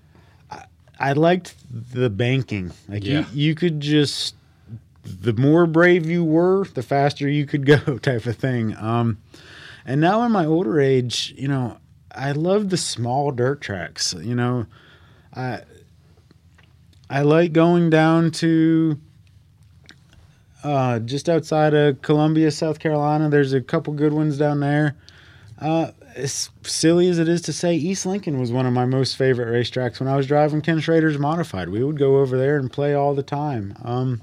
I 0.98 1.12
liked 1.12 1.54
the 1.70 2.10
banking. 2.10 2.72
Like 2.88 3.04
Yeah. 3.04 3.20
you, 3.32 3.48
you 3.48 3.54
could 3.54 3.80
just 3.80 4.34
the 5.04 5.32
more 5.32 5.66
brave 5.66 6.06
you 6.06 6.22
were, 6.22 6.66
the 6.74 6.82
faster 6.82 7.28
you 7.28 7.46
could 7.46 7.64
go, 7.86 7.98
type 7.98 8.26
of 8.26 8.36
thing. 8.36 8.76
Um, 8.76 9.18
and 9.86 10.00
now 10.00 10.22
in 10.24 10.32
my 10.32 10.44
older 10.44 10.80
age, 10.80 11.34
you 11.36 11.48
know, 11.48 11.78
I 12.14 12.32
love 12.32 12.68
the 12.68 12.76
small 12.76 13.30
dirt 13.30 13.60
tracks. 13.60 14.14
You 14.18 14.34
know, 14.34 14.66
I 15.34 15.60
I 17.08 17.22
like 17.22 17.52
going 17.52 17.88
down 17.90 18.30
to 18.32 18.98
uh, 20.64 20.98
just 20.98 21.28
outside 21.28 21.72
of 21.74 22.02
Columbia, 22.02 22.50
South 22.50 22.78
Carolina. 22.80 23.28
There's 23.30 23.52
a 23.52 23.60
couple 23.60 23.92
good 23.94 24.12
ones 24.12 24.36
down 24.36 24.60
there. 24.60 24.96
Uh, 25.60 25.92
as 26.14 26.50
silly 26.62 27.08
as 27.08 27.18
it 27.18 27.28
is 27.28 27.42
to 27.42 27.52
say, 27.52 27.74
East 27.74 28.06
Lincoln 28.06 28.40
was 28.40 28.50
one 28.52 28.66
of 28.66 28.72
my 28.72 28.84
most 28.84 29.16
favorite 29.16 29.48
racetracks 29.48 30.00
when 30.00 30.08
I 30.08 30.16
was 30.16 30.26
driving 30.26 30.60
Ken 30.60 30.80
Schrader's 30.80 31.18
modified. 31.18 31.68
We 31.68 31.84
would 31.84 31.98
go 31.98 32.18
over 32.18 32.36
there 32.36 32.58
and 32.58 32.70
play 32.72 32.94
all 32.94 33.14
the 33.14 33.22
time. 33.22 33.76
Um, 33.84 34.22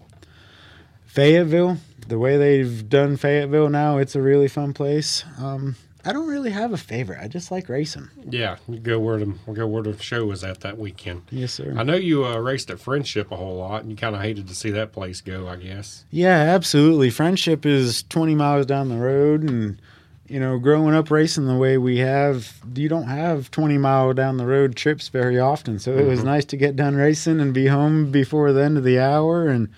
Fayetteville, 1.05 1.77
the 2.07 2.19
way 2.19 2.37
they've 2.37 2.87
done 2.89 3.17
Fayetteville 3.17 3.69
now, 3.69 3.97
it's 3.97 4.15
a 4.15 4.21
really 4.21 4.47
fun 4.47 4.73
place. 4.73 5.23
Um, 5.39 5.75
I 6.07 6.13
don't 6.13 6.27
really 6.27 6.51
have 6.51 6.71
a 6.71 6.77
favorite. 6.77 7.19
I 7.19 7.27
just 7.27 7.49
like 7.49 7.67
racing. 7.67 8.09
Yeah, 8.29 8.57
go 8.83 8.99
where 8.99 9.17
the 9.17 9.33
go 9.51 9.65
where 9.65 9.81
the 9.81 9.97
show 9.97 10.25
was 10.25 10.43
at 10.43 10.59
that 10.59 10.77
weekend. 10.77 11.23
Yes, 11.31 11.53
sir. 11.53 11.73
I 11.75 11.81
know 11.81 11.95
you 11.95 12.25
uh, 12.25 12.37
raced 12.37 12.69
at 12.69 12.79
Friendship 12.79 13.31
a 13.31 13.35
whole 13.35 13.55
lot, 13.57 13.81
and 13.81 13.89
you 13.89 13.97
kind 13.97 14.15
of 14.15 14.21
hated 14.21 14.47
to 14.49 14.53
see 14.53 14.69
that 14.71 14.91
place 14.91 15.21
go. 15.21 15.47
I 15.47 15.55
guess. 15.55 16.05
Yeah, 16.11 16.37
absolutely. 16.37 17.09
Friendship 17.09 17.65
is 17.65 18.03
20 18.03 18.35
miles 18.35 18.67
down 18.67 18.89
the 18.89 18.97
road, 18.97 19.49
and 19.49 19.81
you 20.27 20.39
know, 20.39 20.57
growing 20.57 20.95
up 20.95 21.11
racing 21.11 21.45
the 21.45 21.55
way 21.55 21.77
we 21.77 21.99
have, 21.99 22.53
you 22.73 22.89
don't 22.89 23.07
have 23.07 23.51
20 23.51 23.77
mile 23.77 24.13
down 24.13 24.37
the 24.37 24.45
road 24.45 24.75
trips 24.75 25.09
very 25.09 25.39
often. 25.39 25.77
So 25.77 25.95
it 25.95 26.05
was 26.05 26.19
mm-hmm. 26.19 26.29
nice 26.29 26.45
to 26.45 26.57
get 26.57 26.75
done 26.75 26.95
racing 26.95 27.39
and 27.39 27.53
be 27.53 27.67
home 27.67 28.11
before 28.11 28.51
the 28.51 28.63
end 28.63 28.77
of 28.77 28.83
the 28.83 28.99
hour, 28.99 29.47
and 29.47 29.69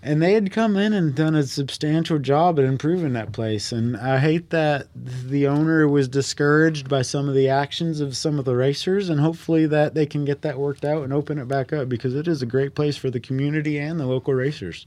and 0.00 0.22
they 0.22 0.34
had 0.34 0.52
come 0.52 0.76
in 0.76 0.92
and 0.92 1.14
done 1.14 1.34
a 1.34 1.42
substantial 1.42 2.18
job 2.20 2.58
at 2.58 2.64
improving 2.64 3.14
that 3.14 3.32
place. 3.32 3.72
And 3.72 3.96
I 3.96 4.18
hate 4.18 4.50
that 4.50 4.86
the 4.94 5.48
owner 5.48 5.88
was 5.88 6.06
discouraged 6.06 6.88
by 6.88 7.02
some 7.02 7.28
of 7.28 7.34
the 7.34 7.48
actions 7.48 8.00
of 8.00 8.16
some 8.16 8.38
of 8.38 8.44
the 8.44 8.54
racers, 8.54 9.08
and 9.08 9.20
hopefully 9.20 9.66
that 9.66 9.94
they 9.94 10.06
can 10.06 10.24
get 10.24 10.42
that 10.42 10.58
worked 10.58 10.84
out 10.84 11.02
and 11.02 11.12
open 11.12 11.38
it 11.38 11.48
back 11.48 11.72
up 11.72 11.88
because 11.88 12.14
it 12.14 12.28
is 12.28 12.42
a 12.42 12.46
great 12.46 12.74
place 12.74 12.96
for 12.96 13.10
the 13.10 13.20
community 13.20 13.78
and 13.78 13.98
the 13.98 14.06
local 14.06 14.34
racers. 14.34 14.86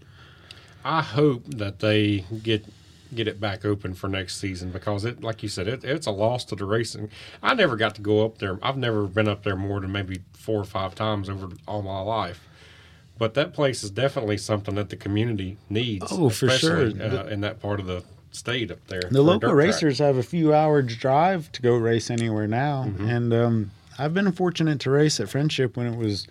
I 0.86 1.02
hope 1.02 1.44
that 1.46 1.80
they 1.80 2.26
get 2.42 2.66
get 3.14 3.28
it 3.28 3.40
back 3.40 3.66
open 3.66 3.94
for 3.94 4.08
next 4.08 4.38
season 4.38 4.72
because 4.72 5.06
it, 5.06 5.22
like 5.24 5.44
you 5.44 5.50
said, 5.50 5.68
it, 5.68 5.84
it's 5.84 6.08
a 6.08 6.12
loss 6.12 6.46
to 6.46 6.56
the 6.56 6.66
racing. 6.66 7.10
I 7.44 7.54
never 7.54 7.76
got 7.76 7.96
to 7.96 8.02
go 8.02 8.26
up 8.26 8.38
there. 8.38 8.58
I've 8.64 8.78
never 8.78 9.04
been 9.08 9.28
up 9.28 9.44
there 9.44 9.56
more 9.56 9.80
than 9.82 9.92
maybe 9.92 10.22
four 10.34 10.60
or 10.60 10.64
five 10.66 10.96
times 10.96 11.30
over 11.30 11.50
all 11.68 11.82
my 11.82 12.00
life. 12.02 12.48
But 13.18 13.34
that 13.36 13.54
place 13.54 13.84
is 13.84 13.92
definitely 13.92 14.38
something 14.38 14.74
that 14.76 14.90
the 14.90 14.96
community 14.96 15.58
needs. 15.70 16.08
Oh, 16.10 16.30
for 16.30 16.50
sure. 16.50 16.88
Uh, 16.88 17.26
in 17.28 17.42
that 17.42 17.60
part 17.62 17.80
of 17.80 17.86
the 17.86 18.04
state 18.32 18.72
up 18.72 18.80
there. 18.88 19.02
The 19.12 19.22
local 19.22 19.50
dirt 19.50 19.56
track. 19.56 19.66
racers 19.68 20.00
have 20.00 20.18
a 20.18 20.24
few 20.24 20.54
hours 20.54 20.96
drive 20.96 21.52
to 21.52 21.62
go 21.62 21.76
race 21.76 22.10
anywhere 22.10 22.48
now, 22.48 22.86
Mm-hmm. 22.88 23.10
and 23.10 23.34
um, 23.34 23.72
I've 24.00 24.14
been 24.14 24.32
fortunate 24.32 24.80
to 24.80 24.90
race 24.90 25.20
at 25.20 25.30
Friendship 25.30 25.76
when 25.78 25.86
it 25.86 25.98
was 25.98 26.28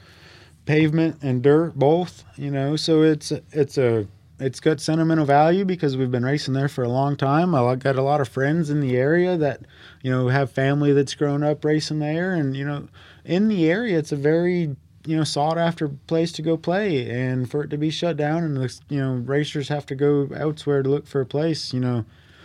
pavement 0.67 1.19
and 1.23 1.43
dirt 1.43 1.75
both. 1.77 2.25
You 2.37 2.51
know, 2.51 2.75
so 2.77 3.03
it's 3.03 3.33
it's 3.53 3.79
a 3.79 4.07
it's 4.41 4.59
got 4.59 4.81
sentimental 4.81 5.27
value 5.27 5.65
because 5.65 5.97
we've 5.97 6.11
been 6.11 6.25
racing 6.25 6.55
there 6.55 6.69
for 6.69 6.83
a 6.83 6.89
long 6.89 7.17
time. 7.17 7.55
I 7.55 7.77
got 7.77 7.97
a 7.97 8.03
lot 8.03 8.21
of 8.21 8.29
friends 8.29 8.71
in 8.71 8.81
the 8.81 8.97
area 8.97 9.37
that 9.37 9.61
you 10.03 10.11
know 10.11 10.29
have 10.29 10.51
family 10.51 10.93
that's 10.93 11.15
grown 11.15 11.43
up 11.43 11.65
racing 11.65 11.99
there, 11.99 12.35
and 12.35 12.57
you 12.57 12.65
know, 12.65 12.89
in 13.25 13.49
the 13.49 13.71
area, 13.71 13.99
it's 13.99 14.13
a 14.13 14.17
very 14.17 14.77
you 15.07 15.17
know 15.17 15.25
sought 15.25 15.59
after 15.59 15.89
place 15.89 16.33
to 16.33 16.43
go 16.43 16.57
play 16.57 17.09
and 17.11 17.51
for 17.51 17.65
it 17.65 17.71
to 17.71 17.79
be 17.79 17.91
shut 17.91 18.17
down 18.17 18.45
and 18.45 18.57
the 18.57 18.81
you 18.89 19.01
know 19.01 19.15
racers 19.15 19.69
have 19.69 19.87
to 19.87 19.95
go 19.95 20.29
elsewhere 20.37 20.83
to 20.83 20.91
look 20.91 21.07
for 21.07 21.23
a 21.23 21.27
place 21.27 21.73
you 21.73 21.81
know 21.81 22.05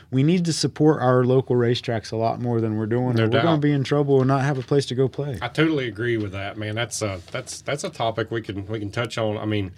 we 0.10 0.24
need 0.24 0.46
to 0.46 0.54
support 0.54 1.02
our 1.02 1.26
local 1.26 1.58
racetracks 1.58 2.14
a 2.14 2.16
lot 2.16 2.39
more 2.39 2.62
than 2.62 2.78
we're 2.78 2.86
doing 2.86 3.16
No 3.16 3.26
or 3.26 3.28
we're 3.28 3.41
going 3.41 3.60
to 3.60 3.68
be 3.68 3.74
in 3.74 3.84
trouble 3.84 4.20
and 4.20 4.30
not 4.30 4.43
have 4.43 4.58
a 4.58 4.62
place 4.62 4.86
to 4.86 4.96
go 4.96 5.10
play 5.10 5.38
I 5.41 5.50
totally 5.50 5.88
agree 5.88 6.16
with 6.16 6.32
that, 6.32 6.58
man. 6.58 6.76
That's 6.76 7.02
a 7.02 7.20
that's 7.32 7.62
that's 7.62 7.84
a 7.84 7.89
topic 7.89 8.32
we 8.32 8.41
can 8.41 8.66
we 8.68 8.80
can 8.80 8.91
touch 8.91 9.18
on. 9.18 9.38
I 9.38 9.46
mean, 9.46 9.74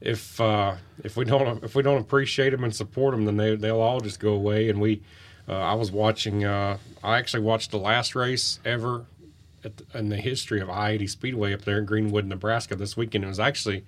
if 0.00 0.40
uh, 0.40 0.76
if 1.02 1.16
we 1.16 1.24
don't 1.24 1.62
if 1.64 1.74
we 1.74 1.82
don't 1.82 2.00
appreciate 2.00 2.50
them 2.50 2.64
and 2.64 2.74
support 2.74 3.14
them, 3.14 3.24
then 3.24 3.36
they 3.36 3.56
they'll 3.56 3.80
all 3.80 4.00
just 4.00 4.20
go 4.20 4.32
away. 4.32 4.68
And 4.68 4.80
we, 4.80 5.02
uh, 5.48 5.54
I 5.54 5.74
was 5.74 5.90
watching. 5.90 6.44
Uh, 6.44 6.78
I 7.02 7.18
actually 7.18 7.42
watched 7.42 7.70
the 7.70 7.78
last 7.78 8.14
race 8.14 8.60
ever 8.64 9.06
the, 9.62 9.72
in 9.94 10.08
the 10.08 10.16
history 10.16 10.60
of 10.60 10.70
I 10.70 10.90
eighty 10.90 11.06
Speedway 11.06 11.52
up 11.52 11.62
there 11.62 11.78
in 11.78 11.84
Greenwood, 11.84 12.26
Nebraska 12.26 12.76
this 12.76 12.96
weekend. 12.96 13.24
It 13.24 13.28
was 13.28 13.40
actually 13.40 13.84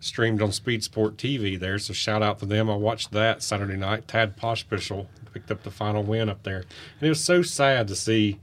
streamed 0.00 0.42
on 0.42 0.52
Speed 0.52 0.84
Sport 0.84 1.16
TV 1.16 1.58
there. 1.58 1.78
So 1.78 1.92
shout 1.92 2.22
out 2.22 2.38
to 2.40 2.46
them. 2.46 2.70
I 2.70 2.76
watched 2.76 3.10
that 3.12 3.42
Saturday 3.42 3.76
night. 3.76 4.06
Tad 4.06 4.36
Pospisil 4.36 5.06
picked 5.32 5.50
up 5.50 5.64
the 5.64 5.70
final 5.70 6.04
win 6.04 6.28
up 6.28 6.44
there, 6.44 6.58
and 6.58 7.02
it 7.02 7.08
was 7.08 7.24
so 7.24 7.42
sad 7.42 7.88
to 7.88 7.96
see. 7.96 8.38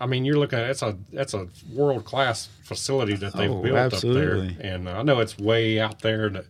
I 0.00 0.06
mean, 0.06 0.24
you're 0.24 0.38
looking 0.38 0.58
at 0.58 0.66
that's 0.66 0.82
a 0.82 0.96
that's 1.12 1.34
a 1.34 1.48
world 1.72 2.04
class 2.04 2.48
facility 2.62 3.14
that 3.16 3.34
they've 3.34 3.50
Oh, 3.50 3.62
built 3.62 3.76
absolutely. 3.76 4.48
up 4.50 4.56
there, 4.58 4.72
and 4.74 4.88
I 4.88 5.02
know 5.02 5.20
it's 5.20 5.38
way 5.38 5.80
out 5.80 6.00
there 6.00 6.28
that 6.30 6.44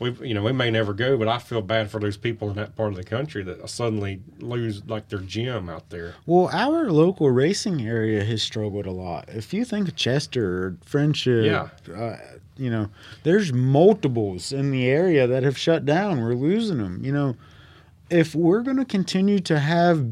we 0.00 0.10
you 0.26 0.34
know 0.34 0.42
we 0.42 0.52
may 0.52 0.70
never 0.70 0.92
go, 0.92 1.16
but 1.16 1.28
I 1.28 1.38
feel 1.38 1.62
bad 1.62 1.90
for 1.90 2.00
those 2.00 2.16
people 2.16 2.50
in 2.50 2.56
that 2.56 2.74
part 2.76 2.90
of 2.90 2.96
the 2.96 3.04
country 3.04 3.42
that 3.44 3.68
suddenly 3.70 4.20
lose 4.40 4.84
like 4.86 5.08
their 5.08 5.20
gym 5.20 5.68
out 5.68 5.88
there. 5.90 6.14
well 6.26 6.48
our 6.52 6.90
local 6.90 7.30
racing 7.30 7.80
area 7.86 8.24
has 8.24 8.42
struggled 8.42 8.86
a 8.86 8.90
lot 8.90 9.28
if 9.28 9.54
you 9.54 9.64
think 9.64 9.86
of 9.88 9.94
chester 9.96 10.64
or 10.64 10.76
friendship 10.84 11.44
Yeah. 11.86 11.94
uh, 11.94 12.16
you 12.56 12.70
know 12.70 12.88
there's 13.22 13.52
multiples 13.52 14.52
in 14.52 14.70
the 14.72 14.86
area 14.88 15.26
that 15.28 15.42
have 15.44 15.56
shut 15.56 15.84
down 15.84 16.20
we're 16.20 16.34
losing 16.34 16.78
them 16.78 17.04
you 17.04 17.12
know 17.12 17.36
if 18.10 18.34
we're 18.34 18.62
going 18.62 18.76
to 18.76 18.84
continue 18.84 19.38
to 19.40 19.58
have 19.58 20.10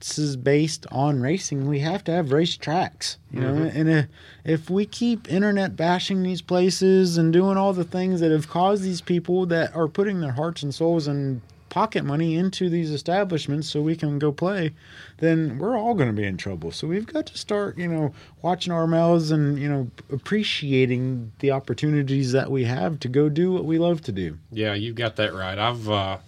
businesses 0.00 0.36
based 0.36 0.86
on 0.90 1.20
racing, 1.20 1.68
we 1.68 1.80
have 1.80 2.02
to 2.04 2.12
have 2.12 2.32
race 2.32 2.56
tracks. 2.56 3.18
You 3.30 3.40
know, 3.40 3.54
and 3.54 3.88
if, 3.88 4.06
if 4.44 4.70
we 4.70 4.86
keep 4.86 5.30
internet 5.30 5.76
bashing 5.76 6.22
these 6.22 6.42
places 6.42 7.16
and 7.18 7.32
doing 7.32 7.56
all 7.56 7.72
the 7.72 7.84
things 7.84 8.20
that 8.20 8.32
have 8.32 8.48
caused 8.48 8.82
these 8.82 9.00
people 9.00 9.46
that 9.46 9.74
are 9.76 9.88
putting 9.88 10.20
their 10.20 10.32
hearts 10.32 10.62
and 10.62 10.74
souls 10.74 11.06
and 11.06 11.42
pocket 11.68 12.04
money 12.04 12.34
into 12.34 12.68
these 12.68 12.90
establishments 12.90 13.70
so 13.70 13.80
we 13.80 13.94
can 13.94 14.18
go 14.18 14.32
play, 14.32 14.72
then 15.18 15.56
we're 15.58 15.78
all 15.78 15.94
going 15.94 16.08
to 16.08 16.20
be 16.20 16.26
in 16.26 16.36
trouble. 16.36 16.72
So 16.72 16.88
we've 16.88 17.06
got 17.06 17.26
to 17.26 17.38
start, 17.38 17.78
you 17.78 17.86
know, 17.86 18.12
watching 18.42 18.72
our 18.72 18.88
mouths 18.88 19.30
and, 19.30 19.56
you 19.56 19.68
know, 19.68 19.88
appreciating 20.10 21.30
the 21.38 21.52
opportunities 21.52 22.32
that 22.32 22.50
we 22.50 22.64
have 22.64 22.98
to 23.00 23.08
go 23.08 23.28
do 23.28 23.52
what 23.52 23.64
we 23.64 23.78
love 23.78 24.00
to 24.02 24.12
do. 24.12 24.38
Yeah, 24.50 24.74
you've 24.74 24.96
got 24.96 25.14
that 25.16 25.32
right. 25.32 25.56
I've 25.56 25.88
uh, 25.88 26.18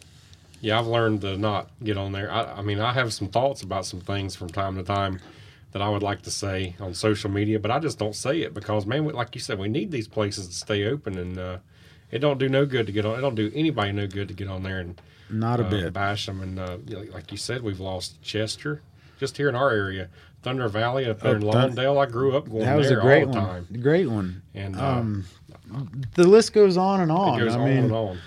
yeah, 0.63 0.79
I've 0.79 0.87
learned 0.87 1.21
to 1.21 1.37
not 1.37 1.69
get 1.85 1.99
on 1.99 2.13
there. 2.13 2.31
I, 2.33 2.45
I 2.45 2.63
mean, 2.63 2.81
I 2.81 2.93
have 2.95 3.13
some 3.13 3.29
thoughts 3.29 3.61
about 3.63 3.85
some 3.85 4.01
things 4.01 4.35
from 4.35 4.49
time 4.49 4.77
to 4.77 4.83
time 4.83 5.21
that 5.73 5.83
I 5.83 5.89
would 5.91 6.03
like 6.03 6.23
to 6.23 6.31
say 6.31 6.75
on 6.81 6.95
social 6.95 7.31
media, 7.31 7.59
but 7.61 7.71
I 7.71 7.79
just 7.79 7.99
don't 7.99 8.15
say 8.17 8.41
it 8.41 8.55
because, 8.55 8.87
man, 8.87 9.05
we- 9.05 9.13
like 9.13 9.35
you 9.35 9.41
said, 9.41 9.59
we 9.59 9.69
need 9.69 9.91
these 9.91 10.09
places 10.09 10.49
to 10.49 10.55
stay 10.55 10.87
open, 10.87 11.19
and 11.19 11.39
uh, 11.39 11.59
it 12.11 12.21
don't 12.21 12.39
do 12.39 12.49
no 12.49 12.65
good 12.65 12.87
to 12.87 12.93
get 12.93 13.05
on. 13.05 13.19
It 13.19 13.23
don't 13.23 13.35
do 13.35 13.51
anybody 13.55 13.93
no 13.93 14.07
good 14.07 14.29
to 14.29 14.35
get 14.35 14.49
on 14.49 14.63
there 14.63 14.79
and 14.81 15.01
Not 15.31 15.61
a 15.61 15.65
uh, 15.67 15.71
bit. 15.71 15.93
bash 15.93 16.27
them. 16.27 16.41
And 16.43 16.59
uh, 16.59 16.79
like 17.13 17.31
you 17.33 17.39
said, 17.39 17.63
we've 17.63 17.81
lost 17.81 18.21
Chester 18.23 18.83
just 19.19 19.37
here 19.37 19.49
in 19.49 19.55
our 19.55 19.71
area, 19.71 20.09
Thunder 20.43 20.69
Valley 20.69 21.07
up 21.09 21.21
there 21.21 21.37
in 21.37 21.45
Oh, 21.45 21.53
Thun- 21.53 21.75
Lawndale. 21.75 21.99
I 22.07 22.11
grew 22.11 22.37
up 22.37 22.49
going 22.51 22.65
That 22.65 22.77
was 22.77 22.89
there 22.89 22.99
a 22.99 23.03
great 23.03 23.27
all 23.27 23.33
the 23.33 23.39
one. 23.41 23.49
time, 23.67 23.81
Great 23.81 24.09
one. 24.09 24.43
and 24.55 24.77
uh, 24.77 24.85
Um, 24.85 25.25
the 26.17 26.27
list 26.27 26.53
goes 26.53 26.77
on 26.77 27.01
and 27.01 27.11
it 27.11 27.15
on. 27.15 27.39
goes 27.39 27.55
I 27.55 27.59
on 27.61 27.65
mean, 27.69 27.85
and 27.85 27.93
on. 27.93 28.19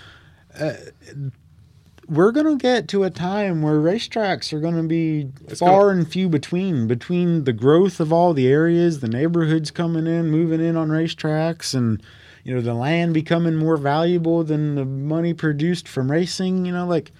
We're 2.08 2.32
going 2.32 2.46
to 2.46 2.56
get 2.56 2.88
to 2.88 3.04
a 3.04 3.10
time 3.10 3.62
where 3.62 3.80
racetracks 3.80 4.52
are 4.52 4.60
going 4.60 4.76
to 4.76 4.82
be 4.82 5.28
It's 5.48 5.60
far 5.60 5.90
and 5.90 6.10
few 6.10 6.28
between 6.28 6.86
between 6.86 7.44
the 7.44 7.52
growth 7.52 8.00
of 8.00 8.12
all 8.12 8.32
the 8.32 8.48
areas, 8.48 9.00
the 9.00 9.08
neighborhoods 9.08 9.70
coming 9.70 10.06
in, 10.06 10.30
moving 10.30 10.60
in 10.60 10.76
on 10.76 10.88
racetracks 10.88 11.74
and 11.74 12.02
you 12.44 12.54
know 12.54 12.60
the 12.60 12.74
land 12.74 13.12
becoming 13.12 13.56
more 13.56 13.76
valuable 13.76 14.44
than 14.44 14.76
the 14.76 14.84
money 14.84 15.34
produced 15.34 15.88
from 15.88 16.10
racing, 16.10 16.64
you 16.64 16.72
know 16.72 16.86
like 16.86 17.12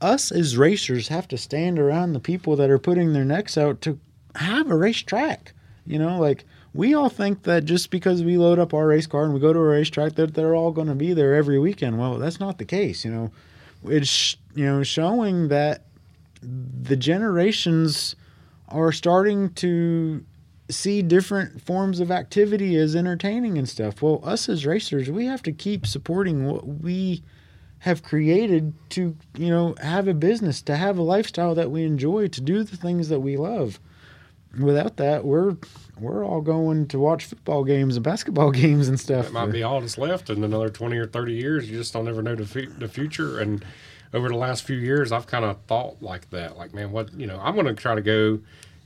us 0.00 0.32
as 0.32 0.56
racers 0.56 1.08
have 1.08 1.28
to 1.28 1.36
stand 1.36 1.78
around 1.78 2.12
the 2.12 2.20
people 2.20 2.56
that 2.56 2.70
are 2.70 2.78
putting 2.78 3.12
their 3.12 3.24
necks 3.24 3.58
out 3.58 3.80
to 3.82 3.98
have 4.36 4.70
a 4.70 4.76
racetrack. 4.76 5.52
You 5.86 5.98
know, 5.98 6.18
like 6.18 6.44
we 6.74 6.94
all 6.94 7.08
think 7.08 7.42
that 7.44 7.64
just 7.64 7.90
because 7.90 8.22
we 8.22 8.36
load 8.36 8.58
up 8.58 8.74
our 8.74 8.86
race 8.86 9.06
car 9.06 9.24
and 9.24 9.34
we 9.34 9.40
go 9.40 9.52
to 9.52 9.58
a 9.58 9.62
racetrack 9.62 10.14
that 10.14 10.34
they're 10.34 10.54
all 10.54 10.70
going 10.70 10.88
to 10.88 10.94
be 10.94 11.12
there 11.12 11.34
every 11.34 11.58
weekend. 11.58 11.98
Well, 11.98 12.18
that's 12.18 12.40
not 12.40 12.58
the 12.58 12.64
case. 12.64 13.04
You 13.04 13.10
know, 13.10 13.30
it's 13.90 14.36
you 14.54 14.64
know 14.64 14.82
showing 14.82 15.48
that 15.48 15.84
the 16.42 16.96
generations 16.96 18.14
are 18.68 18.92
starting 18.92 19.50
to 19.54 20.24
see 20.70 21.02
different 21.02 21.62
forms 21.62 22.00
of 22.00 22.10
activity 22.10 22.76
as 22.76 22.94
entertaining 22.94 23.56
and 23.56 23.68
stuff. 23.68 24.02
Well, 24.02 24.20
us 24.22 24.48
as 24.48 24.66
racers, 24.66 25.10
we 25.10 25.24
have 25.26 25.42
to 25.44 25.52
keep 25.52 25.86
supporting 25.86 26.46
what 26.46 26.66
we 26.66 27.22
have 27.80 28.02
created 28.02 28.74
to, 28.90 29.16
you 29.36 29.48
know, 29.48 29.74
have 29.80 30.08
a 30.08 30.14
business, 30.14 30.60
to 30.62 30.76
have 30.76 30.98
a 30.98 31.02
lifestyle 31.02 31.54
that 31.54 31.70
we 31.70 31.84
enjoy, 31.84 32.28
to 32.28 32.40
do 32.40 32.62
the 32.64 32.76
things 32.76 33.08
that 33.08 33.20
we 33.20 33.36
love. 33.36 33.80
Without 34.58 34.96
that, 34.96 35.24
we're 35.24 35.56
we're 36.00 36.24
all 36.24 36.40
going 36.40 36.86
to 36.88 36.98
watch 36.98 37.24
football 37.26 37.64
games 37.64 37.96
and 37.96 38.04
basketball 38.04 38.50
games 38.62 38.88
and 38.88 38.98
stuff. 38.98 39.26
That 39.26 39.32
might 39.32 39.52
be 39.52 39.62
all 39.62 39.80
that's 39.80 39.98
left 39.98 40.30
in 40.30 40.42
another 40.44 40.68
20 40.70 40.96
or 40.96 41.06
30 41.06 41.32
years. 41.32 41.70
You 41.70 41.78
just 41.78 41.92
don't 41.92 42.08
ever 42.08 42.22
know 42.22 42.34
the, 42.34 42.66
the 42.78 42.88
future. 42.88 43.38
And 43.40 43.64
over 44.14 44.28
the 44.28 44.36
last 44.36 44.64
few 44.64 44.76
years, 44.76 45.12
I've 45.12 45.26
kind 45.26 45.44
of 45.44 45.58
thought 45.66 46.02
like 46.02 46.30
that. 46.30 46.56
Like, 46.56 46.72
man, 46.74 46.92
what, 46.92 47.12
you 47.14 47.26
know, 47.26 47.38
I'm 47.42 47.54
going 47.54 47.66
to 47.66 47.74
try 47.74 47.94
to 47.94 48.00
go 48.00 48.38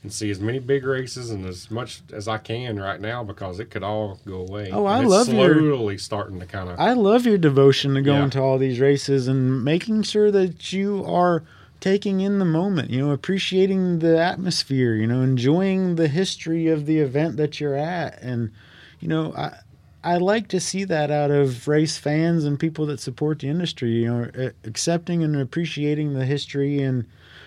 and 0.02 0.12
see 0.12 0.30
as 0.32 0.40
many 0.40 0.58
big 0.58 0.84
races 0.84 1.30
and 1.30 1.46
as 1.46 1.70
much 1.70 2.02
as 2.12 2.26
I 2.26 2.36
can 2.38 2.76
right 2.80 3.00
now 3.00 3.22
because 3.22 3.60
it 3.60 3.70
could 3.70 3.84
all 3.84 4.18
go 4.26 4.40
away. 4.40 4.70
Oh, 4.72 4.84
I 4.84 5.00
love 5.04 5.28
your- 5.28 5.54
slowly 5.54 5.96
starting 5.96 6.40
to 6.40 6.46
kind 6.46 6.68
of. 6.68 6.80
I 6.80 6.94
love 6.94 7.24
your 7.24 7.38
devotion 7.38 7.94
to 7.94 8.02
going 8.02 8.22
Yeah. 8.24 8.30
to 8.30 8.40
all 8.40 8.58
these 8.58 8.80
races 8.80 9.28
and 9.28 9.64
making 9.64 10.02
sure 10.02 10.32
that 10.32 10.72
you 10.72 11.04
are 11.06 11.44
taking 11.82 12.20
in 12.20 12.38
the 12.38 12.44
moment, 12.44 12.90
you 12.90 13.04
know, 13.04 13.10
appreciating 13.10 13.98
the 13.98 14.18
atmosphere, 14.18 14.94
you 14.94 15.06
know, 15.06 15.20
enjoying 15.20 15.96
the 15.96 16.08
history 16.08 16.68
of 16.68 16.86
the 16.86 17.00
event 17.00 17.36
that 17.36 17.60
you're 17.60 17.76
at. 17.76 18.22
And, 18.22 18.52
you 19.00 19.08
know, 19.08 19.34
I, 19.36 19.58
I 20.04 20.16
like 20.16 20.46
to 20.48 20.60
see 20.60 20.84
that 20.84 21.10
out 21.10 21.32
of 21.32 21.66
race 21.66 21.98
fans 21.98 22.44
and 22.44 22.58
people 22.58 22.86
that 22.86 23.00
support 23.00 23.40
the 23.40 23.48
industry. 23.48 23.90
You 23.90 24.14
know, 24.14 24.50
accepting 24.64 25.22
and 25.22 25.36
appreciating 25.36 26.14
the 26.14 26.24
history 26.24 26.80
and 26.80 27.04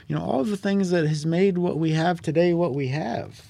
you 0.07 0.15
know 0.15 0.21
all 0.21 0.43
the 0.43 0.57
things 0.57 0.91
that 0.91 1.07
has 1.07 1.25
made 1.25 1.57
what 1.57 1.77
we 1.77 1.91
have 1.91 2.21
today 2.21 2.53
what 2.53 2.73
we 2.73 2.89
have. 2.89 3.41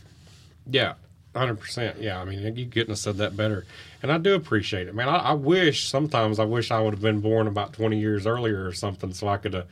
Yeah, 0.68 0.94
hundred 1.36 1.60
percent. 1.60 2.00
Yeah, 2.00 2.20
I 2.20 2.26
mean, 2.26 2.56
you 2.56 2.66
couldn't 2.66 2.90
have 2.90 2.98
said 2.98 3.18
that 3.18 3.38
better. 3.38 3.66
And 4.02 4.12
I 4.12 4.18
do 4.18 4.34
appreciate 4.34 4.88
it, 4.88 4.96
man. 4.96 5.10
I, 5.10 5.18
I 5.18 5.34
wish 5.34 5.88
sometimes 5.88 6.40
I 6.40 6.46
wish 6.46 6.72
I 6.72 6.80
would 6.80 6.94
have 6.94 7.02
been 7.02 7.22
born 7.22 7.46
about 7.46 7.74
twenty 7.74 8.00
years 8.00 8.26
earlier 8.26 8.66
or 8.66 8.74
something, 8.74 9.14
so 9.14 9.28
I 9.28 9.38
could 9.38 9.54
have 9.54 9.68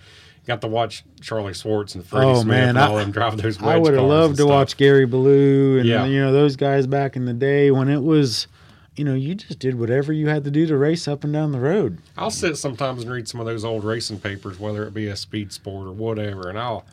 got 0.45 0.61
to 0.61 0.67
watch 0.67 1.03
Charlie 1.21 1.53
Swartz 1.53 1.95
and 1.95 2.05
Freddie 2.05 2.27
Oh, 2.27 2.35
Smith 2.35 2.47
man, 2.47 2.69
and 2.69 2.77
all 2.77 2.97
I- 2.97 3.01
them 3.03 3.11
drive 3.11 3.37
those. 3.41 3.61
I 3.61 3.77
would 3.77 3.93
have 3.93 4.03
loved 4.03 4.37
to 4.37 4.45
watch 4.45 4.75
Gary 4.77 5.05
Balough 5.05 5.79
and 5.79 5.85
Yeah. 5.87 6.05
you 6.05 6.19
know 6.19 6.31
those 6.33 6.55
guys 6.55 6.85
back 6.87 7.15
in 7.15 7.25
the 7.25 7.33
day 7.33 7.71
when 7.71 7.87
it 7.89 8.03
was, 8.03 8.47
you 8.95 9.05
know, 9.05 9.13
you 9.13 9.35
just 9.35 9.59
did 9.59 9.79
whatever 9.79 10.11
you 10.11 10.27
had 10.27 10.43
to 10.43 10.51
do 10.51 10.65
to 10.67 10.75
race 10.77 11.07
up 11.07 11.23
and 11.23 11.31
down 11.31 11.51
the 11.51 11.59
road. 11.59 11.97
I'll 12.17 12.29
sit 12.29 12.57
sometimes 12.57 13.03
and 13.03 13.11
read 13.11 13.27
some 13.27 13.39
of 13.39 13.45
those 13.45 13.63
old 13.63 13.83
racing 13.85 14.19
papers, 14.19 14.59
whether 14.59 14.85
it 14.85 14.93
be 14.93 15.07
a 15.07 15.15
speed 15.15 15.51
sport 15.53 15.87
or 15.87 15.91
whatever, 15.93 16.49
and 16.49 16.59
I'll 16.59 16.85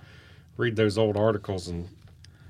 read 0.56 0.76
those 0.76 0.96
old 0.96 1.16
articles 1.16 1.66
and 1.68 1.88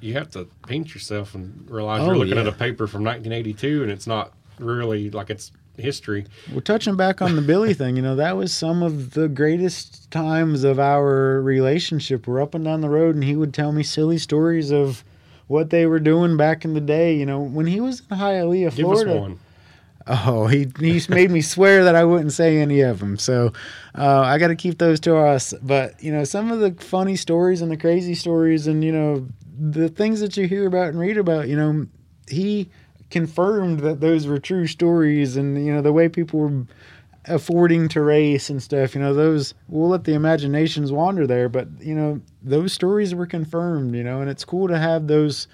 you 0.01 0.15
have 0.15 0.31
to 0.31 0.49
pinch 0.67 0.95
yourself 0.95 1.35
and 1.35 1.67
realize 1.71 2.03
you're 2.05 2.15
Oh, 2.15 2.19
looking 2.19 2.39
at 2.39 2.47
a 2.47 2.53
paper 2.53 2.87
from 2.87 3.05
1982 3.05 3.83
and 3.83 3.93
it's 3.93 4.07
not 4.07 4.33
really 4.59 5.11
like 5.11 5.31
it's 5.31 5.53
history. 5.77 6.27
We're 6.53 6.61
touching 6.61 6.97
back 6.97 7.23
on 7.23 7.37
the 7.37 7.43
Billy 7.43 7.75
thing, 7.75 7.97
you 7.97 8.03
know, 8.03 8.17
that 8.17 8.37
was 8.37 8.53
some 8.53 8.83
of 8.83 9.13
the 9.13 9.29
greatest 9.29 10.11
times 10.11 10.65
of 10.65 10.79
our 10.79 11.41
relationship. 11.41 12.27
We're 12.27 12.43
up 12.43 12.55
and 12.55 12.65
down 12.65 12.81
the 12.81 12.89
road, 12.89 13.15
and 13.15 13.25
he 13.25 13.37
would 13.37 13.55
tell 13.55 13.73
me 13.73 13.83
silly 13.83 14.19
stories 14.19 14.71
of 14.71 15.05
what 15.47 15.71
they 15.71 15.87
were 15.87 16.01
doing 16.01 16.37
back 16.37 16.65
in 16.65 16.75
the 16.75 16.81
day. 16.81 17.15
You 17.15 17.27
know, 17.27 17.41
when 17.41 17.67
he 17.67 17.81
was 17.81 18.01
in 18.11 18.19
Hialeah, 18.19 18.73
Florida. 18.73 19.37
Oh, 20.07 20.47
he 20.47 20.67
he's 20.81 21.09
made 21.09 21.31
me 21.31 21.41
swear 21.41 21.85
that 21.85 21.95
I 21.95 22.05
wouldn't 22.05 22.33
say 22.33 22.59
any 22.59 22.81
of 22.81 22.99
them. 22.99 23.19
So 23.19 23.53
uh, 23.95 24.21
I 24.21 24.39
got 24.39 24.49
to 24.49 24.57
keep 24.57 24.79
those 24.79 24.99
to 25.01 25.17
us. 25.17 25.55
But 25.63 26.03
you 26.03 26.11
know, 26.11 26.25
some 26.25 26.51
of 26.51 26.61
the 26.61 26.73
funny 26.83 27.17
stories 27.17 27.63
and 27.63 27.71
the 27.71 27.77
crazy 27.77 28.15
stories, 28.15 28.67
and 28.67 28.83
you 28.83 28.93
know, 28.93 29.29
the 29.59 29.89
things 29.89 30.21
that 30.21 30.37
you 30.37 30.49
hear 30.49 30.67
about 30.67 30.89
and 30.89 30.99
read 30.99 31.19
about. 31.19 31.49
You 31.49 31.57
know, 31.57 31.87
he 32.29 32.71
confirmed 33.11 33.81
that 33.81 34.01
those 34.01 34.27
were 34.27 34.39
true 34.39 34.67
stories, 34.67 35.37
and 35.37 35.65
you 35.65 35.73
know, 35.73 35.83
the 35.83 35.93
way 35.93 36.09
people 36.09 36.41
were 36.41 36.67
affording 37.27 37.89
to 37.89 38.01
race 38.01 38.49
and 38.49 38.63
stuff. 38.63 38.95
You 38.95 39.01
know, 39.01 39.15
those 39.15 39.55
we'll 39.69 39.91
let 39.91 40.05
the 40.05 40.15
imaginations 40.15 40.93
wander 40.93 41.27
there, 41.27 41.49
but 41.49 41.69
you 41.81 41.95
know, 41.95 42.21
those 42.43 42.73
stories 42.73 43.15
were 43.15 43.27
confirmed. 43.27 43.95
You 43.95 44.05
know, 44.05 44.21
and 44.21 44.31
it's 44.31 44.45
cool 44.45 44.69
to 44.69 44.79
have 44.79 45.07
those 45.07 45.47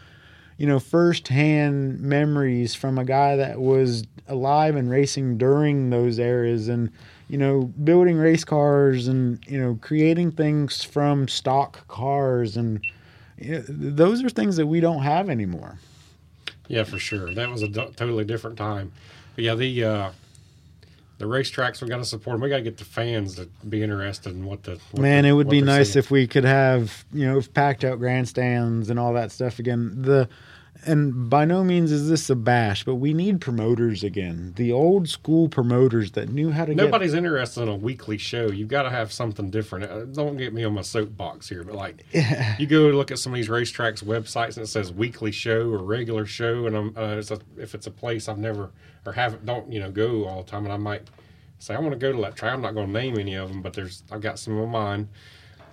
you 0.59 0.67
know, 0.67 0.79
firsthand 0.81 2.01
memories 2.01 2.75
from 2.75 2.99
a 2.99 3.05
guy 3.05 3.37
that 3.37 3.61
was 3.61 4.05
alive 4.29 4.75
and 4.75 4.91
racing 4.91 5.37
during 5.37 5.91
those 5.91 6.19
eras 6.19 6.69
and, 6.69 6.91
you 7.29 7.37
know, 7.37 7.65
building 7.85 8.17
race 8.17 8.45
cars 8.45 9.07
and, 9.07 9.39
you 9.47 9.61
know, 9.61 9.79
creating 9.83 10.33
things 10.33 10.83
from 10.83 11.29
stock 11.29 11.87
cars. 11.89 12.57
And 12.57 12.83
you 13.39 13.53
know, 13.53 13.65
those 13.69 14.25
are 14.25 14.31
things 14.31 14.57
that 14.57 14.67
we 14.67 14.81
don't 14.81 15.03
have 15.03 15.29
anymore. 15.29 15.79
Yeah, 16.69 16.85
for 16.85 16.99
sure. 16.99 17.33
That 17.35 17.51
was 17.51 17.62
a 17.62 17.69
totally 17.69 18.25
different 18.25 18.57
time. 18.57 18.93
But 19.35 19.45
yeah, 19.45 19.55
the 19.55 19.85
uh, 19.85 20.11
the 21.19 21.25
racetracks 21.25 21.81
we 21.81 21.89
got 21.89 21.99
to 21.99 22.05
support. 22.05 22.35
'em. 22.35 22.41
We 22.43 22.49
got 22.49 22.57
to 22.59 22.62
get 22.62 22.77
the 22.79 22.85
fans 22.85 23.37
to 23.37 23.49
be 23.69 23.83
interested 23.83 24.35
in 24.35 24.45
what 24.45 24.64
the 24.64 24.79
what 24.91 25.03
Man, 25.03 25.23
the- 25.23 25.31
it 25.31 25.33
would 25.33 25.49
be 25.49 25.61
nice 25.62 25.93
seeing. 25.93 26.03
if 26.05 26.11
we 26.11 26.27
could 26.27 26.45
have, 26.45 27.05
you 27.12 27.27
know, 27.27 27.41
packed 27.55 27.85
out 27.85 27.99
grandstands 27.99 28.91
and 28.91 28.99
all 28.99 29.12
that 29.14 29.33
stuff 29.33 29.59
again. 29.59 30.03
The 30.03 30.29
and 30.85 31.31
by 31.31 31.45
no 31.45 31.64
means 31.64 31.91
is 31.93 32.09
this 32.09 32.29
a 32.29 32.37
bash, 32.37 32.85
but 32.85 32.97
we 32.97 33.14
need 33.14 33.41
promoters 33.41 34.05
again. 34.05 34.53
The 34.57 34.72
old 34.72 35.09
school 35.09 35.49
promoters 35.49 36.12
that 36.12 36.29
knew 36.29 36.51
how 36.51 36.64
to 36.64 36.74
get 36.74 36.85
Nobody's 36.85 37.14
interested 37.14 37.62
in 37.62 37.68
a 37.68 37.77
weekly 37.77 38.18
show. 38.18 38.47
You've 38.47 38.68
got 38.68 38.83
to 38.83 38.91
have 38.91 39.12
something 39.12 39.51
different. 39.51 39.91
Uh, 39.91 40.05
Don't 40.05 40.37
get 40.37 40.53
me 40.53 40.64
on 40.64 40.74
my 40.74 40.83
soapbox 40.83 41.49
here, 41.49 41.64
but 41.64 41.74
like 41.74 42.05
you 42.59 42.66
go 42.66 42.83
look 42.89 43.11
at 43.11 43.18
some 43.18 43.33
of 43.33 43.37
these 43.37 43.49
racetracks 43.49 44.03
websites 44.03 44.57
and 44.57 44.64
it 44.64 44.68
says 44.68 44.93
weekly 44.93 45.33
show 45.33 45.70
or 45.70 45.79
regular 45.79 46.27
show, 46.27 46.66
and 46.66 46.77
I'm, 46.77 46.97
uh, 46.97 47.16
it's 47.16 47.31
a, 47.31 47.39
if 47.57 47.74
it's 47.74 47.87
a 47.87 47.91
place 47.93 48.29
I've 48.29 48.39
never 48.39 48.70
or 49.05 49.12
haven't 49.12 49.47
don't 49.47 49.70
you 49.72 49.81
know 49.81 49.91
go 49.91 50.27
all 50.27 50.43
the 50.43 50.51
time, 50.51 50.64
and 50.64 50.72
I 50.72 50.77
might 50.77 51.03
say 51.59 51.74
I 51.74 51.79
want 51.79 51.93
to 51.93 51.99
go 51.99 52.12
to 52.12 52.20
that 52.22 52.37
track. 52.37 52.53
I'm 52.53 52.61
not 52.61 52.74
going 52.74 52.89
to 52.89 52.93
name 52.93 53.18
any 53.18 53.35
of 53.35 53.49
them, 53.49 53.62
but 53.62 53.72
there's 53.72 54.03
I've 54.11 54.20
got 54.20 54.39
some 54.39 54.59
of 54.59 54.68
mine. 54.68 55.09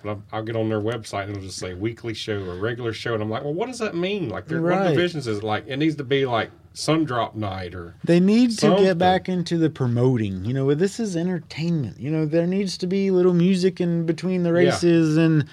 But 0.04 0.10
I'll, 0.10 0.22
I'll 0.32 0.42
get 0.44 0.54
on 0.54 0.68
their 0.68 0.80
website 0.80 1.22
and 1.24 1.30
it'll 1.32 1.42
just 1.44 1.58
say 1.58 1.72
weekly 1.74 2.12
show 2.14 2.36
or 2.44 2.56
regular 2.56 2.92
show, 2.92 3.14
and 3.14 3.22
I'm 3.22 3.30
like, 3.30 3.42
well, 3.42 3.54
what 3.54 3.66
does 3.66 3.78
that 3.78 3.96
mean? 3.96 4.28
Like, 4.28 4.48
what 4.50 4.60
Right. 4.60 4.90
divisions 4.90 5.26
is 5.26 5.38
it? 5.38 5.44
like? 5.44 5.64
It 5.66 5.78
needs 5.78 5.96
to 5.96 6.04
be 6.04 6.26
like 6.26 6.50
sun 6.74 7.04
drop 7.04 7.34
night 7.34 7.74
or 7.74 7.94
They 8.04 8.20
need 8.20 8.50
to 8.58 8.76
get 8.78 8.98
back 8.98 9.28
into 9.28 9.56
the 9.56 9.70
promoting. 9.70 10.44
You 10.44 10.52
know, 10.52 10.74
this 10.74 11.00
is 11.00 11.16
entertainment. 11.16 11.98
You 11.98 12.10
know, 12.10 12.26
there 12.26 12.46
needs 12.46 12.76
to 12.78 12.86
be 12.86 13.10
little 13.10 13.32
music 13.34 13.80
in 13.80 14.04
between 14.06 14.42
the 14.42 14.50
Yeah. 14.50 14.54
races 14.72 15.16
and 15.16 15.46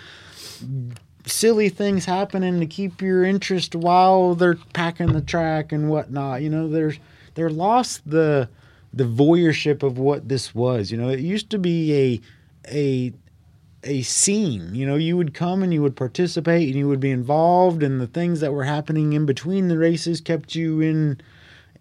silly 1.25 1.69
things 1.69 2.05
happening 2.05 2.59
to 2.59 2.65
keep 2.65 3.01
your 3.01 3.23
interest 3.23 3.75
while 3.75 4.33
they're 4.35 4.57
packing 4.73 5.13
the 5.13 5.21
track 5.21 5.71
and 5.71 5.89
whatnot. 5.89 6.41
You 6.41 6.49
know, 6.49 6.67
there's 6.67 6.97
they're 7.35 7.49
lost 7.49 8.01
the 8.09 8.49
the 8.93 9.05
voyeurship 9.05 9.83
of 9.83 9.97
what 9.97 10.27
this 10.27 10.53
was. 10.53 10.91
You 10.91 10.97
know, 10.97 11.07
it 11.09 11.19
used 11.19 11.49
to 11.51 11.57
be 11.59 11.93
a 11.93 12.21
a 12.73 13.13
a 13.83 14.01
scene. 14.03 14.75
You 14.75 14.85
know, 14.85 14.95
you 14.95 15.17
would 15.17 15.33
come 15.33 15.63
and 15.63 15.73
you 15.73 15.81
would 15.81 15.95
participate 15.95 16.67
and 16.67 16.77
you 16.77 16.87
would 16.87 16.99
be 16.99 17.11
involved, 17.11 17.83
and 17.83 17.99
the 17.99 18.07
things 18.07 18.39
that 18.39 18.53
were 18.53 18.63
happening 18.63 19.13
in 19.13 19.25
between 19.25 19.67
the 19.67 19.77
races 19.77 20.21
kept 20.21 20.55
you 20.55 20.81
in 20.81 21.21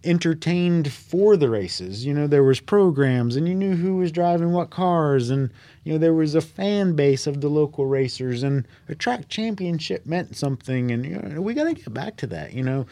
entertained 0.02 0.90
for 0.90 1.36
the 1.36 1.50
races. 1.50 2.06
You 2.06 2.14
know, 2.14 2.26
there 2.26 2.42
was 2.42 2.60
programs 2.60 3.36
and 3.36 3.46
you 3.46 3.54
knew 3.54 3.76
who 3.76 3.96
was 3.96 4.10
driving 4.12 4.52
what 4.52 4.70
cars 4.70 5.30
and 5.30 5.50
you 5.84 5.92
know 5.92 5.98
there 5.98 6.14
was 6.14 6.34
a 6.34 6.40
fan 6.40 6.94
base 6.94 7.26
of 7.26 7.40
the 7.40 7.48
local 7.48 7.86
racers 7.86 8.42
and 8.42 8.66
a 8.88 8.94
track 8.94 9.28
championship 9.28 10.06
meant 10.06 10.36
something 10.36 10.90
and 10.90 11.04
you 11.04 11.16
know, 11.16 11.40
we 11.40 11.54
got 11.54 11.64
to 11.64 11.74
get 11.74 11.92
back 11.92 12.16
to 12.16 12.26
that, 12.28 12.52
you 12.52 12.62
know. 12.62 12.86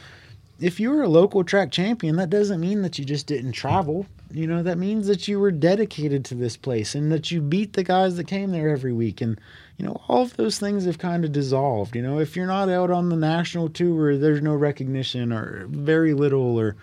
If 0.60 0.80
you 0.80 0.90
were 0.90 1.02
a 1.02 1.08
local 1.08 1.44
track 1.44 1.70
champion, 1.70 2.16
that 2.16 2.30
doesn't 2.30 2.60
mean 2.60 2.82
that 2.82 2.98
you 2.98 3.04
just 3.04 3.26
didn't 3.26 3.52
travel. 3.52 4.06
You 4.30 4.46
know, 4.46 4.62
that 4.62 4.76
means 4.78 5.06
that 5.06 5.26
you 5.26 5.40
were 5.40 5.50
dedicated 5.50 6.24
to 6.26 6.34
this 6.34 6.56
place 6.56 6.94
and 6.94 7.10
that 7.10 7.30
you 7.30 7.40
beat 7.40 7.72
the 7.72 7.82
guys 7.82 8.16
that 8.16 8.26
came 8.26 8.50
there 8.50 8.68
every 8.68 8.92
week 8.92 9.20
and 9.20 9.40
you 9.78 9.86
know, 9.86 10.00
all 10.08 10.22
of 10.22 10.36
those 10.36 10.58
things 10.58 10.84
have 10.84 10.98
kind 10.98 11.24
of 11.24 11.32
dissolved. 11.32 11.94
You 11.94 12.02
know, 12.02 12.18
if 12.18 12.36
you're 12.36 12.46
not 12.46 12.68
out 12.68 12.90
on 12.90 13.08
the 13.08 13.16
national 13.16 13.68
tour, 13.68 14.18
there's 14.18 14.42
no 14.42 14.54
recognition 14.54 15.32
or 15.32 15.66
very 15.68 16.14
little 16.14 16.58
or 16.58 16.76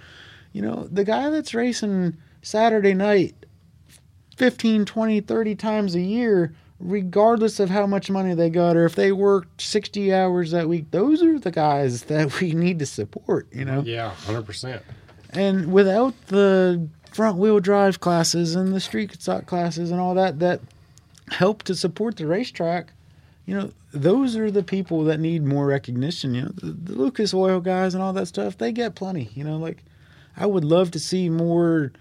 you 0.54 0.62
know, 0.62 0.88
the 0.90 1.04
guy 1.04 1.30
that's 1.30 1.54
racing 1.54 2.16
Saturday 2.42 2.94
night 2.94 3.36
15, 4.38 4.86
20, 4.86 5.20
30 5.20 5.56
times 5.56 5.96
a 5.96 6.00
year, 6.00 6.54
regardless 6.80 7.60
of 7.60 7.70
how 7.70 7.86
much 7.86 8.10
money 8.10 8.34
they 8.34 8.50
got 8.50 8.78
or 8.78 8.86
if 8.86 8.96
they 8.96 9.12
worked 9.12 9.62
60 9.62 10.14
hours 10.14 10.52
that 10.52 10.70
week, 10.70 10.92
those 10.92 11.22
are 11.22 11.40
the 11.40 11.52
guys 11.52 12.04
that 12.06 12.40
we 12.40 12.54
need 12.54 12.80
to 12.80 12.86
support, 12.86 13.48
you 13.52 13.66
know? 13.66 13.82
yeah, 13.86 14.12
hundred 14.12 14.46
percent. 14.46 14.82
And 15.32 15.74
without 15.74 16.14
the 16.28 16.88
front 17.16 17.38
wheel 17.38 17.62
drive 17.62 18.02
classes 18.02 18.56
and 18.56 18.74
the 18.74 18.80
street 18.82 19.22
stock 19.22 19.46
classes 19.46 19.90
and 19.90 20.02
all 20.02 20.14
that 20.16 20.40
that 20.40 20.60
help 21.30 21.64
to 21.64 21.74
support 21.74 22.18
the 22.18 22.28
racetrack, 22.28 22.92
you 23.46 23.56
know, 23.56 23.72
those 23.94 24.36
are 24.36 24.52
the 24.52 24.64
people 24.64 25.06
that 25.06 25.20
need 25.20 25.44
more 25.44 25.66
recognition. 25.66 26.36
You 26.36 26.42
know, 26.44 26.52
the, 26.56 26.72
the 26.72 26.94
Lucas 26.94 27.34
Oil 27.34 27.62
guys 27.62 27.94
and 27.94 28.04
all 28.04 28.12
that 28.14 28.28
stuff, 28.28 28.58
they 28.58 28.74
get 28.74 28.96
plenty. 28.96 29.30
You 29.34 29.46
know, 29.46 29.58
like 29.58 29.84
I 30.36 30.46
would 30.46 30.66
love 30.66 30.92
to 30.92 31.00
see 31.00 31.30
more. 31.30 31.94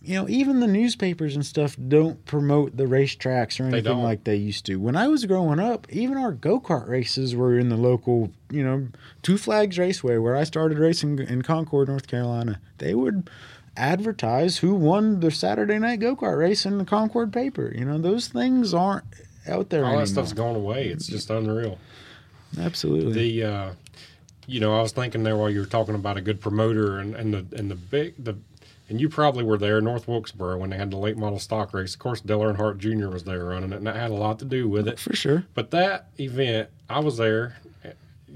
You 0.00 0.14
know, 0.14 0.28
even 0.28 0.60
the 0.60 0.68
newspapers 0.68 1.34
and 1.34 1.44
stuff 1.44 1.76
don't 1.88 2.24
promote 2.26 2.76
the 2.76 2.84
racetracks 2.84 3.58
or 3.58 3.64
anything 3.64 3.82
don't. 3.82 4.04
like 4.04 4.22
they 4.22 4.36
used 4.36 4.64
to. 4.66 4.76
When 4.76 4.94
I 4.94 5.08
was 5.08 5.24
growing 5.24 5.58
up, 5.58 5.88
even 5.90 6.16
our 6.16 6.30
go 6.30 6.60
kart 6.60 6.88
races 6.88 7.34
were 7.34 7.58
in 7.58 7.70
the 7.70 7.76
local, 7.76 8.30
you 8.48 8.62
know, 8.62 8.86
Two 9.22 9.36
Flags 9.36 9.80
Raceway, 9.80 10.18
where 10.18 10.36
I 10.36 10.44
started 10.44 10.78
racing 10.78 11.18
in 11.18 11.42
Concord, 11.42 11.88
North 11.88 12.06
Carolina. 12.06 12.60
They 12.78 12.94
would 12.94 13.28
advertise 13.76 14.58
who 14.58 14.74
won 14.74 15.20
the 15.20 15.30
Saturday 15.30 15.78
night 15.78 16.00
go 16.00 16.16
kart 16.16 16.38
race 16.38 16.64
in 16.66 16.78
the 16.78 16.84
Concord 16.84 17.32
paper. 17.32 17.72
You 17.76 17.84
know, 17.84 17.98
those 17.98 18.28
things 18.28 18.72
aren't 18.74 19.04
out 19.48 19.70
there 19.70 19.82
All 19.82 19.88
anymore. 19.88 20.04
that 20.04 20.10
stuff's 20.10 20.32
gone 20.32 20.56
away. 20.56 20.88
It's 20.88 21.06
just 21.06 21.30
unreal. 21.30 21.78
Absolutely. 22.58 23.12
the 23.12 23.44
uh 23.44 23.70
you 24.46 24.60
know 24.60 24.78
i 24.78 24.80
was 24.80 24.92
thinking 24.92 25.24
there 25.24 25.36
while 25.36 25.50
you 25.50 25.58
were 25.58 25.66
talking 25.66 25.94
about 25.96 26.16
a 26.16 26.20
good 26.20 26.40
promoter 26.40 26.98
and, 27.00 27.14
and 27.16 27.34
the 27.34 27.44
and 27.58 27.68
the 27.70 27.74
big 27.74 28.14
the 28.22 28.36
and 28.88 29.00
you 29.00 29.08
probably 29.08 29.42
were 29.42 29.58
there 29.58 29.80
north 29.80 30.06
wilkesboro 30.06 30.56
when 30.56 30.70
they 30.70 30.76
had 30.76 30.90
the 30.92 30.96
late 30.96 31.16
model 31.18 31.40
stock 31.40 31.74
race 31.74 31.94
of 31.94 31.98
course 31.98 32.20
dale 32.20 32.38
earnhardt 32.40 32.78
jr 32.78 33.08
was 33.08 33.24
there 33.24 33.44
running 33.44 33.72
it 33.72 33.76
and 33.76 33.86
that 33.88 33.96
had 33.96 34.12
a 34.12 34.14
lot 34.14 34.38
to 34.38 34.44
do 34.44 34.68
with 34.68 34.86
it 34.86 34.98
For 35.00 35.14
sure. 35.16 35.44
but 35.54 35.72
that 35.72 36.08
event 36.18 36.68
i 36.88 37.00
was 37.00 37.16
there 37.18 37.56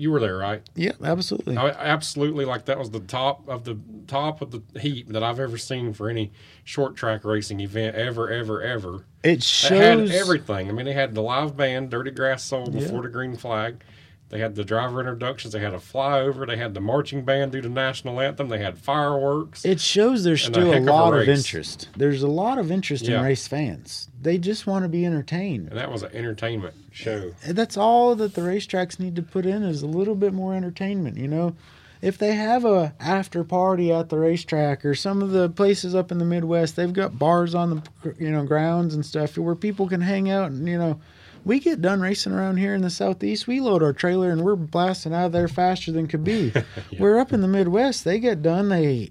you 0.01 0.11
were 0.11 0.19
there 0.21 0.37
right 0.39 0.63
Yeah, 0.75 0.93
absolutely. 1.03 1.57
I, 1.57 1.69
absolutely 1.71 2.45
like 2.45 2.65
that 2.65 2.79
was 2.79 2.91
the 2.91 3.01
top 3.01 3.47
of 3.49 3.65
the 3.65 3.79
top 4.07 4.41
of 4.43 4.51
the 4.51 4.63
heap 4.81 5.09
that 5.09 5.23
i've 5.23 5.39
ever 5.39 5.57
seen 5.59 5.93
for 5.93 6.09
any 6.09 6.33
short 6.65 6.97
track 6.97 7.25
racing 7.25 7.61
event 7.61 7.95
ever 7.97 8.31
ever 8.31 8.63
ever 8.63 9.05
It 9.23 9.45
it 9.45 9.71
had 9.71 10.11
everything. 10.11 10.69
I 10.69 10.73
mean, 10.73 10.87
they 10.87 10.95
had 10.95 11.15
the 11.15 11.21
live 11.23 11.57
band, 11.57 11.91
Dirty 11.91 12.11
Grass 12.11 12.43
Soul, 12.43 12.67
before 12.71 12.97
Yeah. 12.97 13.03
the 13.03 13.09
green 13.09 13.37
flag. 13.37 13.83
They 14.31 14.39
had 14.39 14.55
the 14.55 14.65
driver 14.65 15.01
introductions. 15.01 15.53
They 15.53 15.61
had 15.61 15.75
a 15.75 15.79
flyover. 15.79 16.47
They 16.47 16.57
had 16.57 16.73
the 16.73 16.81
marching 16.81 17.25
band 17.25 17.51
do 17.53 17.61
the 17.61 17.69
national 17.69 18.21
anthem. 18.21 18.49
They 18.49 18.59
had 18.59 18.79
fireworks. 18.79 19.65
It 19.65 19.81
shows 19.81 20.23
there's 20.25 20.45
still 20.45 20.73
a, 20.73 20.77
of 20.77 20.83
a 20.85 20.87
lot 20.87 21.13
of 21.15 21.27
race. 21.27 21.39
interest. 21.39 21.89
There's 21.97 22.23
a 22.23 22.29
lot 22.29 22.57
of 22.59 22.71
interest 22.71 23.05
Yeah. 23.05 23.19
in 23.19 23.25
race 23.25 23.49
fans. 23.49 24.09
They 24.23 24.39
just 24.39 24.67
want 24.69 24.85
to 24.85 24.89
be 24.89 25.05
entertained. 25.05 25.69
and 25.71 25.79
that 25.79 25.91
was 25.91 26.03
an 26.05 26.13
entertainment 26.15 26.75
show. 26.93 27.33
And 27.45 27.57
that's 27.59 27.77
all 27.77 28.15
that 28.15 28.35
the 28.35 28.43
racetracks 28.43 29.01
need 29.01 29.17
to 29.17 29.23
put 29.23 29.47
in 29.47 29.63
is 29.65 29.83
a 29.83 29.87
little 29.89 30.15
bit 30.15 30.33
more 30.33 30.55
entertainment. 30.55 31.17
You 31.17 31.27
know, 31.29 31.57
if 32.01 32.17
they 32.17 32.35
have 32.35 32.65
a 32.65 32.95
after 33.01 33.43
party 33.43 33.91
at 33.93 34.11
the 34.11 34.19
racetrack 34.19 34.85
or 34.85 34.95
some 34.95 35.23
of 35.23 35.33
the 35.33 35.49
places 35.49 35.95
up 35.95 36.13
in 36.13 36.19
the 36.19 36.25
Midwest, 36.25 36.77
they've 36.77 36.93
got 36.93 37.19
bars 37.19 37.55
on 37.55 37.71
the 38.03 38.15
you 38.19 38.31
know 38.31 38.45
grounds 38.45 38.95
and 38.95 39.05
stuff 39.05 39.37
where 39.37 39.57
people 39.57 39.89
can 39.89 40.01
hang 40.03 40.31
out 40.31 40.53
and 40.53 40.69
you 40.69 40.79
know. 40.79 41.01
We 41.45 41.59
get 41.61 41.81
done 41.81 42.01
racing 42.01 42.33
around 42.33 42.59
here 42.59 42.75
in 42.75 42.83
the 42.83 42.91
southeast. 42.91 43.47
We 43.47 43.61
load 43.61 43.83
our 43.83 43.93
trailer 43.93 44.31
and 44.31 44.43
we're 44.43 44.57
blasting 44.57 45.15
out 45.15 45.27
of 45.27 45.33
there 45.33 45.49
faster 45.49 45.91
than 45.93 46.07
could 46.07 46.25
be. 46.25 46.53
We're 46.99 47.19
up 47.19 47.33
in 47.33 47.41
the 47.41 47.49
Midwest. 47.49 48.05
They 48.05 48.19
get 48.21 48.43
done. 48.43 48.69
They 48.69 49.11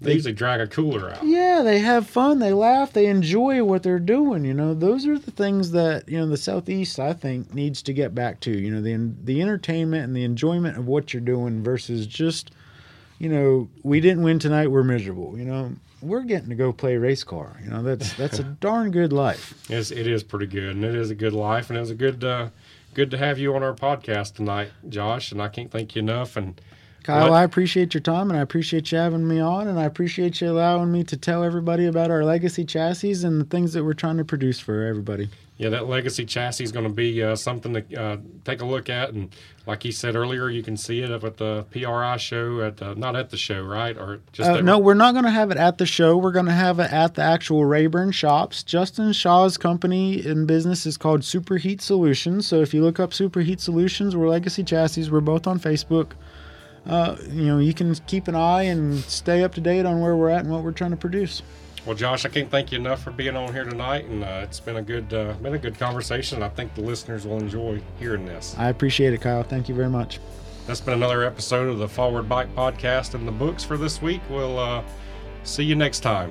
They 0.00 0.14
usually 0.14 0.32
drag 0.32 0.60
a 0.60 0.66
cooler 0.66 1.10
out. 1.10 1.22
yeah, 1.24 1.62
they 1.62 1.78
have 1.80 2.06
fun, 2.08 2.38
they 2.38 2.52
laugh, 2.52 2.92
they 2.92 3.06
enjoy 3.06 3.62
what 3.64 3.82
they're 3.82 3.98
doing. 3.98 4.44
You 4.44 4.54
know, 4.54 4.74
those 4.74 5.06
are 5.06 5.18
the 5.18 5.30
things 5.30 5.70
that 5.72 6.08
you 6.08 6.18
know 6.18 6.26
the 6.26 6.36
southeast 6.36 6.98
I 6.98 7.12
think 7.12 7.52
needs 7.54 7.82
to 7.82 7.92
get 7.92 8.14
back 8.14 8.40
to. 8.40 8.50
You 8.50 8.70
know, 8.72 8.80
the 8.80 9.12
the 9.22 9.40
entertainment 9.42 10.04
and 10.04 10.16
the 10.16 10.24
enjoyment 10.24 10.76
of 10.78 10.86
what 10.86 11.12
you're 11.12 11.20
doing 11.20 11.62
versus 11.62 12.06
just, 12.06 12.50
you 13.18 13.28
know, 13.28 13.68
we 13.84 14.00
didn't 14.00 14.22
win 14.24 14.38
tonight, 14.38 14.70
we're 14.70 14.82
miserable. 14.82 15.38
You 15.38 15.44
know, 15.44 15.72
we're 16.02 16.22
getting 16.22 16.48
to 16.48 16.54
go 16.54 16.72
play 16.72 16.96
race 16.96 17.24
car. 17.24 17.56
You 17.64 17.70
know, 17.70 17.82
that's 17.82 18.12
that's 18.14 18.38
a 18.38 18.44
darn 18.60 18.90
good 18.90 19.12
life. 19.12 19.54
It's, 19.70 19.90
it 19.90 20.06
is 20.06 20.22
pretty 20.22 20.46
good, 20.46 20.76
and 20.76 20.84
it 20.84 20.94
is 20.94 21.10
a 21.10 21.14
good 21.14 21.32
life, 21.32 21.70
and 21.70 21.76
it 21.76 21.80
was 21.80 21.90
a 21.90 21.94
good, 21.94 22.22
uh, 22.24 22.48
good 22.94 23.10
to 23.12 23.18
have 23.18 23.38
you 23.38 23.54
on 23.54 23.62
our 23.62 23.74
podcast 23.74 24.34
tonight, 24.34 24.70
Josh. 24.88 25.32
And 25.32 25.40
I 25.40 25.48
can't 25.48 25.70
thank 25.70 25.94
you 25.94 26.00
enough. 26.00 26.36
And 26.36 26.60
Kyle? 27.02 27.34
I 27.34 27.42
appreciate 27.42 27.94
your 27.94 28.00
time 28.00 28.30
and 28.30 28.38
I 28.38 28.42
appreciate 28.42 28.92
you 28.92 28.98
having 28.98 29.26
me 29.26 29.40
on 29.40 29.66
and 29.66 29.78
I 29.78 29.84
appreciate 29.84 30.40
you 30.40 30.50
allowing 30.50 30.92
me 30.92 31.02
to 31.04 31.16
tell 31.16 31.42
everybody 31.42 31.86
about 31.86 32.10
our 32.12 32.24
legacy 32.24 32.64
chassis 32.64 33.24
and 33.24 33.40
the 33.40 33.44
things 33.44 33.72
that 33.72 33.84
we're 33.84 33.94
trying 33.94 34.18
to 34.18 34.24
produce 34.24 34.60
for 34.60 34.84
everybody. 34.84 35.28
Yeah, 35.62 35.68
that 35.68 35.88
legacy 35.88 36.24
chassis 36.24 36.64
is 36.64 36.72
going 36.72 36.88
to 36.88 36.92
be 36.92 37.22
uh, 37.22 37.36
something 37.36 37.72
to 37.72 37.94
uh, 37.94 38.16
take 38.44 38.62
a 38.62 38.64
look 38.64 38.90
at. 38.90 39.10
And 39.10 39.32
like 39.64 39.84
he 39.84 39.92
said 39.92 40.16
earlier, 40.16 40.50
you 40.50 40.60
can 40.60 40.76
see 40.76 41.02
it 41.02 41.12
up 41.12 41.22
at 41.22 41.36
the 41.36 41.64
PRI 41.70 42.16
show 42.16 42.62
at 42.62 42.78
the, 42.78 42.96
not 42.96 43.14
at 43.14 43.30
the 43.30 43.36
show, 43.36 43.62
right? 43.62 43.96
Or 43.96 44.18
just 44.32 44.50
Uh, 44.50 44.60
no, 44.60 44.80
we're 44.80 44.94
not 44.94 45.12
going 45.12 45.22
to 45.24 45.30
have 45.30 45.52
it 45.52 45.56
at 45.56 45.78
the 45.78 45.86
show. 45.86 46.16
We're 46.16 46.32
going 46.32 46.46
to 46.46 46.52
have 46.52 46.80
it 46.80 46.92
at 46.92 47.14
the 47.14 47.22
actual 47.22 47.64
Rayburn 47.64 48.10
shops. 48.10 48.64
Justin 48.64 49.12
Shaw's 49.12 49.56
company 49.56 50.26
in 50.26 50.46
business 50.46 50.84
is 50.84 50.96
called 50.96 51.20
Superheat 51.20 51.80
Solutions. 51.80 52.44
So 52.44 52.60
if 52.60 52.74
you 52.74 52.82
look 52.82 52.98
up 52.98 53.10
Superheat 53.10 53.60
Solutions, 53.60 54.16
we're 54.16 54.28
Legacy 54.28 54.64
Chassis. 54.64 55.08
We're 55.10 55.20
both 55.20 55.46
on 55.46 55.60
Facebook. 55.60 56.10
Uh, 56.86 57.14
you 57.30 57.46
know, 57.46 57.60
you 57.60 57.72
can 57.72 57.94
keep 58.08 58.26
an 58.26 58.34
eye 58.34 58.64
and 58.64 58.98
stay 59.04 59.44
up 59.44 59.54
to 59.54 59.60
date 59.60 59.86
on 59.86 60.00
where 60.00 60.16
we're 60.16 60.30
at 60.30 60.40
and 60.40 60.50
what 60.50 60.64
we're 60.64 60.72
trying 60.72 60.90
to 60.90 60.96
produce. 60.96 61.40
Well, 61.84 61.96
Josh, 61.96 62.24
I 62.24 62.28
can't 62.28 62.48
thank 62.48 62.70
you 62.70 62.78
enough 62.78 63.02
for 63.02 63.10
being 63.10 63.36
on 63.36 63.52
here 63.52 63.64
tonight, 63.64 64.04
and 64.04 64.22
uh, 64.22 64.42
it's 64.44 64.60
been 64.60 64.76
a 64.76 64.82
good, 64.82 65.12
uh, 65.12 65.32
been 65.42 65.54
a 65.54 65.58
good 65.58 65.78
conversation. 65.78 66.40
I 66.40 66.48
think 66.48 66.74
the 66.74 66.80
listeners 66.82 67.26
will 67.26 67.38
enjoy 67.38 67.80
hearing 67.98 68.24
this. 68.24 68.54
I 68.56 68.68
appreciate 68.68 69.12
it, 69.12 69.20
Kyle. 69.20 69.42
Thank 69.42 69.68
you 69.68 69.74
very 69.74 69.88
much. 69.88 70.20
That's 70.66 70.80
been 70.80 70.94
another 70.94 71.24
episode 71.24 71.68
of 71.68 71.78
the 71.78 71.88
Forward 71.88 72.28
Bite 72.28 72.54
Podcast 72.54 73.16
in 73.16 73.26
the 73.26 73.32
books 73.32 73.64
for 73.64 73.76
this 73.76 74.00
week. 74.00 74.20
We'll 74.30 74.60
uh, 74.60 74.84
see 75.42 75.64
you 75.64 75.74
next 75.74 76.00
time. 76.00 76.30